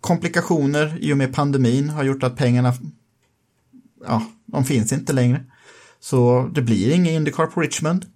komplikationer 0.00 0.98
i 1.00 1.12
och 1.12 1.16
med 1.16 1.34
pandemin 1.34 1.88
har 1.88 2.04
gjort 2.04 2.22
att 2.22 2.36
pengarna, 2.36 2.74
ja, 4.06 4.22
de 4.46 4.64
finns 4.64 4.92
inte 4.92 5.12
längre. 5.12 5.44
Så 6.00 6.50
det 6.54 6.62
blir 6.62 6.94
ingen 6.94 7.14
Indycar 7.14 7.46
på 7.46 7.60
Richmond. 7.60 8.06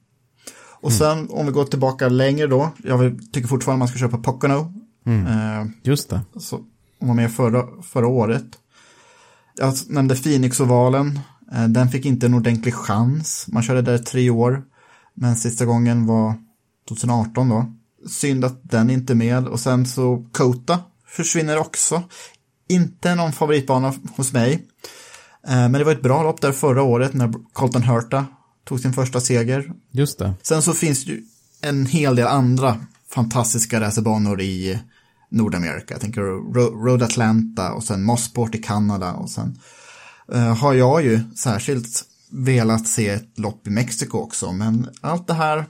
Och 0.81 0.91
mm. 0.91 0.99
sen 0.99 1.31
om 1.31 1.47
vi 1.47 1.53
går 1.53 1.65
tillbaka 1.65 2.09
längre 2.09 2.47
då, 2.47 2.71
jag 2.85 3.19
tycker 3.33 3.49
fortfarande 3.49 3.79
man 3.79 3.89
ska 3.89 3.99
köpa 3.99 4.19
Pocono. 4.19 4.73
Mm. 5.07 5.27
Eh, 5.27 5.67
Just 5.83 6.11
det. 6.11 6.21
Så, 6.41 6.61
var 6.99 7.15
med 7.15 7.33
förra, 7.33 7.83
förra 7.83 8.07
året. 8.07 8.45
Jag 9.57 9.75
nämnde 9.89 10.15
Phoenix-ovalen. 10.15 11.21
Eh, 11.53 11.69
den 11.69 11.89
fick 11.89 12.07
inte 12.07 12.27
en 12.27 12.35
ordentlig 12.35 12.75
chans. 12.75 13.47
Man 13.49 13.63
körde 13.63 13.83
där 13.83 13.99
tre 13.99 14.31
år. 14.31 14.63
Men 15.15 15.37
sista 15.37 15.65
gången 15.65 16.07
var 16.07 16.35
2018 16.89 17.49
då. 17.49 17.73
Synd 18.09 18.45
att 18.45 18.61
den 18.63 18.91
inte 18.91 19.13
är 19.13 19.15
med. 19.15 19.49
Och 19.49 19.61
sen 19.61 19.87
så 19.87 20.27
Kota 20.33 20.79
försvinner 21.07 21.59
också. 21.59 22.03
Inte 22.69 23.15
någon 23.15 23.33
favoritbana 23.33 23.95
hos 24.17 24.33
mig. 24.33 24.53
Eh, 25.49 25.57
men 25.57 25.73
det 25.73 25.85
var 25.85 25.93
ett 25.93 26.03
bra 26.03 26.23
lopp 26.23 26.41
där 26.41 26.53
förra 26.53 26.83
året 26.83 27.15
när 27.15 27.33
Colton 27.53 27.83
Hurta 27.83 28.27
tog 28.65 28.81
sin 28.81 28.93
första 28.93 29.21
seger. 29.21 29.73
Just 29.91 30.19
det. 30.19 30.35
Sen 30.43 30.63
så 30.63 30.73
finns 30.73 31.05
det 31.05 31.13
ju 31.13 31.23
en 31.63 31.87
hel 31.87 32.17
del 32.17 32.27
andra 32.27 32.77
fantastiska 33.11 33.81
racerbanor 33.81 34.41
i 34.41 34.79
Nordamerika. 35.29 35.95
Jag 35.95 36.01
tänker 36.01 36.23
Road 36.85 37.03
Atlanta 37.03 37.73
och 37.73 37.85
sen 37.85 38.03
Mossport 38.03 38.55
i 38.55 38.59
Kanada 38.59 39.13
och 39.13 39.31
sen 39.31 39.59
uh, 40.35 40.55
har 40.55 40.75
jag 40.75 41.05
ju 41.05 41.21
särskilt 41.37 42.05
velat 42.31 42.87
se 42.87 43.09
ett 43.09 43.39
lopp 43.39 43.67
i 43.67 43.71
Mexiko 43.71 44.19
också. 44.19 44.53
Men 44.53 44.89
allt 45.01 45.27
det 45.27 45.35
här, 45.35 45.65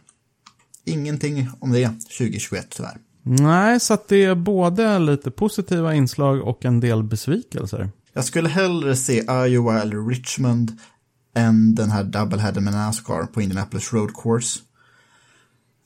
ingenting 0.84 1.48
om 1.60 1.72
det 1.72 1.86
2021 1.88 2.66
tyvärr. 2.70 2.98
Nej, 3.22 3.80
så 3.80 3.94
att 3.94 4.08
det 4.08 4.24
är 4.24 4.34
både 4.34 4.98
lite 4.98 5.30
positiva 5.30 5.94
inslag 5.94 6.40
och 6.40 6.64
en 6.64 6.80
del 6.80 7.02
besvikelser. 7.02 7.90
Jag 8.12 8.24
skulle 8.24 8.48
hellre 8.48 8.96
se 8.96 9.24
Iowa 9.46 9.82
eller 9.82 10.08
Richmond 10.08 10.78
än 11.34 11.74
den 11.74 11.90
här 11.90 12.04
doubleheader 12.04 12.60
med 12.60 12.72
Nascar 12.72 13.26
på 13.26 13.42
Indianapolis 13.42 13.92
Road 13.92 14.10
Course. 14.22 14.60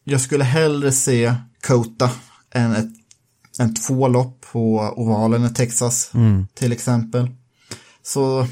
Jag 0.04 0.20
skulle 0.20 0.44
hellre 0.44 0.92
se 0.92 1.34
Kota 1.66 2.10
än 2.50 2.72
ett 2.72 3.01
en 3.58 3.74
två 3.74 4.08
lopp 4.08 4.40
på 4.52 4.92
ovalen 4.96 5.44
i 5.44 5.48
Texas 5.54 6.10
mm. 6.14 6.46
till 6.54 6.72
exempel. 6.72 7.30
Så 8.02 8.46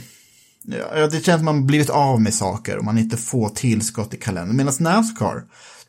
ja, 0.64 1.06
det 1.06 1.24
känns 1.24 1.38
att 1.38 1.44
man 1.44 1.66
blivit 1.66 1.90
av 1.90 2.20
med 2.20 2.34
saker 2.34 2.78
och 2.78 2.84
man 2.84 2.98
inte 2.98 3.16
får 3.16 3.48
tillskott 3.48 4.14
i 4.14 4.16
kalendern. 4.16 4.56
Medan 4.56 4.74
Nascar, 4.78 5.44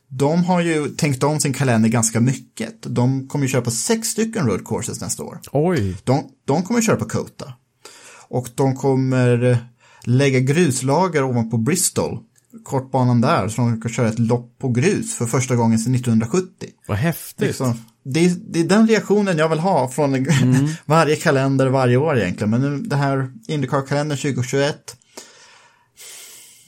de 0.08 0.44
har 0.44 0.62
ju 0.62 0.90
tänkt 0.90 1.24
om 1.24 1.40
sin 1.40 1.54
kalender 1.54 1.90
ganska 1.90 2.20
mycket. 2.20 2.76
De 2.82 3.28
kommer 3.28 3.46
ju 3.46 3.52
köra 3.52 3.62
på 3.62 3.72
sex 3.72 4.08
stycken 4.08 4.48
road 4.48 4.68
courses 4.68 5.02
nästa 5.02 5.24
år. 5.24 5.40
Oj. 5.52 5.98
De, 6.04 6.24
de 6.46 6.64
kommer 6.64 6.82
köra 6.82 6.96
på 6.96 7.10
Kota. 7.10 7.54
Och 8.28 8.50
de 8.56 8.76
kommer 8.76 9.58
lägga 10.04 10.40
gruslager 10.40 11.24
ovanpå 11.24 11.58
Bristol 11.58 12.20
kortbanan 12.64 13.22
där 13.22 13.48
så 13.48 13.62
de 13.62 13.82
kan 13.82 13.92
köra 13.92 14.10
ett 14.10 14.20
lopp 14.20 14.56
på 14.60 14.70
grus 14.70 15.16
för 15.16 15.26
första 15.26 15.56
gången 15.56 15.80
sedan 15.80 15.96
1970. 15.96 16.70
Vad 16.88 16.98
häftigt. 16.98 17.48
Liksom, 17.48 17.78
det, 18.04 18.26
är, 18.26 18.36
det 18.50 18.60
är 18.60 18.64
den 18.64 18.88
reaktionen 18.88 19.38
jag 19.38 19.50
vill 19.50 19.60
ha 19.60 19.90
från 19.90 20.16
mm. 20.16 20.68
varje 20.86 21.16
kalender 21.16 21.68
varje 21.68 21.98
år 21.98 22.20
egentligen. 22.20 22.50
Men 22.50 22.62
nu 22.62 22.78
det 22.78 22.96
här 22.96 23.32
Indycar-kalendern 23.48 24.18
2021 24.18 24.98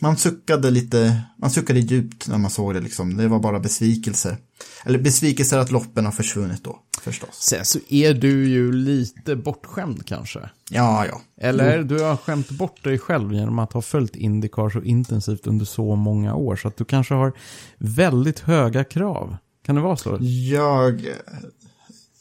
man 0.03 0.17
suckade 0.17 0.71
lite, 0.71 1.21
man 1.37 1.51
suckade 1.51 1.79
djupt 1.79 2.27
när 2.27 2.37
man 2.37 2.51
såg 2.51 2.73
det 2.73 2.79
liksom. 2.79 3.17
Det 3.17 3.27
var 3.27 3.39
bara 3.39 3.59
besvikelser. 3.59 4.37
Eller 4.85 4.99
besvikelser 4.99 5.57
att 5.57 5.71
loppen 5.71 6.05
har 6.05 6.11
försvunnit 6.11 6.63
då, 6.63 6.79
förstås. 7.01 7.35
Sen 7.39 7.65
så 7.65 7.79
är 7.89 8.13
du 8.13 8.47
ju 8.47 8.71
lite 8.71 9.35
bortskämd 9.35 10.05
kanske. 10.05 10.49
Ja, 10.69 11.05
ja. 11.05 11.21
Eller 11.41 11.83
du 11.83 11.99
har 11.99 12.17
skämt 12.17 12.49
bort 12.49 12.83
dig 12.83 12.99
själv 12.99 13.33
genom 13.33 13.59
att 13.59 13.73
ha 13.73 13.81
följt 13.81 14.15
Indycar 14.15 14.69
så 14.69 14.81
intensivt 14.81 15.47
under 15.47 15.65
så 15.65 15.95
många 15.95 16.35
år. 16.35 16.55
Så 16.55 16.67
att 16.67 16.77
du 16.77 16.85
kanske 16.85 17.13
har 17.13 17.33
väldigt 17.77 18.39
höga 18.39 18.83
krav. 18.83 19.37
Kan 19.65 19.75
det 19.75 19.81
vara 19.81 19.97
så? 19.97 20.17
Jag 20.21 21.07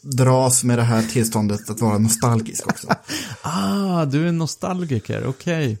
dras 0.03 0.63
med 0.63 0.77
det 0.77 0.83
här 0.83 1.03
tillståndet 1.03 1.69
att 1.69 1.81
vara 1.81 1.97
nostalgisk 1.97 2.67
också. 2.67 2.87
ah, 3.41 4.05
du 4.05 4.27
är 4.27 4.31
nostalgiker, 4.31 5.25
okej. 5.27 5.65
Okay. 5.65 5.77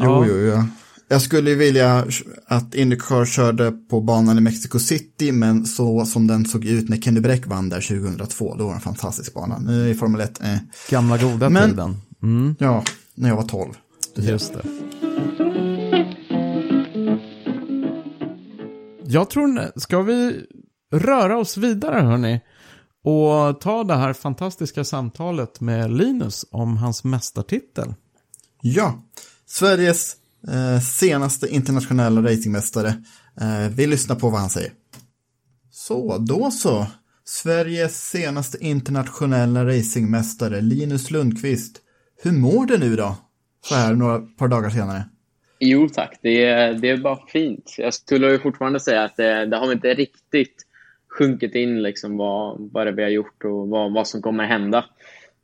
Jo, 0.00 0.24
jo, 0.28 0.36
jo. 0.36 0.64
Jag 1.08 1.22
skulle 1.22 1.54
vilja 1.54 2.06
att 2.46 2.74
Indycar 2.74 3.24
körde 3.24 3.72
på 3.72 4.00
banan 4.00 4.38
i 4.38 4.40
Mexico 4.40 4.78
City, 4.78 5.32
men 5.32 5.66
så 5.66 6.04
som 6.04 6.26
den 6.26 6.44
såg 6.44 6.64
ut 6.64 6.88
när 6.88 6.96
Kenny 6.96 7.20
Bräck 7.20 7.46
vann 7.46 7.68
där 7.68 7.80
2002, 7.80 8.54
då 8.54 8.64
var 8.64 8.70
det 8.70 8.76
en 8.76 8.80
fantastisk 8.80 9.34
bana. 9.34 9.58
Nu 9.58 9.90
är 9.90 9.94
Formel 9.94 10.20
1... 10.20 10.40
Eh. 10.40 10.56
Gamla 10.90 11.18
goda 11.18 11.50
men, 11.50 11.70
tiden. 11.70 11.96
Mm. 12.22 12.54
Ja, 12.58 12.84
när 13.14 13.28
jag 13.28 13.36
var 13.36 13.42
12. 13.42 13.72
Just 14.16 14.52
det. 14.52 14.62
jag 19.12 19.30
tror, 19.30 19.78
ska 19.78 20.02
vi 20.02 20.46
röra 20.92 21.38
oss 21.38 21.56
vidare 21.56 22.00
hörni? 22.00 22.40
Och 23.04 23.60
ta 23.60 23.84
det 23.84 23.94
här 23.94 24.12
fantastiska 24.12 24.84
samtalet 24.84 25.60
med 25.60 25.92
Linus 25.92 26.44
om 26.50 26.76
hans 26.76 27.04
mästartitel. 27.04 27.94
Ja, 28.60 29.02
Sveriges 29.46 30.16
Eh, 30.48 30.80
senaste 30.80 31.48
internationella 31.48 32.22
racingmästare. 32.22 32.88
Eh, 33.40 33.70
vi 33.76 33.86
lyssnar 33.86 34.16
på 34.16 34.30
vad 34.30 34.40
han 34.40 34.50
säger. 34.50 34.70
Så, 35.70 36.18
då 36.18 36.50
så. 36.50 36.86
Sveriges 37.24 38.08
senaste 38.10 38.64
internationella 38.64 39.66
racingmästare 39.66 40.60
Linus 40.60 41.10
Lundqvist. 41.10 41.80
Hur 42.22 42.32
mår 42.32 42.66
du 42.66 42.78
nu 42.78 42.96
då? 42.96 43.16
Så 43.64 43.74
här 43.74 43.94
några 43.94 44.18
par 44.18 44.48
dagar 44.48 44.70
senare. 44.70 45.04
Jo 45.58 45.88
tack, 45.88 46.18
det 46.22 46.44
är, 46.44 46.74
det 46.74 46.88
är 46.88 46.96
bara 46.96 47.18
fint. 47.26 47.74
Jag 47.78 47.94
skulle 47.94 48.30
ju 48.30 48.38
fortfarande 48.38 48.80
säga 48.80 49.04
att 49.04 49.16
det, 49.16 49.46
det 49.46 49.56
har 49.56 49.72
inte 49.72 49.94
riktigt 49.94 50.66
sjunkit 51.18 51.54
in 51.54 51.82
liksom 51.82 52.16
vad, 52.16 52.70
vad 52.72 52.86
det 52.86 52.92
vi 52.92 53.02
har 53.02 53.10
gjort 53.10 53.44
och 53.44 53.68
vad, 53.68 53.92
vad 53.92 54.08
som 54.08 54.22
kommer 54.22 54.44
hända. 54.44 54.84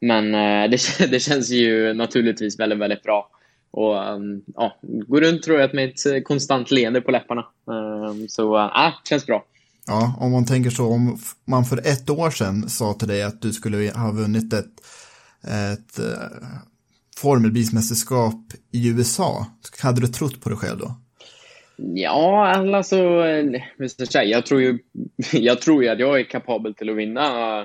Men 0.01 0.35
eh, 0.35 0.71
det, 0.71 1.11
det 1.11 1.21
känns 1.21 1.51
ju 1.51 1.95
naturligtvis 1.95 2.59
väldigt, 2.61 2.79
väldigt 2.79 3.03
bra. 3.03 3.31
Och 3.71 4.14
um, 4.14 4.43
ja, 4.57 4.79
går 4.83 5.21
runt 5.21 5.43
tror 5.43 5.61
jag 5.61 5.75
med 5.75 5.89
ett 5.89 6.25
konstant 6.25 6.71
leende 6.71 7.01
på 7.01 7.11
läpparna. 7.11 7.45
Um, 7.64 8.29
så 8.29 8.43
ja, 8.43 8.87
äh, 8.87 8.95
känns 9.09 9.27
bra. 9.27 9.45
Ja, 9.87 10.14
om 10.21 10.33
man 10.33 10.47
tänker 10.47 10.71
så, 10.71 10.87
om 10.87 11.19
man 11.45 11.64
för 11.64 11.79
ett 11.79 12.11
år 12.11 12.31
sedan 12.31 12.69
sa 12.69 12.93
till 12.95 13.09
dig 13.09 13.23
att 13.23 13.43
du 13.43 13.53
skulle 13.53 13.91
ha 13.91 14.12
vunnit 14.12 14.53
ett, 14.53 14.73
ett 15.45 15.99
uh, 16.01 16.49
formelbilsmästerskap 17.16 18.53
i 18.73 18.89
USA, 18.89 19.47
hade 19.83 20.01
du 20.01 20.07
trott 20.07 20.41
på 20.41 20.49
dig 20.49 20.59
själv 20.59 20.79
då? 20.79 20.95
Ja, 21.77 22.47
alltså, 22.77 22.97
jag 24.12 24.47
tror 24.47 24.61
ju, 24.61 24.79
jag 25.33 25.61
tror 25.61 25.83
ju 25.83 25.89
att 25.89 25.99
jag 25.99 26.21
är 26.21 26.25
kapabel 26.25 26.75
till 26.75 26.91
att 26.91 26.97
vinna 26.97 27.61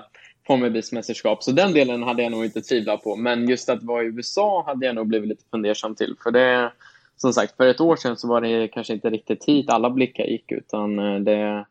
formelbilsmästerskap, 0.47 1.43
så 1.43 1.51
den 1.51 1.73
delen 1.73 2.03
hade 2.03 2.23
jag 2.23 2.31
nog 2.31 2.45
inte 2.45 2.61
tvivlat 2.61 3.03
på. 3.03 3.15
Men 3.15 3.49
just 3.49 3.69
att 3.69 3.83
vara 3.83 4.03
i 4.03 4.05
USA 4.05 4.63
hade 4.67 4.85
jag 4.85 4.95
nog 4.95 5.07
blivit 5.07 5.29
lite 5.29 5.43
fundersam 5.51 5.95
till, 5.95 6.15
för 6.23 6.31
det, 6.31 6.71
som 7.17 7.33
sagt, 7.33 7.57
för 7.57 7.67
ett 7.67 7.81
år 7.81 7.95
sedan 7.95 8.17
så 8.17 8.27
var 8.27 8.41
det 8.41 8.67
kanske 8.67 8.93
inte 8.93 9.09
riktigt 9.09 9.45
hit 9.45 9.69
alla 9.69 9.89
blickar 9.89 10.23
gick, 10.23 10.51
utan 10.51 10.99
eh, 10.99 11.19
det, 11.19 11.65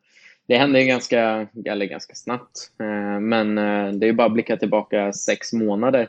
det 0.47 0.57
hände 0.57 0.85
ganska, 0.85 1.47
eller 1.64 1.87
ganska 1.87 2.14
snabbt. 2.14 2.70
Eh, 2.81 3.20
men 3.20 3.59
eh, 3.59 3.93
det 3.93 4.09
är 4.09 4.12
bara 4.12 4.27
att 4.27 4.33
blicka 4.33 4.57
tillbaka 4.57 5.12
sex 5.12 5.53
månader 5.53 6.09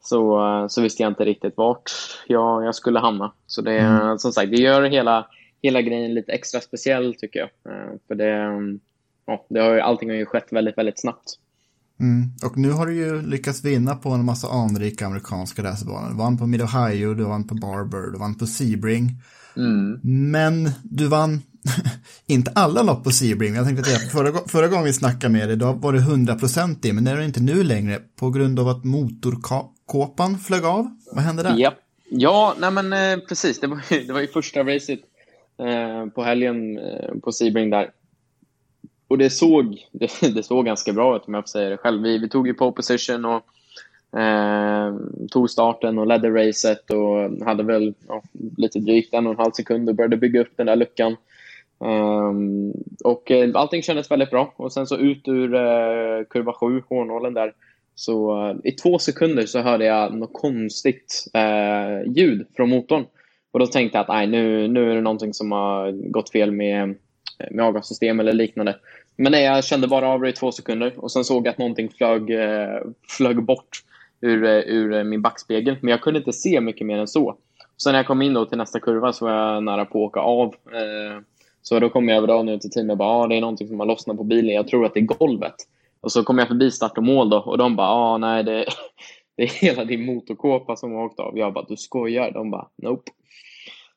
så, 0.00 0.66
så 0.70 0.82
visste 0.82 1.02
jag 1.02 1.10
inte 1.10 1.24
riktigt 1.24 1.56
vart 1.56 1.90
jag, 2.26 2.64
jag 2.64 2.74
skulle 2.74 2.98
hamna. 2.98 3.32
Så 3.46 3.62
det, 3.62 3.78
mm. 3.78 4.18
som 4.18 4.32
sagt, 4.32 4.50
det 4.50 4.56
gör 4.56 4.82
hela, 4.82 5.26
hela 5.62 5.82
grejen 5.82 6.14
lite 6.14 6.32
extra 6.32 6.60
speciell 6.60 7.14
tycker 7.14 7.40
jag. 7.40 7.48
För 8.08 8.14
det, 8.14 8.50
ja, 9.26 9.46
det 9.48 9.60
har, 9.60 9.78
allting 9.78 10.08
har 10.08 10.16
ju 10.16 10.26
skett 10.26 10.46
väldigt, 10.50 10.78
väldigt 10.78 11.00
snabbt. 11.00 11.38
Mm. 12.00 12.30
Och 12.44 12.56
nu 12.56 12.70
har 12.70 12.86
du 12.86 12.94
ju 12.94 13.22
lyckats 13.22 13.64
vinna 13.64 13.94
på 13.94 14.10
en 14.10 14.24
massa 14.24 14.48
anrika 14.48 15.06
amerikanska 15.06 15.62
racerbanor. 15.62 16.10
Du 16.10 16.16
vann 16.16 16.38
på 16.38 16.46
Mid 16.46 16.62
Ohio, 16.62 17.14
du 17.14 17.24
vann 17.24 17.46
på 17.46 17.54
Barber, 17.54 18.12
du 18.12 18.18
vann 18.18 18.34
på 18.34 18.46
Sebring. 18.46 19.10
Mm. 19.56 20.00
Men 20.32 20.70
du 20.82 21.08
vann 21.08 21.42
inte 22.26 22.52
alla 22.54 22.82
lopp 22.82 23.04
på 23.04 23.10
Sebring. 23.10 23.54
Jag 23.54 23.66
tänkte 23.66 23.96
att 23.96 24.12
förra, 24.12 24.48
förra 24.48 24.68
gången 24.68 24.84
vi 24.84 24.92
snackade 24.92 25.32
med 25.32 25.48
dig, 25.48 25.56
då 25.56 25.72
var 25.72 25.92
det 25.92 25.98
100% 25.98 26.86
i, 26.86 26.92
men 26.92 27.04
det 27.04 27.10
är 27.10 27.16
det 27.16 27.24
inte 27.24 27.42
nu 27.42 27.62
längre 27.62 28.00
på 28.16 28.30
grund 28.30 28.60
av 28.60 28.68
att 28.68 28.84
motorkåpan 28.84 30.38
flög 30.38 30.64
av. 30.64 30.96
Vad 31.12 31.24
hände 31.24 31.42
där? 31.42 31.54
Ja, 31.58 31.74
ja 32.10 32.54
nej 32.58 32.70
men 32.70 32.92
eh, 32.92 33.24
precis. 33.28 33.60
Det 33.60 33.66
var, 33.66 33.80
ju, 33.90 34.04
det 34.04 34.12
var 34.12 34.20
ju 34.20 34.26
första 34.26 34.60
racet 34.64 35.00
eh, 35.58 36.06
på 36.14 36.22
helgen 36.22 36.78
eh, 36.78 37.14
på 37.22 37.32
Sebring 37.32 37.70
där 37.70 37.90
och 39.08 39.18
det 39.18 39.30
såg, 39.30 39.86
det, 39.92 40.34
det, 40.34 40.42
såg 40.42 40.66
ganska 40.66 40.92
bra 40.92 41.16
ut 41.16 41.22
om 41.26 41.34
jag 41.34 41.44
får 41.44 41.48
säga 41.48 41.70
det 41.70 41.76
själv. 41.76 42.02
Vi, 42.02 42.18
vi 42.18 42.28
tog 42.28 42.46
ju 42.46 42.54
pole 42.54 42.72
position 42.72 43.24
och 43.24 43.42
eh, 44.18 44.94
tog 45.30 45.50
starten 45.50 45.98
och 45.98 46.06
ledde 46.06 46.30
racet 46.30 46.90
och 46.90 47.46
hade 47.46 47.62
väl 47.62 47.94
ja, 48.08 48.22
lite 48.56 48.78
drygt 48.78 49.14
en 49.14 49.26
och 49.26 49.32
en 49.32 49.38
halv 49.38 49.52
sekund 49.52 49.88
och 49.88 49.94
började 49.94 50.16
bygga 50.16 50.40
upp 50.40 50.56
den 50.56 50.66
där 50.66 50.76
luckan. 50.76 51.16
Um, 51.78 52.72
och 53.04 53.30
eh, 53.30 53.50
allting 53.54 53.82
kändes 53.82 54.10
väldigt 54.10 54.30
bra. 54.30 54.54
Och 54.56 54.72
sen 54.72 54.86
så 54.86 54.96
ut 54.96 55.28
ur 55.28 55.54
eh, 55.54 56.24
kurva 56.30 56.52
7, 56.52 56.82
hårnålen 56.88 57.34
där, 57.34 57.52
så 57.94 58.48
eh, 58.48 58.56
i 58.64 58.72
två 58.72 58.98
sekunder 58.98 59.46
så 59.46 59.60
hörde 59.60 59.84
jag 59.84 60.14
något 60.14 60.32
konstigt 60.32 61.24
eh, 61.34 62.12
ljud 62.16 62.46
från 62.56 62.68
motorn. 62.68 63.04
Och 63.52 63.60
då 63.60 63.66
tänkte 63.66 63.98
jag 63.98 64.02
att 64.02 64.08
nej, 64.08 64.26
nu, 64.26 64.68
nu 64.68 64.90
är 64.90 64.94
det 64.94 65.00
någonting 65.00 65.34
som 65.34 65.52
har 65.52 65.92
gått 66.10 66.30
fel 66.30 66.50
med 66.52 66.94
med 67.50 67.64
avgassystem 67.64 68.20
eller 68.20 68.32
liknande. 68.32 68.76
Men 69.16 69.32
nej, 69.32 69.44
jag 69.44 69.64
kände 69.64 69.88
bara 69.88 70.08
av 70.08 70.20
det 70.20 70.28
i 70.28 70.32
två 70.32 70.52
sekunder 70.52 70.92
och 70.96 71.12
sen 71.12 71.24
såg 71.24 71.46
jag 71.46 71.52
att 71.52 71.58
någonting 71.58 71.88
flög, 71.88 72.30
eh, 72.30 72.80
flög 73.08 73.42
bort 73.42 73.82
ur, 74.20 74.44
eh, 74.44 74.58
ur 74.58 74.92
eh, 74.92 75.04
min 75.04 75.22
backspegel. 75.22 75.76
Men 75.80 75.90
jag 75.90 76.00
kunde 76.00 76.18
inte 76.18 76.32
se 76.32 76.60
mycket 76.60 76.86
mer 76.86 76.98
än 76.98 77.08
så. 77.08 77.36
Sen 77.82 77.92
när 77.92 77.98
jag 77.98 78.06
kom 78.06 78.22
in 78.22 78.34
då 78.34 78.44
till 78.44 78.58
nästa 78.58 78.80
kurva 78.80 79.12
så 79.12 79.24
var 79.24 79.32
jag 79.32 79.62
nära 79.62 79.84
på 79.84 80.04
att 80.04 80.08
åka 80.08 80.20
av. 80.20 80.54
Så 81.62 81.80
då 81.80 81.88
kom 81.88 82.08
jag 82.08 82.18
över 82.18 82.26
dagen 82.26 82.60
till 82.60 82.70
teamet 82.70 82.92
och 82.92 82.98
bara, 82.98 83.08
ah, 83.08 83.26
det 83.26 83.36
är 83.36 83.40
någonting 83.40 83.68
som 83.68 83.80
har 83.80 83.86
lossnat 83.86 84.16
på 84.16 84.24
bilen. 84.24 84.54
Jag 84.54 84.68
tror 84.68 84.86
att 84.86 84.94
det 84.94 85.00
är 85.00 85.04
golvet. 85.04 85.54
Och 86.00 86.12
så 86.12 86.24
kom 86.24 86.38
jag 86.38 86.48
förbi 86.48 86.70
start 86.70 86.98
och 86.98 87.04
mål 87.04 87.30
då 87.30 87.38
och 87.38 87.58
de 87.58 87.76
bara, 87.76 87.88
ah, 87.88 88.18
nej 88.18 88.44
det, 88.44 88.66
det 89.36 89.42
är 89.42 89.48
hela 89.48 89.84
din 89.84 90.06
motorkåpa 90.06 90.76
som 90.76 90.92
har 90.92 91.04
åkt 91.04 91.20
av. 91.20 91.38
Jag 91.38 91.52
bara, 91.52 91.64
du 91.68 91.76
skojar? 91.76 92.30
De 92.30 92.50
bara, 92.50 92.68
nope. 92.82 93.10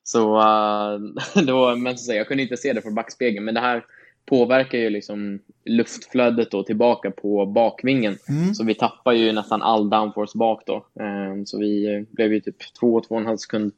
Så 0.07 0.19
uh, 0.35 1.53
var, 1.53 1.75
men 1.75 1.97
så 1.97 2.13
jag 2.13 2.27
kunde 2.27 2.43
inte 2.43 2.57
se 2.57 2.73
det 2.73 2.81
från 2.81 2.95
backspegeln, 2.95 3.45
men 3.45 3.53
det 3.53 3.61
här 3.61 3.85
påverkar 4.25 4.77
ju 4.77 4.89
liksom 4.89 5.39
luftflödet 5.65 6.51
då 6.51 6.63
tillbaka 6.63 7.11
på 7.11 7.45
bakvingen. 7.45 8.17
Mm. 8.29 8.55
Så 8.55 8.63
vi 8.63 8.75
tappar 8.75 9.11
ju 9.11 9.31
nästan 9.31 9.61
all 9.61 9.89
downforce 9.89 10.37
bak 10.37 10.63
då. 10.65 10.85
Um, 11.03 11.45
så 11.45 11.59
vi 11.59 12.05
blev 12.11 12.33
ju 12.33 12.39
typ 12.39 12.55
två, 12.79 13.01
två 13.01 13.15
och 13.15 13.21
en 13.21 13.27
halv 13.27 13.37
sekund 13.37 13.71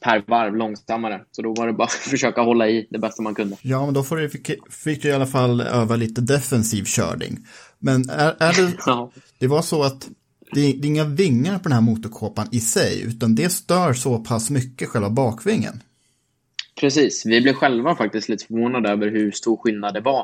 per 0.00 0.24
varv 0.26 0.56
långsammare. 0.56 1.24
Så 1.30 1.42
då 1.42 1.54
var 1.54 1.66
det 1.66 1.72
bara 1.72 1.84
att 1.84 1.92
försöka 1.92 2.40
hålla 2.40 2.68
i 2.68 2.86
det 2.90 2.98
bästa 2.98 3.22
man 3.22 3.34
kunde. 3.34 3.56
Ja, 3.62 3.84
men 3.84 3.94
då 3.94 4.02
får 4.02 4.16
du, 4.16 4.28
fick, 4.30 4.50
fick 4.70 5.02
du 5.02 5.08
i 5.08 5.12
alla 5.12 5.26
fall 5.26 5.60
öva 5.60 5.96
lite 5.96 6.20
defensiv 6.20 6.84
körning. 6.84 7.38
Men 7.78 8.10
är, 8.10 8.34
är 8.38 8.66
det, 8.66 8.76
ja. 8.86 9.10
det 9.38 9.46
var 9.46 9.62
så 9.62 9.82
att 9.82 10.08
det 10.56 10.60
är, 10.60 10.74
det 10.74 10.86
är 10.86 10.90
inga 10.90 11.04
vingar 11.04 11.58
på 11.58 11.62
den 11.62 11.72
här 11.72 11.80
motorkåpan 11.80 12.46
i 12.52 12.60
sig, 12.60 13.02
utan 13.02 13.34
det 13.34 13.48
stör 13.48 13.92
så 13.92 14.18
pass 14.18 14.50
mycket 14.50 14.88
själva 14.88 15.10
bakvingen. 15.10 15.82
Precis, 16.80 17.26
vi 17.26 17.40
blev 17.40 17.52
själva 17.52 17.96
faktiskt 17.96 18.28
lite 18.28 18.46
förvånade 18.46 18.90
över 18.90 19.08
hur 19.08 19.30
stor 19.30 19.56
skillnad 19.56 19.94
det 19.94 20.00
var. 20.00 20.20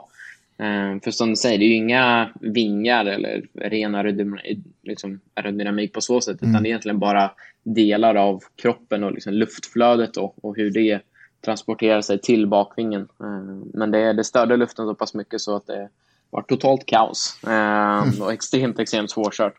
Eh, 0.59 1.01
för 1.05 1.11
som 1.11 1.29
du 1.29 1.37
säger, 1.37 1.59
det 1.59 1.65
är 1.65 1.69
ju 1.69 1.75
inga 1.75 2.31
vingar 2.41 3.05
eller 3.05 3.43
ren 3.55 4.39
liksom, 4.83 5.21
aerodynamik 5.35 5.93
på 5.93 6.01
så 6.01 6.21
sätt, 6.21 6.43
mm. 6.43 6.51
utan 6.51 6.63
det 6.63 6.69
är 6.69 6.71
egentligen 6.71 6.99
bara 6.99 7.31
delar 7.63 8.15
av 8.15 8.43
kroppen 8.63 9.05
och 9.05 9.13
liksom 9.13 9.33
luftflödet 9.33 10.17
och, 10.17 10.45
och 10.45 10.57
hur 10.57 10.71
det 10.71 11.01
transporterar 11.45 12.01
sig 12.01 12.21
till 12.21 12.47
bakvingen. 12.47 13.09
Eh, 13.21 13.65
men 13.75 13.91
det, 13.91 14.13
det 14.13 14.25
störde 14.25 14.57
luften 14.57 14.87
så 14.87 14.95
pass 14.95 15.15
mycket 15.15 15.41
så 15.41 15.57
att 15.57 15.67
det 15.67 15.89
var 16.31 16.43
totalt 16.43 16.87
kaos 16.87 17.39
eh, 17.47 18.03
mm. 18.03 18.23
och 18.23 18.33
extremt, 18.33 18.79
extremt 18.79 19.11
svårkört. 19.11 19.55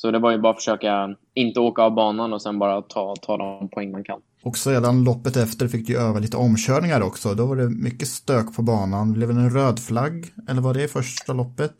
Så 0.00 0.10
det 0.10 0.18
var 0.18 0.30
ju 0.32 0.38
bara 0.38 0.50
att 0.50 0.56
försöka 0.56 1.14
inte 1.34 1.60
åka 1.60 1.82
av 1.82 1.94
banan 1.94 2.32
och 2.32 2.42
sen 2.42 2.58
bara 2.58 2.82
ta, 2.82 3.14
ta 3.22 3.36
de 3.36 3.68
poäng 3.68 3.92
man 3.92 4.04
kan. 4.04 4.20
Och 4.42 4.56
sedan 4.56 5.04
loppet 5.04 5.36
efter 5.36 5.68
fick 5.68 5.86
du 5.86 5.98
öva 5.98 6.18
lite 6.18 6.36
omkörningar 6.36 7.00
också. 7.00 7.34
Då 7.34 7.46
var 7.46 7.56
det 7.56 7.68
mycket 7.68 8.08
stök 8.08 8.56
på 8.56 8.62
banan. 8.62 9.12
Blev 9.12 9.28
det 9.28 9.40
en 9.40 9.50
röd 9.50 9.78
flagg? 9.80 10.26
Eller 10.48 10.60
var 10.60 10.74
det 10.74 10.84
i 10.84 10.88
första 10.88 11.32
loppet? 11.32 11.72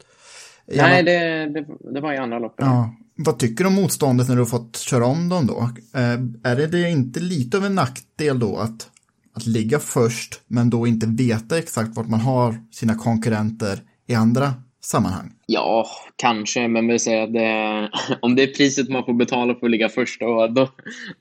I 0.66 0.76
Nej, 0.76 1.02
det, 1.02 1.46
det, 1.46 1.66
det, 1.94 2.00
var 2.00 2.12
i 2.12 2.16
andra 2.16 2.38
loppet. 2.38 2.66
Ja. 2.66 2.94
Vad 3.16 3.38
tycker 3.38 3.64
du 3.64 3.68
om 3.68 3.74
motståndet 3.74 4.28
när 4.28 4.34
du 4.34 4.40
har 4.40 4.46
fått 4.46 4.76
köra 4.76 5.06
om 5.06 5.28
dem 5.28 5.46
då? 5.46 5.70
Eh, 5.94 6.50
är 6.52 6.56
det, 6.56 6.66
det 6.66 6.90
inte 6.90 7.20
lite 7.20 7.56
av 7.56 7.64
en 7.64 7.74
nackdel 7.74 8.38
då 8.38 8.56
att, 8.56 8.90
att 9.34 9.46
ligga 9.46 9.78
först 9.78 10.40
men 10.46 10.70
då 10.70 10.86
inte 10.86 11.06
veta 11.06 11.58
exakt 11.58 11.96
vart 11.96 12.08
man 12.08 12.20
har 12.20 12.54
sina 12.72 12.94
konkurrenter 12.94 13.80
i 14.06 14.14
andra 14.14 14.54
sammanhang? 14.88 15.32
Ja, 15.46 15.86
kanske, 16.16 16.68
men 16.68 16.88
vi 16.88 16.98
säger 16.98 17.22
att 17.22 17.32
det, 17.32 17.90
om 18.20 18.36
det 18.36 18.42
är 18.42 18.46
priset 18.46 18.88
man 18.88 19.04
får 19.04 19.12
betala 19.12 19.54
för 19.54 19.66
att 19.66 19.70
ligga 19.70 19.88
först, 19.88 20.20
då, 20.20 20.70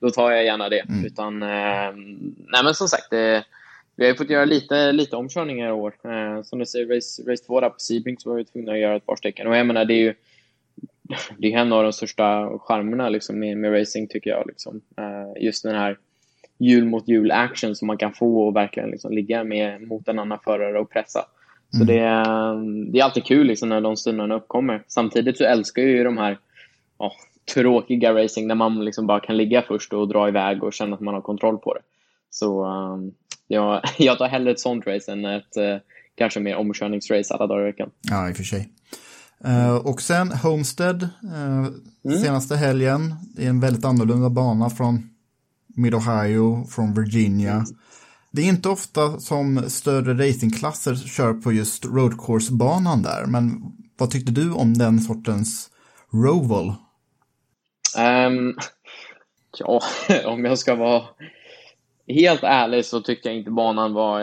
då, 0.00 0.10
tar 0.10 0.30
jag 0.30 0.44
gärna 0.44 0.68
det. 0.68 0.80
Mm. 0.80 1.04
Utan, 1.04 1.42
eh, 1.42 1.92
nej 2.52 2.64
men 2.64 2.74
som 2.74 2.88
sagt, 2.88 3.10
det, 3.10 3.44
vi 3.96 4.06
har 4.06 4.14
fått 4.14 4.30
göra 4.30 4.44
lite, 4.44 4.92
lite 4.92 5.16
omkörningar 5.16 5.68
i 5.68 5.72
år. 5.72 5.94
Eh, 6.04 6.42
som 6.42 6.58
du 6.58 6.66
säger, 6.66 6.94
race, 6.94 7.22
race 7.30 7.44
2 7.44 7.60
där 7.60 7.68
på 7.68 7.78
Sebring 7.78 8.18
så 8.18 8.30
var 8.30 8.36
vi 8.36 8.44
tvungna 8.44 8.72
att 8.72 8.78
göra 8.78 8.96
ett 8.96 9.06
par 9.06 9.16
stycken. 9.16 9.46
Och 9.46 9.56
jag 9.56 9.66
menar, 9.66 9.84
det 9.84 9.94
är 9.94 10.02
ju 10.02 10.14
det 11.38 11.52
är 11.52 11.58
en 11.58 11.72
av 11.72 11.82
de 11.82 11.92
största 11.92 12.58
charmerna 12.58 13.08
liksom, 13.08 13.38
med, 13.38 13.56
med 13.56 13.80
racing, 13.80 14.10
tycker 14.10 14.30
jag. 14.30 14.46
Liksom. 14.46 14.80
Eh, 14.98 15.44
just 15.44 15.62
den 15.62 15.74
här 15.74 15.98
hjul 16.58 16.84
mot 16.84 17.08
hjul 17.08 17.30
action 17.30 17.76
som 17.76 17.86
man 17.86 17.98
kan 17.98 18.12
få 18.12 18.46
och 18.46 18.56
verkligen 18.56 18.90
liksom, 18.90 19.12
ligga 19.12 19.44
med 19.44 19.82
mot 19.82 20.08
en 20.08 20.18
annan 20.18 20.38
förare 20.44 20.78
och 20.78 20.90
pressa. 20.90 21.24
Så 21.70 21.82
mm. 21.82 21.86
det, 21.86 22.02
det 22.92 22.98
är 22.98 23.04
alltid 23.04 23.24
kul 23.24 23.46
liksom, 23.46 23.68
när 23.68 23.80
de 23.80 23.96
stunderna 23.96 24.34
uppkommer. 24.34 24.84
Samtidigt 24.88 25.38
så 25.38 25.44
älskar 25.44 25.82
jag 25.82 25.90
ju 25.90 26.04
de 26.04 26.18
här 26.18 26.38
oh, 26.98 27.12
tråkiga 27.54 28.14
racing 28.14 28.48
där 28.48 28.54
man 28.54 28.84
liksom 28.84 29.06
bara 29.06 29.20
kan 29.20 29.36
ligga 29.36 29.62
först 29.62 29.92
och 29.92 30.08
dra 30.08 30.28
iväg 30.28 30.62
och 30.62 30.72
känna 30.72 30.94
att 30.94 31.00
man 31.00 31.14
har 31.14 31.20
kontroll 31.20 31.58
på 31.58 31.74
det. 31.74 31.80
Så 32.30 32.66
um, 32.66 33.12
jag, 33.48 33.82
jag 33.98 34.18
tar 34.18 34.28
hellre 34.28 34.50
ett 34.50 34.60
sånt 34.60 34.86
race 34.86 35.12
än 35.12 35.24
ett 35.24 35.56
eh, 35.56 35.76
kanske 36.14 36.40
mer 36.40 36.56
omkörningsrace 36.56 37.34
alla 37.34 37.46
dagar 37.46 37.62
i 37.62 37.64
veckan. 37.64 37.90
Ja, 38.02 38.28
i 38.28 38.32
och 38.32 38.36
för 38.36 38.44
sig. 38.44 38.68
Uh, 39.46 39.76
och 39.76 40.02
sen 40.02 40.32
Homestead, 40.32 41.02
uh, 41.24 41.68
mm. 42.04 42.18
senaste 42.18 42.56
helgen. 42.56 43.14
Det 43.36 43.44
är 43.44 43.48
en 43.48 43.60
väldigt 43.60 43.84
annorlunda 43.84 44.30
bana 44.30 44.70
från 44.70 45.10
Mid-Ohio, 45.76 46.64
från 46.64 46.94
Virginia. 46.94 47.64
Det 48.30 48.42
är 48.42 48.46
inte 48.46 48.68
ofta 48.68 49.20
som 49.20 49.70
större 49.70 50.28
racingklasser 50.28 50.94
kör 50.94 51.34
på 51.34 51.52
just 51.52 51.84
road 51.84 52.12
course-banan 52.26 53.02
där, 53.02 53.26
men 53.26 53.62
vad 53.98 54.10
tyckte 54.10 54.32
du 54.32 54.52
om 54.52 54.74
den 54.78 55.00
sortens 55.00 55.70
Roval? 56.12 56.74
Um, 57.98 58.56
ja, 59.58 59.80
om 60.24 60.44
jag 60.44 60.58
ska 60.58 60.74
vara 60.74 61.02
helt 62.08 62.42
ärlig 62.42 62.84
så 62.84 63.00
tycker 63.00 63.28
jag 63.28 63.38
inte 63.38 63.50
banan 63.50 63.92
var 63.92 64.20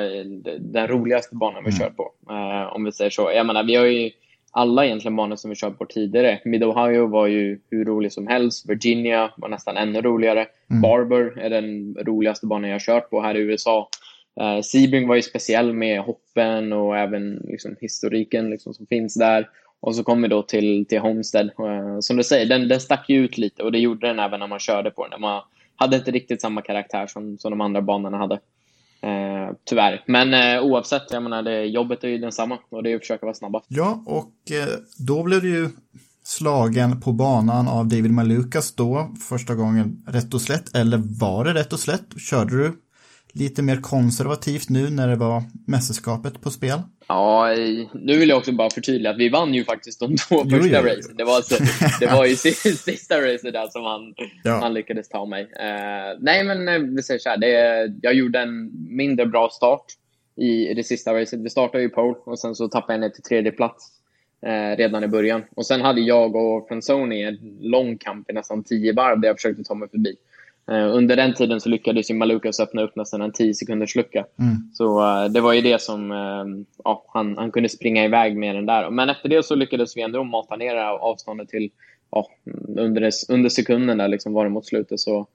den 0.60 0.88
roligaste 0.88 1.36
banan 1.36 1.64
vi 1.64 1.70
mm. 1.70 1.80
kört 1.80 1.95
på. 1.95 2.12
Uh, 2.30 2.76
om 2.76 2.84
vi 2.84 2.91
säger 2.91 3.12
så. 3.12 3.32
Jag 3.36 3.45
menar, 3.45 3.64
vi 3.64 3.76
har 3.76 3.86
ju 3.86 4.12
alla 4.58 4.86
egentligen 4.86 5.16
banor 5.16 5.36
som 5.36 5.49
vi 5.49 5.56
kört 5.56 5.78
på 5.78 5.86
tidigare. 5.86 6.39
Mid-Ohio 6.45 7.08
var 7.08 7.28
ju 7.28 7.60
hur 7.70 7.86
rolig 7.86 8.12
som 8.12 8.28
helst. 8.28 8.70
Virginia 8.70 9.32
var 9.38 9.49
nästan 9.49 9.78
ännu 9.78 10.01
roligare. 10.01 10.47
Mm. 10.70 10.82
Barber 10.82 11.39
är 11.39 11.49
den 11.49 11.95
roligaste 11.95 12.45
banan 12.45 12.70
jag 12.70 12.82
kört 12.82 13.10
på 13.10 13.22
här 13.22 13.36
i 13.36 13.39
USA. 13.39 13.89
Uh, 14.41 14.62
Sebring 14.62 15.08
var 15.08 15.16
ju 15.16 15.22
speciell 15.22 15.74
med 15.74 16.01
hoppen 16.01 16.74
och 16.74 16.97
även 16.97 17.36
liksom, 17.36 17.76
historiken 17.82 18.49
liksom, 18.49 18.74
som 18.74 18.86
finns 18.86 19.14
där. 19.14 19.49
Och 19.80 19.95
så 19.95 20.03
kom 20.03 20.22
vi 20.22 20.28
då 20.28 20.41
till, 20.41 20.86
till 20.86 20.99
Homestead. 20.99 21.49
Uh, 21.60 21.99
som 21.99 22.18
du 22.18 22.24
säger, 22.24 22.45
den, 22.45 22.68
den 22.68 22.80
stack 22.80 23.10
ju 23.10 23.26
ut 23.26 23.38
lite 23.38 23.64
och 23.64 23.72
det 23.72 23.80
gjorde 23.80 24.08
den 24.08 24.20
även 24.20 24.39
när 24.39 24.47
man 24.47 24.60
körde 24.60 24.91
på 24.91 25.08
den. 25.08 25.22
Man 25.22 25.41
hade 25.76 25.95
inte 25.95 26.12
riktigt 26.12 26.41
samma 26.41 26.62
karaktär 26.62 27.08
som, 27.08 27.38
som 27.38 27.51
de 27.51 27.62
andra 27.62 27.82
banorna 27.82 28.18
hade. 28.18 28.39
Eh, 29.06 29.56
tyvärr. 29.66 30.03
Men 30.08 30.34
eh, 30.34 30.64
oavsett, 30.64 31.03
jag 31.12 31.24
menar, 31.24 31.43
det, 31.43 31.66
jobbet 31.66 32.03
är 32.03 32.08
ju 32.08 32.18
densamma 32.18 32.60
och 32.70 32.84
det 32.84 32.91
är 32.91 32.95
att 32.95 33.01
försöka 33.01 33.26
vara 33.26 33.36
snabba. 33.36 33.62
Ja, 33.68 34.03
och 34.06 34.51
eh, 34.51 34.68
då 34.97 35.24
blev 35.24 35.41
du 35.41 35.49
ju 35.49 35.70
slagen 36.24 37.01
på 37.01 37.12
banan 37.12 37.68
av 37.68 37.88
David 37.88 38.12
Malukas 38.12 38.76
då, 38.76 39.12
första 39.30 39.56
gången 39.56 40.03
rätt 40.08 40.34
och 40.34 40.41
slätt. 40.41 40.76
Eller 40.76 41.01
var 41.20 41.45
det 41.45 41.53
rätt 41.53 41.74
och 41.74 41.80
slätt? 41.80 42.20
Körde 42.30 42.58
du 42.58 42.74
lite 43.36 43.62
mer 43.62 43.82
konservativt 43.82 44.70
nu 44.70 44.90
när 44.90 45.08
det 45.08 45.16
var 45.16 45.44
mästerskapet 45.68 46.42
på 46.42 46.52
spel? 46.52 46.80
Ja, 47.08 47.48
nu 47.94 48.18
vill 48.18 48.30
jag 48.30 48.38
också 48.38 48.52
bara 48.52 48.70
förtydliga 48.70 49.12
att 49.12 49.18
vi 49.18 49.30
vann 49.30 49.54
ju 49.54 49.64
faktiskt 49.64 50.00
de 50.00 50.16
två 50.18 50.42
jo, 50.46 50.58
första 50.58 50.82
jo, 50.82 50.88
racen. 50.88 51.18
Det 51.18 51.24
var, 51.24 51.36
alltså, 51.36 51.56
det 52.00 52.06
var 52.06 52.26
ju 52.26 52.36
sista 52.36 53.22
racet 53.22 53.54
där 53.54 53.68
som 53.68 53.84
han, 53.84 54.14
ja. 54.44 54.60
han 54.60 54.74
lyckades 54.74 55.10
ta 55.10 55.26
mig. 55.26 55.44
Uh, 55.44 56.20
nej, 56.20 56.44
men 56.44 56.68
eh, 56.68 56.80
vi 56.80 57.04
säger 57.04 57.20
så 57.20 57.30
här. 57.30 57.38
Det, 57.38 57.94
jag 58.02 58.14
gjorde 58.14 58.40
en 58.40 58.72
mindre 58.96 59.26
bra 59.26 59.50
start 59.50 59.86
i 60.36 60.74
det 60.74 60.84
sista 60.84 61.14
racet. 61.14 61.40
Vi 61.40 61.50
startade 61.50 61.84
ju 61.84 61.90
pole 61.90 62.16
och 62.26 62.40
sen 62.40 62.56
så 62.56 62.68
tappade 62.68 62.94
jag 62.94 63.00
ner 63.00 63.10
till 63.10 63.24
tredje 63.24 63.52
plats 63.52 63.88
uh, 64.46 64.78
redan 64.78 65.04
i 65.04 65.08
början. 65.08 65.44
Och 65.56 65.66
sen 65.66 65.82
hade 65.82 66.02
jag 66.02 66.36
och 66.36 66.68
Franzoni 66.68 67.24
en 67.24 67.58
lång 67.62 67.98
kamp 67.98 68.30
i 68.30 68.34
nästan 68.34 68.64
tio 68.64 68.94
varv 68.94 69.20
där 69.20 69.28
jag 69.28 69.38
försökte 69.38 69.64
ta 69.64 69.76
mig 69.76 69.90
förbi. 69.90 70.16
Uh, 70.72 70.95
under 70.95 71.16
den 71.16 71.34
tiden 71.34 71.61
så 71.61 71.70
lyckades 71.70 72.11
ju 72.11 72.13
Malukas 72.13 72.59
öppna 72.59 72.82
upp 72.82 72.95
nästan 72.95 73.22
en 73.22 73.32
10 73.32 73.53
sekunders 73.53 73.95
lucka. 73.95 74.26
Mm. 74.39 74.55
Så 74.74 74.99
uh, 74.99 75.26
det 75.26 75.41
var 75.41 75.53
ju 75.53 75.61
det 75.61 75.82
som 75.82 76.11
uh, 76.11 76.45
ja, 76.84 77.05
han, 77.13 77.38
han 77.38 77.51
kunde 77.51 77.70
springa 77.70 78.05
iväg 78.05 78.38
med 78.38 78.55
den 78.55 78.66
där. 78.66 78.89
Men 78.89 79.09
efter 79.09 79.30
det 79.30 79.45
så 79.45 79.55
lyckades 79.55 79.97
vi 79.97 80.01
ändå 80.01 80.24
mata 80.24 80.55
ner 80.55 80.76
avståndet 80.76 81.49
till 81.49 81.72
ja, 82.11 82.28
under, 82.78 83.11
under 83.30 83.49
sekunden 83.49 83.97
där 83.97 84.07
liksom 84.07 84.34
var 84.34 84.43
det 84.43 84.49
mot 84.49 84.66
slutet. 84.66 84.99
Så, 84.99 85.28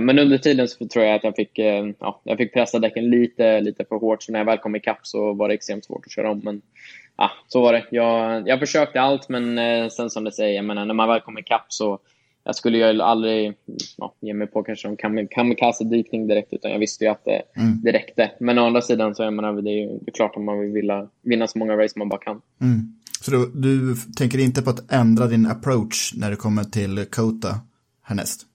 men 0.00 0.18
under 0.18 0.38
tiden 0.38 0.68
så 0.68 0.88
tror 0.88 1.04
jag 1.04 1.14
att 1.14 1.24
jag 1.24 1.36
fick, 1.36 1.58
ja, 1.98 2.20
jag 2.24 2.38
fick 2.38 2.52
pressa 2.52 2.78
däcken 2.78 3.10
lite, 3.10 3.60
lite 3.60 3.84
för 3.84 3.96
hårt. 3.96 4.22
Så 4.22 4.32
när 4.32 4.40
jag 4.40 4.46
väl 4.46 4.58
kom 4.58 4.76
ikapp 4.76 4.98
så 5.02 5.32
var 5.32 5.48
det 5.48 5.54
extremt 5.54 5.84
svårt 5.84 6.06
att 6.06 6.12
köra 6.12 6.30
om. 6.30 6.40
Men 6.44 6.62
ja, 7.16 7.30
så 7.48 7.60
var 7.60 7.72
det. 7.72 7.84
Jag, 7.90 8.48
jag 8.48 8.58
försökte 8.60 9.00
allt, 9.00 9.28
men 9.28 9.90
sen 9.90 10.10
som 10.10 10.24
du 10.24 10.30
säger, 10.30 10.56
jag 10.56 10.64
menar, 10.64 10.84
när 10.84 10.94
man 10.94 11.08
väl 11.08 11.20
kom 11.20 11.38
ikapp 11.38 11.66
så 11.68 11.98
jag 12.44 12.56
skulle 12.56 12.78
ju 12.78 13.00
aldrig 13.02 13.54
ja, 13.96 14.14
ge 14.20 14.34
mig 14.34 14.46
på 14.46 14.62
kanske 14.62 14.88
en 14.88 15.28
kamikaze-dykning 15.28 16.26
direkt, 16.26 16.52
utan 16.52 16.70
jag 16.70 16.78
visste 16.78 17.04
ju 17.04 17.10
att 17.10 17.24
det, 17.24 17.42
mm. 17.56 17.80
det 17.82 17.92
räckte. 17.92 18.30
Men 18.40 18.58
å 18.58 18.66
andra 18.66 18.82
sidan 18.82 19.14
så 19.14 19.22
är 19.22 19.30
man, 19.30 19.64
det 19.64 19.70
är 19.70 19.80
ju 19.80 19.86
det 19.86 20.10
är 20.10 20.12
klart 20.12 20.36
att 20.36 20.42
man 20.42 20.60
vill 20.60 20.72
vinna, 20.72 21.08
vinna 21.22 21.46
så 21.46 21.58
många 21.58 21.76
race 21.76 21.98
man 21.98 22.08
bara 22.08 22.20
kan. 22.20 22.40
Mm. 22.60 22.94
Så 23.20 23.30
du, 23.30 23.50
du 23.54 23.96
tänker 24.16 24.38
inte 24.38 24.62
på 24.62 24.70
att 24.70 24.92
ändra 24.92 25.26
din 25.26 25.46
approach 25.46 26.12
när 26.14 26.30
det 26.30 26.36
kommer 26.36 26.64
till 26.64 27.06
Kota 27.10 27.60
härnäst? 28.02 28.46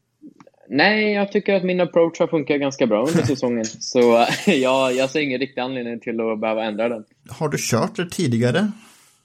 Nej, 0.69 1.13
jag 1.13 1.31
tycker 1.31 1.53
att 1.53 1.63
min 1.63 1.81
approach 1.81 2.19
har 2.19 2.27
funkat 2.27 2.59
ganska 2.59 2.87
bra 2.87 3.05
under 3.07 3.23
säsongen. 3.25 3.65
så 3.65 4.25
jag, 4.45 4.95
jag 4.95 5.09
ser 5.09 5.19
ingen 5.19 5.39
riktig 5.39 5.61
anledning 5.61 5.99
till 5.99 6.21
att 6.21 6.39
behöva 6.39 6.63
ändra 6.63 6.89
den. 6.89 7.03
Har 7.29 7.49
du 7.49 7.57
kört 7.59 7.95
det 7.95 8.09
tidigare? 8.09 8.71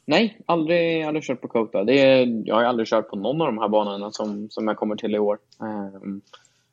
Nej, 0.06 0.40
aldrig, 0.46 1.02
aldrig 1.02 1.24
kört 1.24 1.40
på 1.40 1.48
Kota. 1.48 1.84
Det 1.84 2.00
är, 2.00 2.42
jag 2.46 2.54
har 2.54 2.62
aldrig 2.62 2.88
kört 2.88 3.10
på 3.10 3.16
någon 3.16 3.40
av 3.40 3.46
de 3.46 3.58
här 3.58 3.68
banorna 3.68 4.10
som, 4.10 4.50
som 4.50 4.68
jag 4.68 4.76
kommer 4.76 4.96
till 4.96 5.14
i 5.14 5.18
år. 5.18 5.38
Um, 5.58 6.20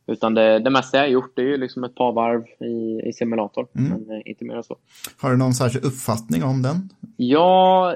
utan 0.07 0.33
det, 0.33 0.59
det 0.59 0.69
mesta 0.69 0.97
jag 0.97 1.03
har 1.03 1.09
gjort 1.09 1.39
är 1.39 1.43
ju 1.43 1.57
liksom 1.57 1.83
ett 1.83 1.95
par 1.95 2.11
varv 2.11 2.43
i, 2.59 3.09
i 3.09 3.13
simulator, 3.13 3.67
mm. 3.75 3.89
men 3.89 4.17
eh, 4.17 4.21
inte 4.25 4.45
mer 4.45 4.55
än 4.55 4.63
så. 4.63 4.77
Har 5.17 5.31
du 5.31 5.37
någon 5.37 5.53
särskild 5.53 5.85
uppfattning 5.85 6.43
om 6.43 6.61
den? 6.61 6.89
Ja, 7.17 7.95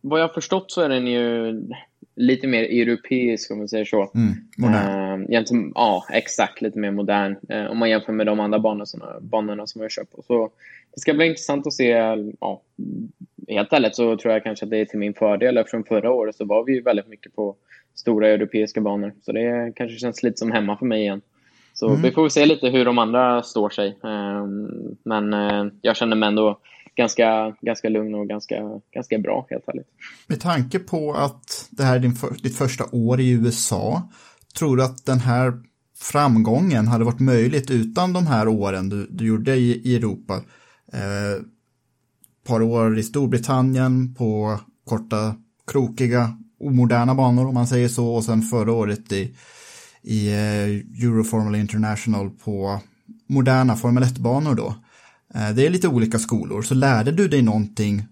vad 0.00 0.20
jag 0.20 0.28
har 0.28 0.34
förstått 0.34 0.72
så 0.72 0.80
är 0.80 0.88
den 0.88 1.06
ju 1.06 1.54
lite 2.14 2.46
mer 2.46 2.62
europeisk 2.62 3.50
om 3.50 3.58
man 3.58 3.68
säger 3.68 3.84
så. 3.84 4.10
Mm, 4.14 4.32
modern. 4.58 5.20
Uh, 5.22 5.70
ja, 5.74 6.06
exakt. 6.10 6.60
Lite 6.60 6.78
mer 6.78 6.90
modern. 6.90 7.36
Uh, 7.52 7.66
om 7.66 7.78
man 7.78 7.90
jämför 7.90 8.12
med 8.12 8.26
de 8.26 8.40
andra 8.40 8.58
banorna, 8.58 9.20
banorna 9.20 9.66
som 9.66 9.82
jag 9.82 9.90
kör 9.90 10.04
på. 10.04 10.22
Så 10.26 10.50
det 10.94 11.00
ska 11.00 11.14
bli 11.14 11.26
intressant 11.26 11.66
att 11.66 11.72
se. 11.72 11.88
Ja, 12.40 12.62
helt 13.52 13.72
ärligt 13.72 13.96
så 13.96 14.16
tror 14.16 14.34
jag 14.34 14.42
kanske 14.42 14.64
att 14.64 14.70
det 14.70 14.78
är 14.78 14.84
till 14.84 14.98
min 14.98 15.14
fördel 15.14 15.58
eftersom 15.58 15.84
förra 15.84 16.12
året 16.12 16.36
så 16.36 16.44
var 16.44 16.64
vi 16.64 16.80
väldigt 16.80 17.08
mycket 17.08 17.34
på 17.34 17.56
stora 17.94 18.28
europeiska 18.28 18.80
banor. 18.80 19.14
Så 19.22 19.32
det 19.32 19.72
kanske 19.76 19.96
känns 19.98 20.22
lite 20.22 20.36
som 20.36 20.52
hemma 20.52 20.76
för 20.76 20.86
mig 20.86 21.00
igen. 21.00 21.20
Så 21.74 21.88
mm. 21.88 22.02
vi 22.02 22.10
får 22.10 22.28
se 22.28 22.46
lite 22.46 22.68
hur 22.68 22.84
de 22.84 22.98
andra 22.98 23.42
står 23.42 23.70
sig. 23.70 23.88
Uh, 23.88 24.46
men 25.04 25.32
jag 25.82 25.96
känner 25.96 26.16
mig 26.16 26.26
ändå 26.26 26.58
ganska, 26.94 27.56
ganska 27.60 27.88
lugn 27.88 28.14
och 28.14 28.28
ganska, 28.28 28.80
ganska 28.92 29.18
bra 29.18 29.46
helt 29.50 29.68
ärligt. 29.68 29.88
Med 30.26 30.40
tanke 30.40 30.78
på 30.78 31.12
att 31.12 31.68
det 31.70 31.82
här 31.82 31.96
är 31.96 32.00
din 32.00 32.12
för, 32.12 32.30
ditt 32.42 32.56
första 32.58 32.84
år 32.92 33.20
i 33.20 33.30
USA, 33.30 34.08
tror 34.58 34.76
du 34.76 34.84
att 34.84 35.06
den 35.06 35.18
här 35.18 35.52
framgången 35.98 36.88
hade 36.88 37.04
varit 37.04 37.20
möjligt 37.20 37.70
utan 37.70 38.12
de 38.12 38.26
här 38.26 38.48
åren 38.48 38.88
du, 38.88 39.06
du 39.10 39.26
gjorde 39.26 39.54
i, 39.56 39.80
i 39.84 39.96
Europa? 39.96 40.34
Eh, 40.92 41.44
par 42.44 42.62
år 42.62 42.98
i 42.98 43.02
Storbritannien 43.02 44.14
på 44.14 44.58
korta, 44.84 45.34
krokiga, 45.66 46.36
omoderna 46.60 47.14
banor 47.14 47.46
om 47.46 47.54
man 47.54 47.66
säger 47.66 47.88
så 47.88 48.14
och 48.14 48.24
sen 48.24 48.42
förra 48.42 48.72
året 48.72 49.12
i, 49.12 49.34
i 50.02 50.28
eh, 50.28 51.04
Euroformula 51.04 51.58
International 51.58 52.30
på 52.30 52.80
moderna 53.26 53.76
Formel 53.76 54.02
1-banor 54.02 54.54
då. 54.54 54.74
Eh, 55.34 55.50
det 55.54 55.66
är 55.66 55.70
lite 55.70 55.88
olika 55.88 56.18
skolor, 56.18 56.62
så 56.62 56.74
lärde 56.74 57.12
du 57.12 57.28
dig 57.28 57.42
någonting, 57.42 58.02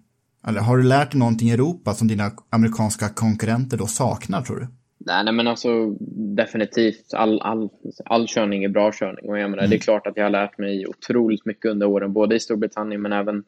eller 0.47 0.61
har 0.61 0.77
du 0.77 0.83
lärt 0.83 1.11
dig 1.11 1.19
någonting 1.19 1.49
i 1.49 1.53
Europa 1.53 1.93
som 1.93 2.07
dina 2.07 2.31
amerikanska 2.49 3.09
konkurrenter 3.09 3.77
då 3.77 3.87
saknar 3.87 4.41
tror 4.41 4.59
du? 4.59 4.67
Nej, 5.05 5.23
nej 5.23 5.33
men 5.33 5.47
alltså 5.47 5.89
definitivt. 6.35 7.13
All, 7.13 7.41
all, 7.41 7.69
all 8.05 8.27
körning 8.27 8.63
är 8.63 8.69
bra 8.69 8.91
körning. 8.93 9.29
Och 9.29 9.39
jag 9.39 9.51
menar, 9.51 9.63
mm. 9.63 9.69
Det 9.69 9.75
är 9.75 9.77
mm. 9.77 9.79
klart 9.79 10.07
att 10.07 10.17
jag 10.17 10.23
har 10.23 10.29
lärt 10.29 10.57
mig 10.57 10.87
otroligt 10.87 11.45
mycket 11.45 11.71
under 11.71 11.87
åren, 11.87 12.13
både 12.13 12.35
i 12.35 12.39
Storbritannien 12.39 13.01
men 13.01 13.13
även, 13.13 13.43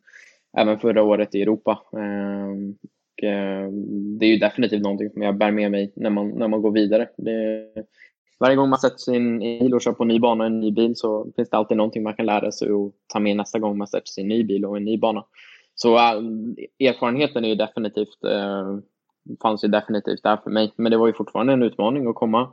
även 0.58 0.80
förra 0.80 1.04
året 1.04 1.36
i 1.36 1.42
Europa. 1.42 1.82
Ehm, 1.98 2.70
och, 2.72 3.24
ehm, 3.24 4.18
det 4.18 4.26
är 4.26 4.30
ju 4.30 4.38
definitivt 4.38 4.82
någonting 4.82 5.10
som 5.10 5.22
jag 5.22 5.38
bär 5.38 5.52
med 5.52 5.72
mig 5.72 5.94
när 5.96 6.10
man, 6.10 6.30
när 6.30 6.48
man 6.48 6.62
går 6.62 6.72
vidare. 6.72 7.10
Det, 7.18 7.68
varje 8.40 8.56
gång 8.56 8.70
man 8.70 8.80
sätter 8.80 8.98
sig 8.98 9.14
i 9.14 9.18
en 9.18 9.40
bil 9.40 9.74
och 9.74 9.82
kör 9.82 9.92
på 9.92 10.04
en 10.04 10.08
ny 10.08 10.20
bana 10.20 10.44
och 10.44 10.48
en 10.48 10.60
ny 10.60 10.72
bil 10.72 10.96
så 10.96 11.32
finns 11.36 11.50
det 11.50 11.58
alltid 11.58 11.78
någonting 11.78 12.04
man 12.04 12.14
kan 12.14 12.26
lära 12.26 12.52
sig 12.52 12.72
och 12.72 12.94
ta 13.14 13.20
med 13.20 13.38
nästa 13.38 13.60
gång 13.60 13.78
man 13.78 13.88
sätter 13.88 14.08
sig 14.08 14.22
i 14.22 14.26
en 14.26 14.30
ny 14.30 14.44
bil 14.44 14.66
och 14.66 14.78
en 14.78 14.86
ny 14.86 14.98
bana. 14.98 15.26
Så 15.76 15.98
erfarenheten 15.98 17.46
är 17.46 17.50
ju 17.50 17.56
definitivt, 17.56 18.24
ehm, 18.24 18.82
fanns 19.42 19.64
ju 19.64 19.68
definitivt 19.68 20.24
där 20.24 20.38
för 20.38 20.50
mig. 20.50 20.74
Men 20.76 20.92
det 20.92 20.98
var 20.98 21.08
ju 21.08 21.14
fortfarande 21.14 21.54
en 21.54 21.64
utmaning 21.64 22.08
att 22.08 22.16
komma, 22.16 22.52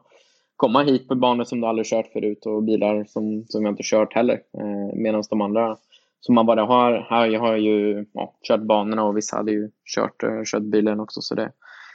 komma 0.56 0.82
hit 0.82 1.08
på 1.08 1.14
banor 1.14 1.44
som 1.44 1.60
du 1.60 1.66
aldrig 1.66 1.86
kört 1.86 2.12
förut 2.12 2.46
och 2.46 2.62
bilar 2.62 3.04
som, 3.04 3.44
som 3.48 3.64
jag 3.64 3.72
inte 3.72 3.82
kört 3.84 4.14
heller. 4.14 4.34
Eh, 4.34 4.96
Medan 4.96 5.22
de 5.30 5.40
andra 5.40 5.76
som 6.20 6.34
man 6.34 6.46
bara 6.46 6.64
har, 6.64 7.06
här 7.10 7.26
jag 7.26 7.40
har 7.40 7.56
ju 7.56 8.06
ja, 8.12 8.34
kört 8.48 8.62
banorna 8.62 9.04
och 9.04 9.16
vissa 9.16 9.36
hade 9.36 9.52
ju 9.52 9.70
kört, 9.94 10.22
äh, 10.22 10.44
kört 10.44 10.62
bilen 10.62 11.00
också. 11.00 11.20
Så 11.20 11.34
det, 11.34 11.52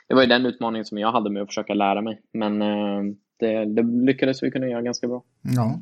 det 0.07 0.15
var 0.15 0.21
ju 0.21 0.27
den 0.27 0.45
utmaningen 0.45 0.85
som 0.85 0.97
jag 0.97 1.11
hade 1.11 1.29
med 1.29 1.41
att 1.41 1.47
försöka 1.47 1.73
lära 1.73 2.01
mig. 2.01 2.21
Men 2.33 2.61
äh, 2.61 3.03
det, 3.39 3.65
det 3.75 3.83
lyckades 4.05 4.43
vi 4.43 4.51
kunna 4.51 4.67
göra 4.67 4.81
ganska 4.81 5.07
bra. 5.07 5.23
Ja. 5.41 5.79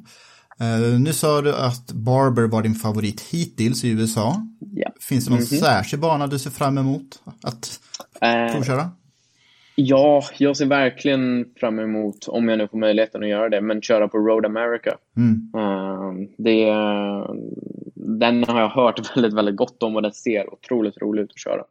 Uh, 0.62 1.00
nu 1.00 1.14
sa 1.14 1.42
du 1.42 1.56
att 1.56 1.92
Barber 1.92 2.48
var 2.48 2.62
din 2.62 2.76
favorit 2.76 3.22
hittills 3.22 3.84
i 3.84 3.90
USA. 3.90 4.36
Ja. 4.60 4.92
Finns 5.00 5.26
det 5.26 5.32
någon 5.32 5.40
mm 5.40 5.48
-hmm. 5.48 5.60
särskild 5.60 6.02
bana 6.02 6.28
du 6.28 6.40
ser 6.40 6.50
fram 6.50 6.78
emot 6.78 7.22
att 7.44 7.80
provköra? 8.52 8.92
Ja, 9.76 10.24
jag 10.38 10.58
ser 10.58 10.66
verkligen 10.66 11.46
fram 11.56 11.80
emot, 11.80 12.28
om 12.28 12.50
jag 12.50 12.58
nu 12.58 12.68
får 12.68 12.78
möjligheten 12.78 13.24
att 13.24 13.30
göra 13.30 13.50
det, 13.50 13.62
men 13.62 13.82
köra 13.82 14.08
på 14.08 14.18
Road 14.18 14.46
America. 14.46 14.98
Mm. 15.18 15.52
Uh, 15.56 16.28
det, 16.38 16.66
den 17.96 18.44
har 18.44 18.62
jag 18.62 18.70
hört 18.70 19.16
väldigt, 19.16 19.34
väldigt 19.34 19.56
gott 19.56 19.84
om 19.84 19.96
och 19.96 20.02
den 20.02 20.14
ser 20.14 20.54
otroligt 20.54 20.98
rolig 20.98 21.24
ut 21.24 21.32
att 21.32 21.40
köra. 21.40 21.64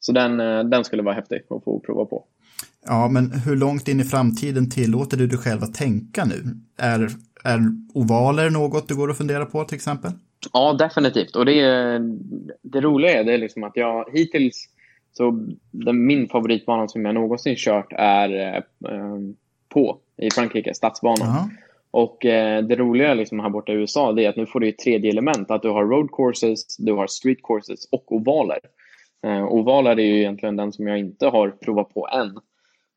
Så 0.00 0.12
den, 0.12 0.36
den 0.70 0.84
skulle 0.84 1.02
vara 1.02 1.14
häftig 1.14 1.36
att 1.36 1.64
få 1.64 1.80
prova 1.80 2.04
på. 2.04 2.24
Ja, 2.86 3.08
men 3.08 3.32
hur 3.32 3.56
långt 3.56 3.88
in 3.88 4.00
i 4.00 4.04
framtiden 4.04 4.70
tillåter 4.70 5.16
du 5.16 5.26
dig 5.26 5.38
själv 5.38 5.62
att 5.62 5.74
tänka 5.74 6.24
nu? 6.24 6.42
Är, 6.76 7.08
är 7.44 7.60
ovaler 7.94 8.50
något 8.50 8.88
du 8.88 8.96
går 8.96 9.08
och 9.08 9.16
funderar 9.16 9.44
på 9.44 9.64
till 9.64 9.76
exempel? 9.76 10.12
Ja, 10.52 10.72
definitivt. 10.72 11.36
Och 11.36 11.44
det, 11.44 11.62
det 12.62 12.80
roliga 12.80 13.20
är 13.20 13.24
det 13.24 13.38
liksom 13.38 13.64
att 13.64 13.72
jag 13.74 14.04
hittills, 14.12 14.68
så 15.12 15.46
den, 15.70 16.06
min 16.06 16.28
favoritbana 16.28 16.88
som 16.88 17.04
jag 17.04 17.14
någonsin 17.14 17.54
kört 17.56 17.92
är 17.92 18.56
eh, 18.56 18.62
på 19.68 19.98
i 20.16 20.30
Frankrike, 20.30 20.74
Stadsbanan. 20.74 21.28
Aha. 21.28 21.48
Och 21.90 22.26
eh, 22.26 22.62
det 22.64 22.76
roliga 22.76 23.14
liksom 23.14 23.40
här 23.40 23.50
borta 23.50 23.72
i 23.72 23.74
USA 23.74 24.20
är 24.20 24.28
att 24.28 24.36
nu 24.36 24.46
får 24.46 24.60
du 24.60 24.68
ett 24.68 24.78
tredje 24.78 25.10
element. 25.10 25.50
Att 25.50 25.62
du 25.62 25.68
har 25.68 25.84
road 25.84 26.10
courses, 26.12 26.76
du 26.76 26.92
har 26.92 27.06
street 27.06 27.42
courses 27.42 27.88
och 27.92 28.12
ovaler. 28.12 28.58
Eh, 29.26 29.44
ovaler 29.44 29.90
är 29.90 30.04
ju 30.04 30.18
egentligen 30.18 30.56
den 30.56 30.72
som 30.72 30.86
jag 30.86 30.98
inte 30.98 31.26
har 31.26 31.50
provat 31.50 31.94
på 31.94 32.08
än. 32.08 32.38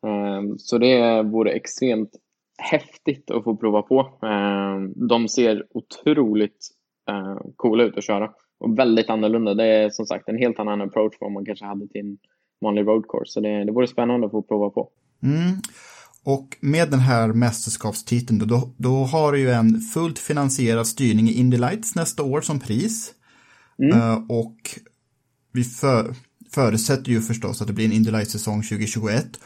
Ehm, 0.06 0.58
så 0.58 0.78
det 0.78 1.24
vore 1.24 1.52
extremt 1.52 2.12
häftigt 2.58 3.32
att 3.32 3.44
få 3.44 3.56
prova 3.56 3.82
på. 3.82 4.00
Ehm, 4.22 4.94
de 5.08 5.28
ser 5.28 5.66
otroligt 5.70 6.68
eh, 7.10 7.38
coola 7.56 7.84
ut 7.84 7.98
att 7.98 8.04
köra 8.04 8.34
och 8.66 8.80
väldigt 8.80 9.10
annorlunda. 9.10 9.54
Det 9.54 9.66
är 9.66 9.90
som 9.90 10.06
sagt 10.06 10.30
en 10.30 10.38
helt 10.38 10.60
annan 10.60 10.82
approach 10.82 11.14
vad 11.20 11.32
man 11.32 11.46
kanske 11.46 11.66
hade 11.66 11.88
till 11.88 12.02
en 12.02 12.18
vanlig 12.62 12.88
road 12.88 13.04
course. 13.10 13.32
Så 13.32 13.40
det, 13.40 13.66
det 13.66 13.72
vore 13.72 13.88
spännande 13.88 14.26
att 14.26 14.32
få 14.32 14.42
prova 14.42 14.70
på. 14.70 14.90
Mm. 15.24 15.62
Och 16.24 16.58
med 16.60 16.92
den 16.92 17.00
här 17.00 17.28
mästerskapstiteln 17.28 18.48
då, 18.48 18.74
då 18.78 19.04
har 19.04 19.32
du 19.32 19.40
ju 19.40 19.52
en 19.52 19.80
fullt 19.80 20.20
finansierad 20.20 20.88
styrning 20.88 21.30
i 21.30 21.34
Indy 21.34 21.58
Lights 21.58 21.96
nästa 21.96 22.24
år 22.24 22.42
som 22.42 22.60
pris. 22.60 23.14
Mm. 23.80 23.98
Uh, 23.98 24.32
och 24.32 24.56
vi 25.52 25.64
för, 25.64 26.16
förutsätter 26.52 27.12
ju 27.12 27.22
förstås 27.22 27.62
att 27.62 27.68
det 27.68 27.74
blir 27.74 27.86
en 27.86 27.92
Indy 27.92 28.12
Lights-säsong 28.12 28.62
2021 28.62 29.40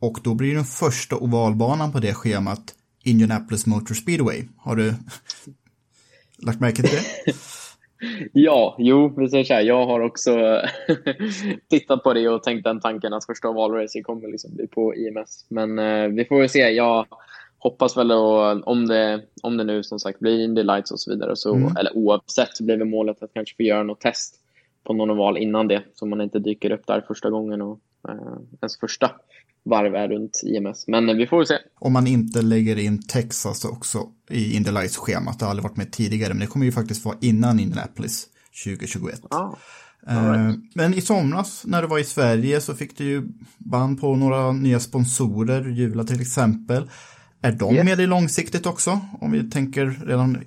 och 0.00 0.18
då 0.24 0.34
blir 0.34 0.54
den 0.54 0.64
första 0.64 1.16
ovalbanan 1.16 1.92
på 1.92 2.00
det 2.00 2.14
schemat 2.14 2.74
Indianapolis 3.04 3.66
Motor 3.66 3.94
Speedway. 3.94 4.44
Har 4.56 4.76
du 4.76 4.94
lagt 6.38 6.60
märke 6.60 6.82
till 6.82 6.90
det? 7.26 7.32
ja, 8.32 8.76
jo, 8.78 9.14
vi 9.16 9.28
säger 9.28 9.44
så 9.44 9.54
här. 9.54 9.62
Jag 9.62 9.86
har 9.86 10.00
också 10.00 10.62
tittat 11.70 12.02
på 12.02 12.12
det 12.12 12.28
och 12.28 12.42
tänkt 12.42 12.64
den 12.64 12.80
tanken 12.80 13.12
att 13.12 13.26
första 13.26 13.48
ovalracet 13.48 14.04
kommer 14.04 14.28
liksom 14.28 14.54
bli 14.54 14.66
på 14.66 14.94
IMS. 14.94 15.46
Men 15.48 15.78
eh, 15.78 16.08
vi 16.08 16.24
får 16.24 16.38
väl 16.38 16.48
se. 16.48 16.70
Jag 16.70 17.06
hoppas 17.58 17.96
väl 17.96 18.08
då, 18.08 18.62
om 18.64 18.86
det, 18.86 19.22
om 19.42 19.56
det 19.56 19.64
nu 19.64 19.82
som 19.82 19.98
sagt 19.98 20.18
blir 20.18 20.44
Indy 20.44 20.62
Lights 20.62 20.90
och 20.90 21.00
så 21.00 21.10
vidare, 21.10 21.36
så, 21.36 21.54
mm. 21.54 21.76
eller 21.76 21.96
oavsett 21.96 22.56
så 22.56 22.64
blir 22.64 22.76
väl 22.76 22.88
målet 22.88 23.22
att 23.22 23.34
kanske 23.34 23.56
få 23.56 23.62
göra 23.62 23.82
något 23.82 24.00
test 24.00 24.34
på 24.84 24.92
någon 24.92 25.10
oval 25.10 25.38
innan 25.38 25.68
det, 25.68 25.82
så 25.94 26.06
man 26.06 26.20
inte 26.20 26.38
dyker 26.38 26.70
upp 26.70 26.86
där 26.86 27.04
första 27.08 27.30
gången 27.30 27.62
och 27.62 27.72
eh, 27.72 27.78
ens 28.60 28.80
första 28.80 29.10
varv 29.64 29.94
är 29.94 30.08
runt 30.08 30.42
IMS. 30.44 30.84
Men 30.88 31.16
vi 31.18 31.26
får 31.26 31.36
väl 31.36 31.46
se. 31.46 31.54
Om 31.74 31.92
man 31.92 32.06
inte 32.06 32.42
lägger 32.42 32.78
in 32.78 33.02
Texas 33.02 33.64
också 33.64 34.06
i 34.30 34.56
Indy 34.56 34.70
Lights-schemat, 34.70 35.38
det 35.38 35.44
har 35.44 35.50
aldrig 35.50 35.64
varit 35.64 35.76
med 35.76 35.92
tidigare, 35.92 36.34
men 36.34 36.40
det 36.40 36.46
kommer 36.46 36.66
ju 36.66 36.72
faktiskt 36.72 37.04
vara 37.04 37.16
innan 37.20 37.60
Indianapolis 37.60 38.26
2021. 38.64 39.20
Ah. 39.30 39.54
Right. 40.06 40.58
Men 40.74 40.94
i 40.94 41.00
somras 41.00 41.62
när 41.66 41.82
du 41.82 41.88
var 41.88 41.98
i 41.98 42.04
Sverige 42.04 42.60
så 42.60 42.74
fick 42.74 42.98
du 42.98 43.04
ju 43.04 43.22
band 43.58 44.00
på 44.00 44.16
några 44.16 44.52
nya 44.52 44.80
sponsorer, 44.80 45.68
Jula 45.68 46.04
till 46.04 46.20
exempel. 46.20 46.90
Är 47.42 47.52
de 47.52 47.74
yes. 47.74 47.84
med 47.84 48.00
i 48.00 48.06
långsiktigt 48.06 48.66
också? 48.66 49.00
Om 49.20 49.32
vi 49.32 49.50
tänker 49.50 49.86
redan 50.06 50.44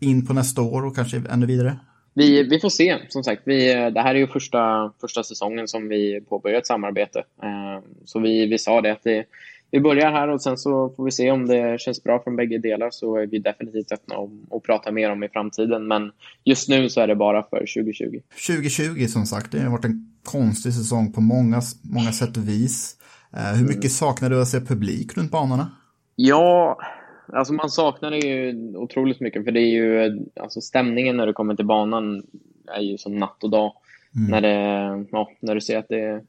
in 0.00 0.26
på 0.26 0.32
nästa 0.32 0.62
år 0.62 0.84
och 0.84 0.96
kanske 0.96 1.22
ännu 1.30 1.46
vidare? 1.46 1.78
Vi, 2.14 2.42
vi 2.42 2.60
får 2.60 2.68
se. 2.68 2.98
Som 3.08 3.24
sagt, 3.24 3.42
vi, 3.44 3.74
det 3.74 4.00
här 4.00 4.14
är 4.14 4.18
ju 4.18 4.26
första, 4.26 4.92
första 5.00 5.22
säsongen 5.22 5.68
som 5.68 5.88
vi 5.88 6.20
påbörjar 6.20 6.58
ett 6.58 6.66
samarbete. 6.66 7.18
Eh, 7.18 7.84
så 8.04 8.20
vi, 8.20 8.46
vi 8.46 8.58
sa 8.58 8.80
det 8.80 8.92
att 8.92 9.02
det, 9.02 9.24
vi 9.70 9.80
börjar 9.80 10.12
här 10.12 10.28
och 10.28 10.42
sen 10.42 10.58
så 10.58 10.92
får 10.96 11.04
vi 11.04 11.10
se 11.10 11.30
om 11.30 11.46
det 11.46 11.80
känns 11.80 12.02
bra 12.02 12.22
från 12.22 12.36
bägge 12.36 12.58
delar 12.58 12.88
så 12.90 13.16
är 13.16 13.26
vi 13.26 13.38
definitivt 13.38 13.92
öppna 13.92 14.16
och, 14.48 14.64
prata 14.64 14.92
mer 14.92 15.10
om 15.10 15.22
i 15.22 15.28
framtiden. 15.28 15.88
Men 15.88 16.10
just 16.44 16.68
nu 16.68 16.88
så 16.88 17.00
är 17.00 17.06
det 17.06 17.16
bara 17.16 17.42
för 17.42 17.58
2020. 17.58 18.20
2020 18.46 19.06
som 19.06 19.26
sagt, 19.26 19.52
det 19.52 19.60
har 19.60 19.70
varit 19.70 19.84
en 19.84 20.12
konstig 20.24 20.74
säsong 20.74 21.12
på 21.12 21.20
många, 21.20 21.62
många 21.82 22.12
sätt 22.12 22.36
och 22.36 22.48
vis. 22.48 22.96
Eh, 23.36 23.58
hur 23.58 23.62
mycket 23.62 23.84
mm. 23.84 23.90
saknar 23.90 24.30
du 24.30 24.42
att 24.42 24.48
se 24.48 24.60
publik 24.60 25.16
runt 25.16 25.30
banorna? 25.30 25.70
Ja, 26.16 26.78
Alltså 27.26 27.52
man 27.52 27.70
saknar 27.70 28.10
det 28.10 28.18
ju 28.18 28.54
otroligt 28.76 29.20
mycket 29.20 29.44
för 29.44 29.52
det 29.52 29.60
är 29.60 29.70
ju, 29.70 30.20
alltså 30.40 30.60
stämningen 30.60 31.16
när 31.16 31.26
du 31.26 31.32
kommer 31.32 31.54
till 31.54 31.66
banan 31.66 32.26
är 32.76 32.80
ju 32.80 32.98
som 32.98 33.16
natt 33.16 33.44
och 33.44 33.50
dag. 33.50 33.72
Mm. 34.16 34.30
När, 34.30 34.40
det, 34.40 35.06
ja, 35.12 35.30
när 35.40 35.54
du 35.54 35.60
ser 35.60 35.78
att 35.78 35.88
det 35.88 36.00
är 36.00 36.22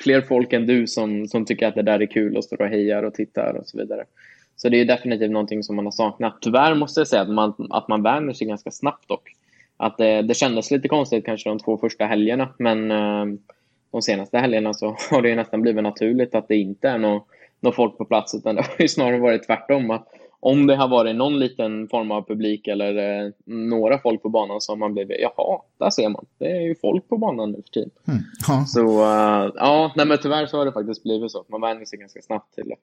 fler 0.00 0.20
folk 0.20 0.52
än 0.52 0.66
du 0.66 0.86
som, 0.86 1.28
som 1.28 1.44
tycker 1.44 1.68
att 1.68 1.74
det 1.74 1.82
där 1.82 2.00
är 2.00 2.06
kul 2.06 2.36
och 2.36 2.44
står 2.44 2.62
och 2.62 2.68
hejar 2.68 3.02
och 3.02 3.14
tittar 3.14 3.54
och 3.54 3.66
så 3.66 3.78
vidare. 3.78 4.04
Så 4.56 4.68
det 4.68 4.80
är 4.80 4.84
definitivt 4.84 5.30
någonting 5.30 5.62
som 5.62 5.76
man 5.76 5.84
har 5.84 5.92
saknat. 5.92 6.38
Tyvärr 6.40 6.74
måste 6.74 7.00
jag 7.00 7.08
säga 7.08 7.22
att 7.22 7.30
man, 7.30 7.66
att 7.70 7.88
man 7.88 8.02
vänjer 8.02 8.32
sig 8.32 8.46
ganska 8.46 8.70
snabbt 8.70 9.08
dock. 9.08 9.32
Att 9.76 9.98
det, 9.98 10.22
det 10.22 10.34
kändes 10.34 10.70
lite 10.70 10.88
konstigt 10.88 11.24
kanske 11.24 11.48
de 11.48 11.58
två 11.58 11.78
första 11.78 12.04
helgerna 12.04 12.48
men 12.58 12.90
eh, 12.90 13.24
de 13.90 14.02
senaste 14.02 14.38
helgerna 14.38 14.74
så 14.74 14.96
har 15.10 15.22
det 15.22 15.28
ju 15.28 15.36
nästan 15.36 15.62
blivit 15.62 15.82
naturligt 15.82 16.34
att 16.34 16.48
det 16.48 16.56
inte 16.56 16.88
är 16.88 16.98
något 16.98 17.26
någon 17.60 17.72
folk 17.72 17.98
på 17.98 18.04
plats 18.04 18.34
utan 18.34 18.54
det 18.54 18.62
har 18.78 18.86
snarare 18.86 19.18
varit 19.18 19.46
tvärtom. 19.46 19.90
Att 19.90 20.08
om 20.40 20.66
det 20.66 20.76
har 20.76 20.88
varit 20.88 21.16
någon 21.16 21.38
liten 21.38 21.88
form 21.88 22.10
av 22.10 22.22
publik 22.22 22.68
eller 22.68 23.24
eh, 23.24 23.32
några 23.46 23.98
folk 23.98 24.22
på 24.22 24.28
banan 24.28 24.60
så 24.60 24.72
har 24.72 24.76
man 24.76 24.94
blivit, 24.94 25.16
jaha, 25.20 25.62
där 25.78 25.90
ser 25.90 26.08
man. 26.08 26.26
Det 26.38 26.50
är 26.50 26.60
ju 26.60 26.74
folk 26.74 27.08
på 27.08 27.18
banan 27.18 27.50
nu 27.50 27.62
för 27.62 27.70
tiden. 27.70 27.90
Mm. 28.08 28.20
Ja. 28.48 28.64
Så 28.66 28.80
uh, 28.80 29.52
ja, 29.56 29.92
nej, 29.96 30.06
men 30.06 30.18
tyvärr 30.22 30.46
så 30.46 30.58
har 30.58 30.64
det 30.64 30.72
faktiskt 30.72 31.02
blivit 31.02 31.30
så. 31.30 31.44
Man 31.48 31.60
vänjer 31.60 31.84
sig 31.84 31.98
ganska 31.98 32.22
snabbt 32.22 32.54
till 32.54 32.64
det. 32.68 32.76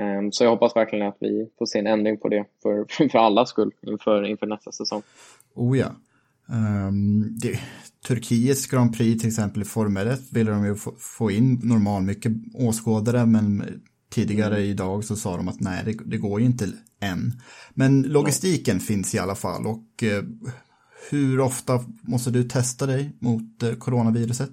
Um, 0.00 0.32
så 0.32 0.44
jag 0.44 0.50
hoppas 0.50 0.76
verkligen 0.76 1.08
att 1.08 1.16
vi 1.20 1.48
får 1.58 1.66
se 1.66 1.78
en 1.78 1.86
ändring 1.86 2.16
på 2.16 2.28
det 2.28 2.44
för, 2.62 3.08
för 3.08 3.18
allas 3.18 3.48
skull 3.48 3.70
inför, 3.86 4.24
inför 4.24 4.46
nästa 4.46 4.72
säsong. 4.72 5.02
Oh 5.54 5.78
ja. 5.78 5.92
Um, 6.48 7.38
det, 7.42 7.60
Turkiets 8.08 8.66
Grand 8.66 8.96
Prix 8.96 9.20
till 9.20 9.28
exempel 9.28 9.62
i 9.62 9.64
Formel 9.64 10.08
1 10.08 10.20
ville 10.32 10.50
de 10.50 10.66
ju 10.66 10.74
få, 10.74 10.92
få 10.98 11.30
in 11.30 11.60
normal 11.62 12.02
mycket 12.02 12.32
åskådare 12.54 13.26
men 13.26 13.64
Tidigare 14.12 14.56
mm. 14.56 14.70
idag 14.70 15.04
så 15.04 15.16
sa 15.16 15.36
de 15.36 15.48
att 15.48 15.60
nej, 15.60 15.82
det, 15.84 15.96
det, 16.04 16.16
går 16.16 16.40
ju 16.40 16.46
inte 16.46 16.64
än. 17.00 17.32
Men 17.74 18.02
logistiken 18.02 18.76
nej. 18.76 18.86
finns 18.86 19.14
i 19.14 19.18
alla 19.18 19.34
fall 19.34 19.66
och 19.66 20.02
eh, 20.02 20.22
hur 21.10 21.40
ofta 21.40 21.80
måste 22.02 22.30
du 22.30 22.44
testa 22.44 22.86
dig 22.86 23.10
mot 23.18 23.62
eh, 23.62 23.72
coronaviruset? 23.72 24.50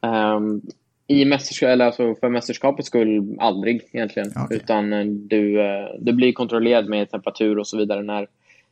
Um, 0.00 0.62
I 1.06 1.24
mästerskap, 1.24 1.68
eller 1.68 1.84
alltså 1.84 2.14
för 2.14 2.28
mästerskapets 2.28 2.88
skull 2.88 3.36
aldrig 3.40 3.82
egentligen. 3.92 4.28
Okay. 4.28 4.56
Utan 4.56 4.92
eh, 4.92 5.04
du, 5.06 5.60
eh, 5.60 5.86
du 6.00 6.12
blir 6.12 6.32
kontrollerad 6.32 6.88
med 6.88 7.10
temperatur 7.10 7.58
och 7.58 7.66
så 7.66 7.76
vidare 7.76 8.02
när, 8.02 8.26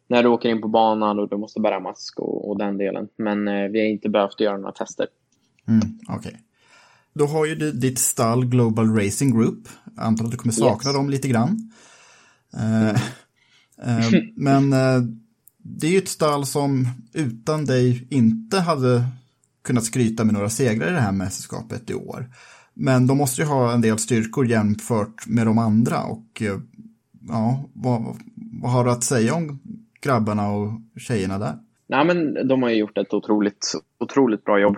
när 0.06 0.22
du 0.22 0.28
åker 0.28 0.48
in 0.48 0.60
på 0.60 0.68
banan 0.68 1.18
och 1.18 1.28
du 1.28 1.36
måste 1.36 1.60
bära 1.60 1.80
mask 1.80 2.20
och, 2.20 2.50
och 2.50 2.58
den 2.58 2.78
delen. 2.78 3.08
Men 3.16 3.48
eh, 3.48 3.68
vi 3.68 3.80
har 3.80 3.86
inte 3.86 4.08
behövt 4.08 4.40
göra 4.40 4.56
några 4.56 4.72
tester. 4.72 5.06
Mm, 5.68 5.80
Okej. 6.08 6.18
Okay. 6.18 6.40
Då 7.14 7.26
har 7.26 7.46
ju 7.46 7.54
du 7.54 7.72
ditt 7.72 7.98
stall 7.98 8.44
Global 8.44 8.96
Racing 8.96 9.38
Group. 9.38 9.68
Jag 9.96 10.04
antar 10.04 10.24
att 10.24 10.30
du 10.30 10.36
kommer 10.36 10.52
sakna 10.52 10.90
yes. 10.90 10.96
dem 10.96 11.10
lite 11.10 11.28
grann. 11.28 11.72
Uh, 12.56 12.94
uh, 13.88 14.20
men 14.36 14.72
uh, 14.72 15.02
det 15.58 15.86
är 15.86 15.90
ju 15.90 15.98
ett 15.98 16.08
stall 16.08 16.46
som 16.46 16.86
utan 17.12 17.64
dig 17.64 18.06
inte 18.10 18.60
hade 18.60 19.04
kunnat 19.64 19.84
skryta 19.84 20.24
med 20.24 20.34
några 20.34 20.50
segrar 20.50 20.88
i 20.88 20.92
det 20.92 21.00
här 21.00 21.12
mästerskapet 21.12 21.90
i 21.90 21.94
år. 21.94 22.30
Men 22.74 23.06
de 23.06 23.18
måste 23.18 23.40
ju 23.40 23.46
ha 23.46 23.72
en 23.72 23.80
del 23.80 23.98
styrkor 23.98 24.46
jämfört 24.46 25.26
med 25.26 25.46
de 25.46 25.58
andra 25.58 26.02
och 26.02 26.42
ja, 27.28 27.64
vad, 27.72 28.16
vad 28.62 28.72
har 28.72 28.84
du 28.84 28.90
att 28.90 29.04
säga 29.04 29.34
om 29.34 29.60
grabbarna 30.00 30.50
och 30.50 30.70
tjejerna 30.96 31.38
där? 31.38 31.58
Nej, 31.86 32.06
men 32.06 32.48
de 32.48 32.62
har 32.62 32.70
ju 32.70 32.76
gjort 32.76 32.98
ett 32.98 33.14
otroligt, 33.14 33.72
otroligt 34.00 34.44
bra 34.44 34.60
jobb. 34.60 34.76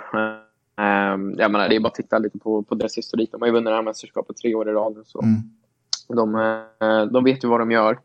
Um, 0.77 1.35
jag 1.39 1.51
menar, 1.51 1.69
det 1.69 1.77
är 1.77 1.81
bara 1.81 1.89
att 1.89 1.95
titta 1.95 2.19
lite 2.19 2.39
på, 2.39 2.63
på 2.63 2.75
deras 2.75 2.99
historik. 2.99 3.33
De 3.33 3.41
har 3.41 3.49
ju 3.49 3.53
vunnit 3.53 3.71
det 3.71 3.75
här 3.75 3.83
mästerskapet 3.83 4.37
tre 4.37 4.55
år 4.55 4.69
i 4.69 4.73
rad. 4.73 5.03
Så 5.07 5.23
mm. 5.23 5.41
de, 6.09 6.35
uh, 6.35 7.13
de 7.13 7.25
vet 7.25 7.45
ju 7.45 7.49
vad 7.49 7.61
de 7.61 7.71
gör. 7.71 7.99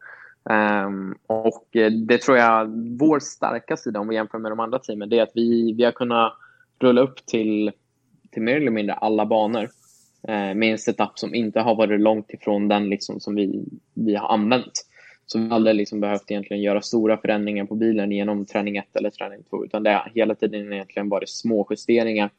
Um, 0.43 1.15
och 1.27 1.67
det 2.07 2.17
tror 2.17 2.37
jag, 2.37 2.67
vår 2.99 3.19
starka 3.19 3.77
sida 3.77 3.99
om 3.99 4.07
vi 4.07 4.15
jämför 4.15 4.37
med 4.37 4.51
de 4.51 4.59
andra 4.59 4.79
teamen, 4.79 5.09
det 5.09 5.19
är 5.19 5.23
att 5.23 5.31
vi, 5.35 5.73
vi 5.73 5.83
har 5.83 5.91
kunnat 5.91 6.33
rulla 6.79 7.01
upp 7.01 7.25
till, 7.25 7.71
till 8.31 8.41
mer 8.41 8.55
eller 8.55 8.71
mindre 8.71 8.93
alla 8.93 9.25
banor 9.25 9.63
uh, 10.29 10.55
med 10.55 10.63
en 10.63 10.77
setup 10.77 11.19
som 11.19 11.35
inte 11.35 11.59
har 11.59 11.75
varit 11.75 12.01
långt 12.01 12.31
ifrån 12.31 12.67
den 12.67 12.89
liksom 12.89 13.19
som 13.19 13.35
vi, 13.35 13.65
vi 13.93 14.15
har 14.15 14.33
använt. 14.33 14.85
Så 15.25 15.39
vi 15.39 15.47
har 15.47 15.55
aldrig 15.55 15.75
liksom 15.75 15.99
behövt 15.99 16.31
egentligen 16.31 16.63
göra 16.63 16.81
stora 16.81 17.17
förändringar 17.17 17.65
på 17.65 17.75
bilen 17.75 18.11
genom 18.11 18.45
träning 18.45 18.77
1 18.77 18.95
eller 18.95 19.09
träning 19.09 19.43
2, 19.49 19.65
utan 19.65 19.83
det 19.83 19.91
har 19.91 20.11
hela 20.15 20.35
tiden 20.35 20.73
egentligen 20.73 21.09
varit 21.09 21.29
små 21.29 21.67
justeringar 21.69 22.29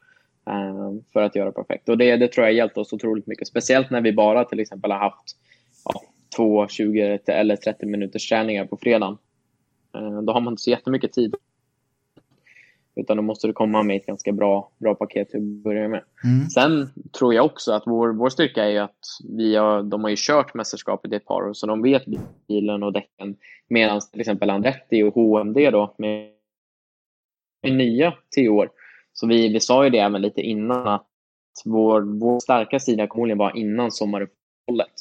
för 1.13 1.21
att 1.21 1.35
göra 1.35 1.51
perfekt. 1.51 1.89
Och 1.89 1.97
det, 1.97 2.17
det 2.17 2.27
tror 2.27 2.45
jag 2.45 2.53
hjälpt 2.53 2.77
oss 2.77 2.93
otroligt 2.93 3.27
mycket. 3.27 3.47
Speciellt 3.47 3.89
när 3.89 4.01
vi 4.01 4.13
bara 4.13 4.45
till 4.45 4.59
exempel 4.59 4.91
har 4.91 4.99
haft 4.99 5.37
ja, 5.85 6.01
två 6.35 6.67
20 6.67 7.19
eller 7.27 7.55
30 7.55 7.85
minuters 7.85 8.29
träningar 8.29 8.65
på 8.65 8.77
fredagen. 8.77 9.17
Ehm, 9.97 10.25
då 10.25 10.33
har 10.33 10.41
man 10.41 10.53
inte 10.53 10.63
så 10.63 10.69
jättemycket 10.69 11.13
tid 11.13 11.35
Utan 12.95 13.17
då 13.17 13.23
måste 13.23 13.47
du 13.47 13.53
komma 13.53 13.83
med 13.83 13.95
ett 13.97 14.05
ganska 14.05 14.31
bra, 14.31 14.71
bra 14.77 14.95
paket 14.95 15.29
till 15.29 15.39
att 15.39 15.63
börja 15.63 15.87
med. 15.87 16.03
Mm. 16.23 16.49
Sen 16.49 16.89
tror 17.11 17.33
jag 17.33 17.45
också 17.45 17.71
att 17.71 17.83
vår, 17.85 18.09
vår 18.09 18.29
styrka 18.29 18.65
är 18.65 18.81
att 18.81 18.99
vi 19.29 19.55
har, 19.55 19.83
de 19.83 20.03
har 20.03 20.09
ju 20.09 20.15
kört 20.19 20.53
mästerskapet 20.53 21.11
i 21.11 21.15
ett 21.15 21.25
par 21.25 21.43
år, 21.43 21.53
så 21.53 21.67
de 21.67 21.81
vet 21.81 22.03
bilen 22.47 22.83
och 22.83 22.93
däcken. 22.93 23.35
Medan 23.67 24.01
till 24.11 24.21
exempel 24.21 24.49
Andretti 24.49 25.03
och 25.03 25.13
HMD 25.13 25.57
då, 25.71 25.95
med 25.97 26.29
nya 27.63 28.13
tio 28.35 28.49
år. 28.49 28.69
Så 29.13 29.27
vi, 29.27 29.49
vi 29.49 29.59
sa 29.59 29.83
ju 29.83 29.89
det 29.89 29.99
även 29.99 30.21
lite 30.21 30.41
innan 30.41 30.87
att 30.87 31.07
vår, 31.65 32.01
vår 32.01 32.39
starka 32.39 32.79
sida 32.79 33.07
kommer 33.07 33.35
var 33.35 33.57
innan 33.57 33.91
sommaruppehållet. 33.91 34.91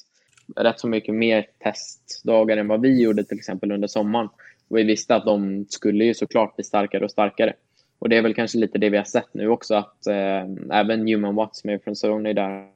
Rätt 0.57 0.81
så 0.81 0.89
mycket 0.89 1.15
mer 1.15 1.47
testdagar 1.59 2.57
än 2.57 2.69
vad 2.69 2.81
vi 2.81 3.03
gjorde 3.03 3.25
till 3.25 3.39
exempel 3.39 3.73
under 3.73 3.89
sommaren. 3.89 4.29
Och 4.69 4.79
vi 4.79 4.83
visste 4.83 5.15
att 5.15 5.25
de 5.25 5.67
skulle 5.69 6.05
ju 6.05 6.15
såklart 6.15 6.57
bli 6.57 6.65
starkare 6.65 7.05
och 7.05 7.11
starkare. 7.11 7.55
Och 7.99 8.09
det 8.09 8.17
är 8.17 8.23
väl 8.23 8.35
kanske 8.35 8.59
lite 8.59 8.79
det 8.79 8.91
vi 8.91 8.97
har 8.97 9.05
sett 9.05 9.35
nu 9.35 9.49
också, 9.49 9.75
att 9.75 10.07
eh, 10.07 10.45
även 10.71 11.05
Newman 11.05 11.35
Watts 11.35 11.65
med 11.65 11.83
från 11.83 11.97
Sony 11.97 12.33
där 12.33 12.69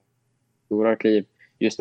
stora 0.65 0.97
kliv 0.97 1.25
just 1.59 1.81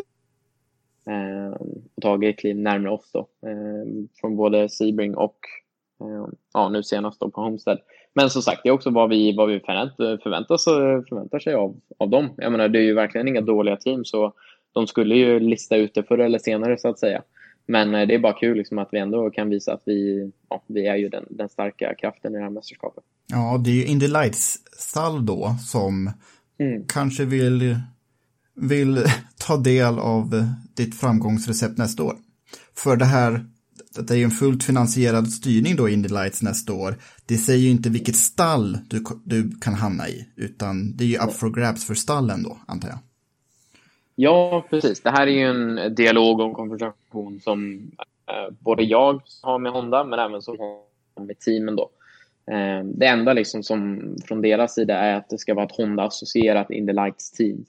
eh, 1.06 1.56
och 1.94 2.02
tagit 2.02 2.38
kliv 2.38 2.56
närmare 2.56 2.92
oss 2.92 3.10
då, 3.12 3.28
eh, 3.48 4.06
från 4.20 4.36
både 4.36 4.68
Sebring 4.68 5.14
och 5.14 5.38
ja, 6.52 6.68
nu 6.68 6.82
senast 6.82 7.20
då 7.20 7.30
på 7.30 7.40
Homestead. 7.40 7.78
Men 8.14 8.30
som 8.30 8.42
sagt, 8.42 8.60
det 8.62 8.68
är 8.68 8.72
också 8.72 8.90
vad 8.90 9.10
vi, 9.10 9.36
vad 9.36 9.48
vi 9.48 9.60
förväntar, 9.60 10.18
förväntar, 10.22 10.56
sig, 10.56 11.08
förväntar 11.08 11.38
sig 11.38 11.54
av, 11.54 11.76
av 11.98 12.10
dem. 12.10 12.28
Jag 12.36 12.52
menar, 12.52 12.68
det 12.68 12.78
är 12.78 12.82
ju 12.82 12.94
verkligen 12.94 13.28
inga 13.28 13.40
dåliga 13.40 13.76
team, 13.76 14.04
så 14.04 14.32
de 14.72 14.86
skulle 14.86 15.14
ju 15.14 15.40
lista 15.40 15.76
ut 15.76 15.94
det 15.94 16.02
förr 16.02 16.18
eller 16.18 16.38
senare, 16.38 16.78
så 16.78 16.88
att 16.88 16.98
säga. 16.98 17.22
Men 17.66 17.94
eh, 17.94 18.06
det 18.06 18.14
är 18.14 18.18
bara 18.18 18.32
kul 18.32 18.58
liksom, 18.58 18.78
att 18.78 18.88
vi 18.92 18.98
ändå 18.98 19.30
kan 19.30 19.50
visa 19.50 19.72
att 19.72 19.82
vi, 19.86 20.30
ja, 20.48 20.64
vi 20.66 20.86
är 20.86 20.96
ju 20.96 21.08
den, 21.08 21.24
den 21.30 21.48
starka 21.48 21.94
kraften 21.94 22.34
i 22.34 22.38
det 22.38 22.42
här 22.42 22.50
mästerskapet. 22.50 23.04
Ja, 23.26 23.60
det 23.64 23.70
är 23.70 23.74
ju 23.74 23.86
Indy 23.86 24.08
Lights-stall 24.08 25.26
då 25.26 25.56
som 25.66 26.10
mm. 26.58 26.86
kanske 26.88 27.24
vill, 27.24 27.76
vill 28.54 28.98
ta 29.46 29.56
del 29.56 29.98
av 29.98 30.44
ditt 30.76 31.00
framgångsrecept 31.00 31.78
nästa 31.78 32.02
år. 32.02 32.14
För 32.76 32.96
det 32.96 33.04
här, 33.04 33.44
det 33.96 34.14
är 34.14 34.18
ju 34.18 34.24
en 34.24 34.30
fullt 34.30 34.64
finansierad 34.64 35.28
styrning 35.28 35.76
då 35.76 35.88
Indy 35.88 36.08
Lights 36.08 36.42
nästa 36.42 36.72
år. 36.72 36.94
Det 37.26 37.36
säger 37.36 37.58
ju 37.58 37.70
inte 37.70 37.90
vilket 37.90 38.16
stall 38.16 38.78
du, 38.88 39.04
du 39.24 39.50
kan 39.60 39.74
hamna 39.74 40.08
i, 40.08 40.28
utan 40.36 40.96
det 40.96 41.04
är 41.04 41.08
ju 41.08 41.18
up 41.18 41.32
for 41.32 41.50
grabs 41.50 41.86
för 41.86 41.94
stallen 41.94 42.42
då, 42.42 42.58
antar 42.66 42.88
jag. 42.88 42.98
Ja, 44.16 44.66
precis. 44.70 45.00
Det 45.00 45.10
här 45.10 45.26
är 45.26 45.30
ju 45.30 45.42
en 45.42 45.94
dialog 45.94 46.40
och 46.40 46.56
konversation 46.56 47.40
som 47.40 47.90
eh, 48.26 48.54
både 48.58 48.82
jag 48.82 49.22
har 49.42 49.58
med 49.58 49.72
Honda, 49.72 50.04
men 50.04 50.18
även 50.18 50.42
som 50.42 50.58
har 50.58 51.24
med 51.24 51.38
teamen. 51.38 51.76
Då. 51.76 51.90
Eh, 52.52 52.84
det 52.84 53.06
enda 53.06 53.32
liksom 53.32 53.62
som 53.62 54.00
från 54.24 54.42
deras 54.42 54.74
sida 54.74 54.94
är 54.94 55.16
att 55.16 55.28
det 55.28 55.38
ska 55.38 55.54
vara 55.54 55.66
ett 55.66 55.76
Honda-associerat 55.76 56.70
Indy 56.70 56.92
Lights 56.92 57.30
team. 57.30 57.64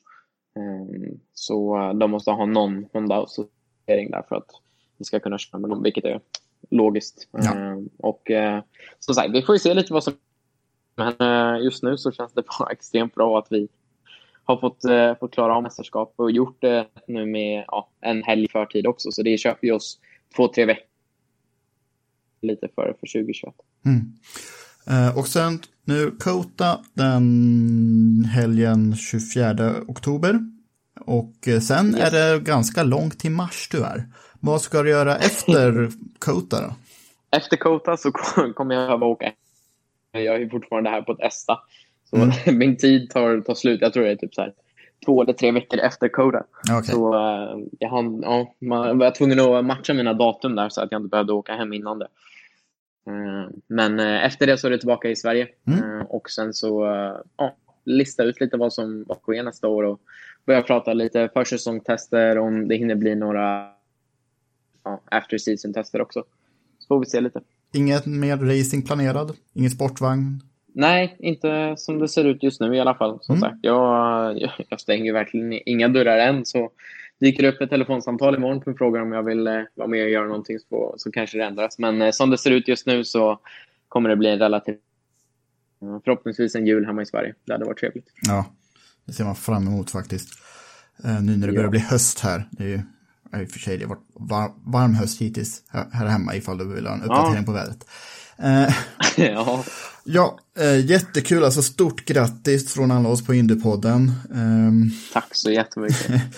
Eh, 0.55 1.11
så 1.33 1.77
eh, 1.77 1.93
de 1.93 2.11
måste 2.11 2.31
ha 2.31 2.45
någon 2.45 2.85
Honda-associering 2.93 4.11
där 4.11 4.23
för 4.29 4.35
att 4.35 4.49
ska 5.03 5.19
kunna 5.19 5.37
köra 5.37 5.59
med 5.59 5.69
dem, 5.69 5.83
vilket 5.83 6.05
är 6.05 6.19
logiskt. 6.69 7.27
Ja. 7.31 7.55
Eh, 7.55 7.77
och 7.97 8.31
eh, 8.31 8.63
som 8.99 9.15
sagt, 9.15 9.33
vi 9.33 9.41
får 9.41 9.55
ju 9.55 9.59
se 9.59 9.73
lite 9.73 9.93
vad 9.93 10.03
som 10.03 10.13
men 10.95 11.13
eh, 11.19 11.63
just 11.63 11.83
nu 11.83 11.97
så 11.97 12.11
känns 12.11 12.33
det 12.33 12.43
bara 12.59 12.71
extremt 12.71 13.15
bra 13.15 13.39
att 13.39 13.47
vi 13.49 13.67
har 14.43 14.57
fått, 14.57 14.85
eh, 14.85 15.15
fått 15.19 15.33
klara 15.33 15.55
av 15.55 15.63
mästerskap 15.63 16.13
och 16.15 16.31
gjort 16.31 16.61
det 16.61 16.87
nu 17.07 17.25
med 17.25 17.65
ja, 17.67 17.89
en 18.01 18.23
helg 18.23 18.47
förtid 18.47 18.87
också. 18.87 19.11
Så 19.11 19.23
det 19.23 19.37
köper 19.37 19.67
ju 19.67 19.73
oss 19.73 19.99
två, 20.35 20.47
tre 20.47 20.65
veckor 20.65 20.85
lite 22.41 22.67
före 22.75 22.93
för 22.99 23.07
2021. 23.07 23.53
Mm. 23.85 24.13
Eh, 24.87 25.17
och 25.17 25.27
sen 25.27 25.59
nu 25.83 26.11
Kota 26.11 26.79
den 26.93 28.29
helgen 28.33 28.95
24 28.95 29.75
oktober. 29.87 30.39
Och 30.99 31.47
eh, 31.47 31.59
sen 31.59 31.87
yes. 31.95 31.99
är 31.99 32.11
det 32.11 32.39
ganska 32.39 32.83
långt 32.83 33.19
till 33.19 33.31
mars 33.31 33.67
tyvärr. 33.71 34.07
Vad 34.45 34.61
ska 34.61 34.83
du 34.83 34.89
göra 34.89 35.15
efter 35.15 35.89
Kota 36.19 36.61
då? 36.61 36.75
Efter 37.37 37.57
Kota 37.57 37.97
så 37.97 38.11
kommer 38.11 38.75
jag 38.75 38.87
behöva 38.87 39.05
åka. 39.05 39.31
Jag 40.11 40.41
är 40.41 40.49
fortfarande 40.49 40.89
här 40.89 41.01
på 41.01 41.11
ett 41.11 41.19
ESTA. 41.19 41.59
Så 42.09 42.15
mm. 42.15 42.29
min 42.59 42.77
tid 42.77 43.09
tar, 43.09 43.41
tar 43.41 43.53
slut, 43.53 43.81
jag 43.81 43.93
tror 43.93 44.03
det 44.03 44.11
är 44.11 44.15
typ 44.15 44.33
så 44.33 44.41
här, 44.41 44.53
två 45.05 45.21
eller 45.21 45.33
tre 45.33 45.51
veckor 45.51 45.79
efter 45.79 46.07
Coda. 46.07 46.43
Okay. 46.63 46.83
Så 46.83 47.15
uh, 47.15 47.59
jag, 47.79 47.89
hann, 47.89 48.21
ja, 48.21 48.55
man, 48.59 48.97
var 48.97 49.11
tvungen 49.11 49.39
att 49.39 49.65
matcha 49.65 49.93
mina 49.93 50.13
datum 50.13 50.55
där 50.55 50.69
så 50.69 50.81
att 50.81 50.91
jag 50.91 50.99
inte 50.99 51.09
behövde 51.09 51.33
åka 51.33 51.53
hem 51.53 51.73
innan 51.73 51.99
det. 51.99 52.07
Uh, 53.09 53.49
men 53.67 53.99
uh, 53.99 54.25
efter 54.25 54.47
det 54.47 54.57
så 54.57 54.67
är 54.67 54.71
det 54.71 54.77
tillbaka 54.77 55.09
i 55.09 55.15
Sverige. 55.15 55.47
Mm. 55.67 56.01
och 56.01 56.29
sen 56.29 56.53
så 56.53 56.85
ja, 57.37 57.55
lista 57.85 58.23
ut 58.23 58.41
lite 58.41 58.57
vad 58.57 58.73
som 58.73 59.03
vad 59.07 59.17
sker 59.17 59.43
nästa 59.43 59.67
år 59.67 59.83
och 59.83 59.99
börja 60.45 60.61
prata 60.61 60.93
lite 60.93 61.29
försäsongstester 61.33 62.37
om 62.37 62.67
det 62.67 62.75
hinner 62.75 62.95
bli 62.95 63.15
några 63.15 63.74
ja, 64.85 65.01
after 65.11 65.37
season-tester 65.37 66.01
också. 66.01 66.23
Så 66.79 66.87
får 66.87 66.99
vi 66.99 67.05
se 67.05 67.21
lite. 67.21 67.41
Inget 67.73 68.05
mer 68.05 68.37
racing 68.37 68.85
planerad? 68.85 69.37
Ingen 69.53 69.71
sportvagn? 69.71 70.41
Nej, 70.73 71.15
inte 71.19 71.75
som 71.77 71.99
det 71.99 72.07
ser 72.07 72.23
ut 72.23 72.43
just 72.43 72.61
nu 72.61 72.75
i 72.75 72.79
alla 72.79 72.95
fall. 72.95 73.19
Som 73.21 73.35
mm. 73.35 73.49
sagt, 73.49 73.59
jag, 73.61 74.41
jag 74.69 74.79
stänger 74.79 75.13
verkligen 75.13 75.69
inga 75.69 75.87
dörrar 75.87 76.17
än. 76.17 76.45
Så 76.45 76.71
dyker 77.19 77.43
det 77.43 77.49
upp 77.49 77.61
ett 77.61 77.69
telefonsamtal 77.69 78.35
imorgon 78.35 78.61
på 78.61 78.73
frågar 78.73 79.01
om 79.01 79.11
jag 79.11 79.23
vill 79.23 79.47
eh, 79.47 79.61
vara 79.75 79.87
med 79.87 80.03
och 80.03 80.09
göra 80.09 80.27
någonting 80.27 80.59
så, 80.59 80.95
så 80.97 81.11
kanske 81.11 81.37
det 81.37 81.43
ändras. 81.43 81.79
Men 81.79 82.01
eh, 82.01 82.11
som 82.11 82.29
det 82.29 82.37
ser 82.37 82.51
ut 82.51 82.67
just 82.67 82.85
nu 82.85 83.03
så 83.03 83.39
kommer 83.87 84.09
det 84.09 84.15
bli 84.15 84.29
en 84.29 84.39
relativt 84.39 84.79
förhoppningsvis 86.03 86.55
en 86.55 86.67
jul 86.67 86.85
hemma 86.85 87.01
i 87.01 87.05
Sverige. 87.05 87.33
Det 87.45 87.53
hade 87.53 87.65
varit 87.65 87.79
trevligt. 87.79 88.07
Ja, 88.21 88.45
det 89.05 89.13
ser 89.13 89.23
man 89.23 89.35
fram 89.35 89.67
emot 89.67 89.91
faktiskt. 89.91 90.29
Eh, 91.03 91.21
nu 91.21 91.37
när 91.37 91.47
det 91.47 91.53
börjar 91.53 91.69
bli 91.69 91.79
höst 91.79 92.19
här. 92.19 92.49
Det 92.51 92.63
är 92.63 92.67
ju 92.67 92.81
i 93.41 93.45
och 93.45 93.49
för 93.49 93.59
sig 93.59 93.77
det 93.77 93.85
har 93.85 93.89
varit 93.89 94.07
var, 94.13 94.51
varm 94.71 94.95
höst 94.95 95.21
hittills 95.21 95.61
här 95.91 96.05
hemma 96.05 96.35
ifall 96.35 96.57
du 96.57 96.73
vill 96.73 96.87
ha 96.87 96.93
en 96.93 97.03
uppdatering 97.03 97.35
ja. 97.35 97.43
på 97.43 97.51
vädret. 97.51 97.85
ja. 99.15 99.63
Ja, 100.03 100.39
eh, 100.57 100.85
jättekul. 100.85 101.43
Alltså 101.43 101.61
stort 101.61 102.05
grattis 102.05 102.73
från 102.73 102.91
alla 102.91 103.09
oss 103.09 103.25
på 103.25 103.33
Indiepodden. 103.33 104.11
Um, 104.31 104.91
Tack 105.13 105.29
så 105.31 105.51
jättemycket. 105.51 106.21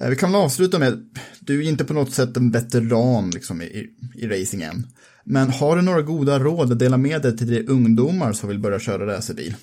Eh, 0.00 0.08
vi 0.08 0.16
kan 0.16 0.32
väl 0.32 0.40
avsluta 0.40 0.78
med, 0.78 1.16
du 1.40 1.64
är 1.64 1.68
inte 1.68 1.84
på 1.84 1.94
något 1.94 2.12
sätt 2.12 2.36
en 2.36 2.50
veteran 2.50 3.30
liksom, 3.30 3.62
i, 3.62 3.88
i 4.14 4.26
racingen. 4.26 4.86
Men 5.24 5.50
har 5.50 5.76
du 5.76 5.82
några 5.82 6.02
goda 6.02 6.38
råd 6.38 6.72
att 6.72 6.78
dela 6.78 6.96
med 6.96 7.22
dig 7.22 7.36
till 7.36 7.50
de 7.50 7.68
ungdomar 7.68 8.32
som 8.32 8.48
vill 8.48 8.58
börja 8.58 8.78
köra 8.78 9.06
racerbil? 9.06 9.54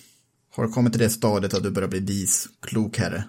Har 0.55 0.63
du 0.63 0.71
kommit 0.71 0.93
till 0.93 1.01
det 1.01 1.09
stadiet 1.09 1.53
att 1.53 1.63
du 1.63 1.71
börjar 1.71 1.89
bli 1.89 1.99
dis 1.99 2.47
klok 2.61 2.97
herre? 2.97 3.23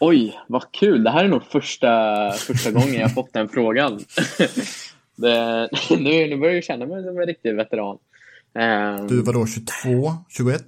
Oj, 0.00 0.40
vad 0.46 0.72
kul. 0.72 1.04
Det 1.04 1.10
här 1.10 1.24
är 1.24 1.28
nog 1.28 1.42
första, 1.42 2.30
första 2.32 2.70
gången 2.80 2.94
jag 2.94 3.14
fått 3.14 3.32
den 3.32 3.48
frågan. 3.48 4.00
det, 5.16 5.68
nu, 5.90 6.26
nu 6.26 6.36
börjar 6.36 6.54
jag 6.54 6.64
känna 6.64 6.86
mig 6.86 7.04
som 7.04 7.18
en 7.18 7.26
riktig 7.26 7.54
veteran. 7.54 7.98
Um, 8.52 9.06
du 9.06 9.22
var 9.22 9.32
då 9.32 9.46
22, 9.46 10.12
21? 10.28 10.62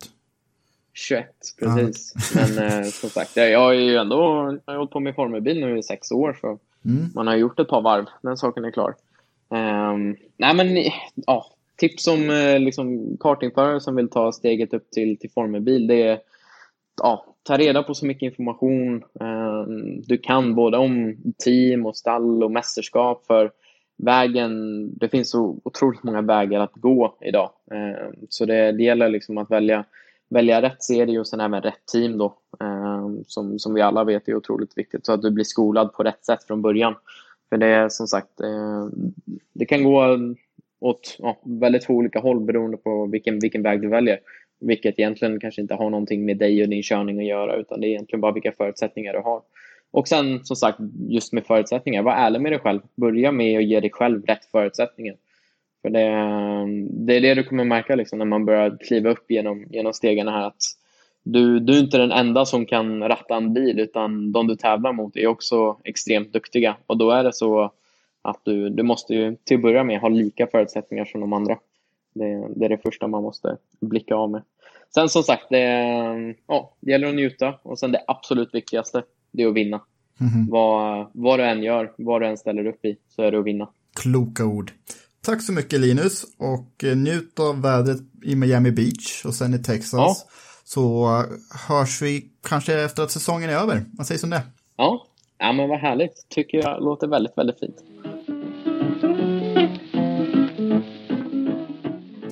21, 0.95 1.27
precis. 1.61 2.15
Ah. 2.17 2.47
Men 2.57 2.59
eh, 2.59 2.85
som 2.85 3.11
sagt, 3.11 3.37
jag, 3.37 3.61
har 3.61 3.73
ju 3.73 3.97
ändå 3.97 4.17
jag 4.65 4.73
har 4.73 4.79
hållit 4.79 4.91
på 4.91 5.01
med 5.01 5.15
formelbil 5.15 5.61
nu 5.61 5.79
i 5.79 5.83
sex 5.83 6.11
år. 6.11 6.39
Så 6.41 6.59
mm. 6.85 7.11
Man 7.15 7.27
har 7.27 7.37
gjort 7.37 7.61
ett 7.61 7.69
par 7.69 7.83
varv, 7.83 8.07
den 8.23 8.37
saken 8.37 8.65
är 8.65 8.71
klar. 8.71 8.95
Um, 9.49 10.17
nej 10.37 10.55
men, 10.55 10.91
ja, 11.15 11.47
tips 11.77 12.07
om 12.07 12.31
eh, 12.31 12.59
liksom, 12.59 13.17
kartingförare 13.21 13.81
som 13.81 13.97
vill 13.97 14.09
ta 14.09 14.33
steget 14.33 14.75
upp 14.75 14.91
till, 14.91 15.17
till 15.17 15.31
formelbil. 15.31 15.87
Det 15.87 16.03
är 16.03 16.21
ja, 17.03 17.27
ta 17.43 17.57
reda 17.57 17.83
på 17.83 17.95
så 17.95 18.07
mycket 18.07 18.23
information 18.23 19.05
eh, 19.21 19.63
du 20.07 20.19
kan, 20.19 20.55
både 20.55 20.77
om 20.77 21.17
team 21.45 21.87
och 21.87 21.97
stall 21.97 22.45
och 22.45 22.51
mästerskap. 22.51 23.27
För 23.27 23.51
vägen, 23.97 24.53
det 24.99 25.09
finns 25.09 25.31
så 25.31 25.61
otroligt 25.65 26.03
många 26.03 26.23
vägar 26.23 26.61
att 26.61 26.75
gå 26.75 27.17
idag. 27.21 27.51
Eh, 27.71 28.11
så 28.29 28.45
det, 28.45 28.73
det 28.73 28.83
gäller 28.83 29.09
liksom 29.09 29.39
att 29.39 29.51
välja, 29.51 29.85
välja 30.31 30.63
rätt 30.63 30.83
serie 30.83 31.21
och 31.21 31.27
sen 31.27 31.41
även 31.41 31.63
rätt 31.63 31.87
team 31.93 32.19
då. 32.19 32.35
Eh, 32.61 33.09
som, 33.27 33.59
som 33.59 33.75
vi 33.75 33.81
alla 33.81 34.05
vet 34.05 34.29
är 34.29 34.35
otroligt 34.35 34.79
viktigt. 34.79 35.07
Så 35.07 35.13
att 35.13 35.23
du 35.23 35.31
blir 35.31 35.45
skolad 35.45 35.93
på 35.93 36.03
rätt 36.03 36.25
sätt 36.25 36.45
från 36.45 36.63
början. 36.63 36.95
För 37.49 37.57
det 37.57 37.67
är 37.67 37.89
som 37.89 38.07
sagt, 38.07 38.41
eh, 38.41 38.87
det 39.53 39.65
kan 39.65 39.85
gå 39.85 40.19
åt 40.81 41.17
ja, 41.19 41.39
väldigt 41.45 41.83
två 41.83 41.95
olika 41.95 42.21
håll 42.21 42.41
beroende 42.41 42.77
på 42.77 43.07
vilken, 43.07 43.39
vilken 43.39 43.63
väg 43.63 43.83
du 43.83 43.89
väljer. 43.89 44.19
Vilket 44.63 44.99
egentligen 44.99 45.41
kanske 45.41 45.61
inte 45.61 45.75
har 45.75 45.91
någonting 45.91 46.25
med 46.25 46.37
dig 46.37 46.63
och 46.63 46.69
din 46.69 46.83
körning 46.83 47.19
att 47.19 47.27
göra 47.27 47.57
utan 47.57 47.81
det 47.81 47.87
är 47.87 47.89
egentligen 47.89 48.21
bara 48.21 48.33
vilka 48.33 48.53
förutsättningar 48.53 49.13
du 49.13 49.19
har. 49.19 49.43
Och 49.91 50.09
sen 50.09 50.45
som 50.45 50.57
sagt, 50.57 50.79
just 51.09 51.33
med 51.33 51.47
förutsättningar, 51.47 52.03
var 52.03 52.13
ärlig 52.13 52.41
med 52.41 52.53
dig 52.53 52.59
själv. 52.59 52.81
Börja 52.95 53.33
med 53.33 53.59
att 53.59 53.65
ge 53.65 53.81
dig 53.81 53.91
själv 53.91 54.23
rätt 54.27 54.45
förutsättningar. 54.45 55.17
För 55.83 55.91
det, 55.91 56.09
det 57.07 57.17
är 57.17 57.21
det 57.21 57.35
du 57.35 57.45
kommer 57.45 57.65
märka 57.65 57.95
liksom, 57.95 58.19
när 58.19 58.27
man 58.27 58.45
börjar 58.45 58.79
kliva 58.81 59.11
upp 59.11 59.31
genom, 59.31 59.67
genom 59.71 59.93
stegen 59.93 60.29
här. 60.29 60.47
Att 60.47 60.63
du, 61.23 61.61
du 61.61 61.77
är 61.77 61.81
inte 61.81 61.99
den 61.99 62.13
enda 62.13 62.45
som 62.45 62.67
kan 62.67 63.09
ratta 63.09 63.37
en 63.37 63.55
bil 63.55 63.81
utan 63.81 64.33
de 64.33 64.47
du 64.47 64.57
tävlar 64.57 64.93
mot 64.93 65.17
är 65.17 65.27
också 65.27 65.77
extremt 65.85 66.33
duktiga. 66.33 66.77
Och 66.87 66.97
då 66.97 67.11
är 67.11 67.25
det 67.25 67.33
så 67.33 67.73
att 68.23 68.41
du, 68.45 68.69
du 68.69 68.83
måste 68.83 69.15
ju 69.15 69.37
till 69.45 69.57
att 69.57 69.63
börja 69.63 69.85
med 69.85 70.01
ha 70.01 70.09
lika 70.09 70.47
förutsättningar 70.47 71.05
som 71.05 71.21
de 71.21 71.33
andra. 71.33 71.59
Det, 72.15 72.49
det 72.57 72.65
är 72.65 72.69
det 72.69 72.79
första 72.79 73.07
man 73.07 73.23
måste 73.23 73.57
blicka 73.81 74.15
av 74.15 74.31
med. 74.31 74.43
Sen 74.95 75.09
som 75.09 75.23
sagt, 75.23 75.47
det, 75.51 75.59
ja, 76.47 76.77
det 76.81 76.91
gäller 76.91 77.09
att 77.09 77.15
njuta 77.15 77.55
och 77.63 77.79
sen 77.79 77.93
det 77.93 78.05
absolut 78.07 78.55
viktigaste, 78.55 79.03
det 79.33 79.43
är 79.43 79.49
att 79.49 79.55
vinna. 79.55 79.81
Mm. 80.21 80.47
Vad, 80.51 81.11
vad 81.13 81.39
du 81.39 81.45
än 81.45 81.63
gör, 81.63 81.93
vad 81.99 82.23
du 82.23 82.27
än 82.27 82.37
ställer 82.37 82.67
upp 82.67 82.85
i, 82.85 82.97
så 83.09 83.23
är 83.23 83.33
det 83.33 83.39
att 83.39 83.45
vinna. 83.45 83.69
Kloka 83.95 84.45
ord. 84.45 84.73
Tack 85.25 85.43
så 85.43 85.53
mycket 85.53 85.81
Linus 85.81 86.25
och 86.39 86.85
eh, 86.85 86.97
njut 86.97 87.41
av 87.41 87.63
vädret 87.63 88.01
i 88.23 88.37
Miami 88.37 88.71
Beach 88.71 89.25
och 89.25 89.35
sen 89.35 89.55
i 89.55 89.59
Texas. 89.59 89.93
Ja. 89.93 90.15
Så 90.65 91.07
hörs 91.69 92.03
vi 92.03 92.31
kanske 92.49 92.83
efter 92.83 93.03
att 93.03 93.11
säsongen 93.11 93.51
är 93.51 93.55
över. 93.55 93.85
Vad 93.93 94.07
sägs 94.07 94.25
om 94.25 94.31
det? 94.31 94.43
Ja, 94.77 95.07
ja 95.39 95.53
men 95.53 95.69
vad 95.69 95.79
härligt. 95.79 96.27
Tycker 96.29 96.59
jag 96.59 96.83
låter 96.83 97.07
väldigt, 97.07 97.39
väldigt 97.39 97.59
fint. 97.59 97.77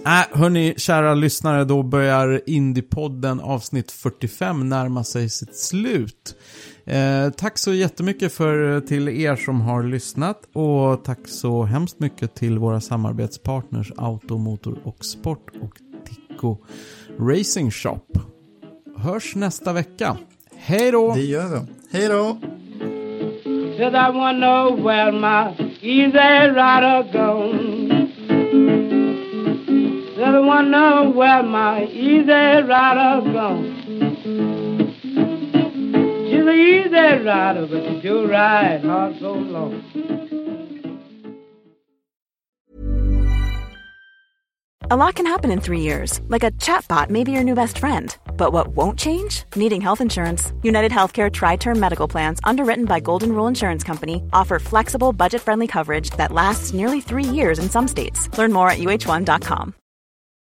Äh, 0.07 0.39
hörni, 0.39 0.75
kära 0.77 1.15
lyssnare, 1.15 1.65
då 1.65 1.83
börjar 1.83 2.41
Indiepodden 2.47 3.41
avsnitt 3.41 3.91
45 3.93 4.69
närma 4.69 5.05
sig 5.05 5.29
sitt 5.29 5.57
slut. 5.57 6.37
Eh, 6.85 7.31
tack 7.31 7.59
så 7.59 7.73
jättemycket 7.73 8.33
för, 8.33 8.81
till 8.81 9.09
er 9.09 9.37
som 9.37 9.61
har 9.61 9.83
lyssnat 9.83 10.39
och 10.53 11.05
tack 11.05 11.19
så 11.25 11.65
hemskt 11.65 12.01
mycket 12.01 12.35
till 12.35 12.59
våra 12.59 12.81
samarbetspartners 12.81 13.93
Automotor 13.97 14.79
och 14.85 15.05
Sport 15.05 15.51
och 15.63 15.73
Tico 16.09 16.57
Racing 17.19 17.71
Shop. 17.71 18.07
Hörs 18.97 19.35
nästa 19.35 19.73
vecka. 19.73 20.17
Hej 20.57 20.91
då! 20.91 21.15
Det 21.15 21.23
gör 21.23 21.49
vi. 21.49 21.99
Hej 21.99 22.09
då! 22.09 22.37
Said 23.79 23.95
I 23.95 24.11
wanna 24.13 24.39
know 24.39 24.83
where 24.83 25.13
my 25.13 25.55
easy 25.81 26.19
rider 26.19 27.03
gone. 27.13 27.80
Know 30.21 31.11
where 31.15 31.43
my 31.43 31.85
easy 31.85 32.31
rider 32.31 33.33
gone. 33.33 33.83
She's 36.27 36.47
an 36.47 36.49
easy 36.49 37.25
rider, 37.25 37.67
but 37.67 37.83
she 37.85 38.01
do 38.01 38.31
ride 38.31 38.83
so 38.83 39.33
long. 39.33 39.83
A 44.93 44.97
lot 44.97 45.15
can 45.15 45.27
happen 45.27 45.51
in 45.51 45.61
three 45.61 45.81
years, 45.81 46.21
like 46.29 46.43
a 46.43 46.51
chatbot 46.53 47.11
may 47.11 47.25
be 47.25 47.33
your 47.33 47.45
new 47.45 47.55
best 47.55 47.79
friend 47.79 48.17
but 48.41 48.55
what 48.55 48.69
won't 48.69 48.99
change? 48.99 49.45
Needing 49.55 49.83
health 49.83 50.01
insurance. 50.01 50.55
United 50.63 50.93
Healthcare 50.93 51.31
Tri 51.31 51.57
Term 51.57 51.79
Medical 51.79 52.09
Plans, 52.09 52.41
underwritten 52.43 52.87
by 52.87 52.99
Golden 52.99 53.33
Rule 53.33 53.47
Insurance 53.47 53.85
Company, 53.85 54.23
offer 54.33 54.59
flexible, 54.59 55.13
budget 55.13 55.43
friendly 55.43 55.67
coverage 55.67 56.09
that 56.17 56.33
lasts 56.33 56.73
nearly 56.73 57.03
three 57.03 57.25
years 57.39 57.59
in 57.59 57.69
some 57.69 57.87
states. 57.87 58.31
Learn 58.39 58.51
more 58.51 58.71
at 58.71 58.79
uh1.com. 58.79 59.75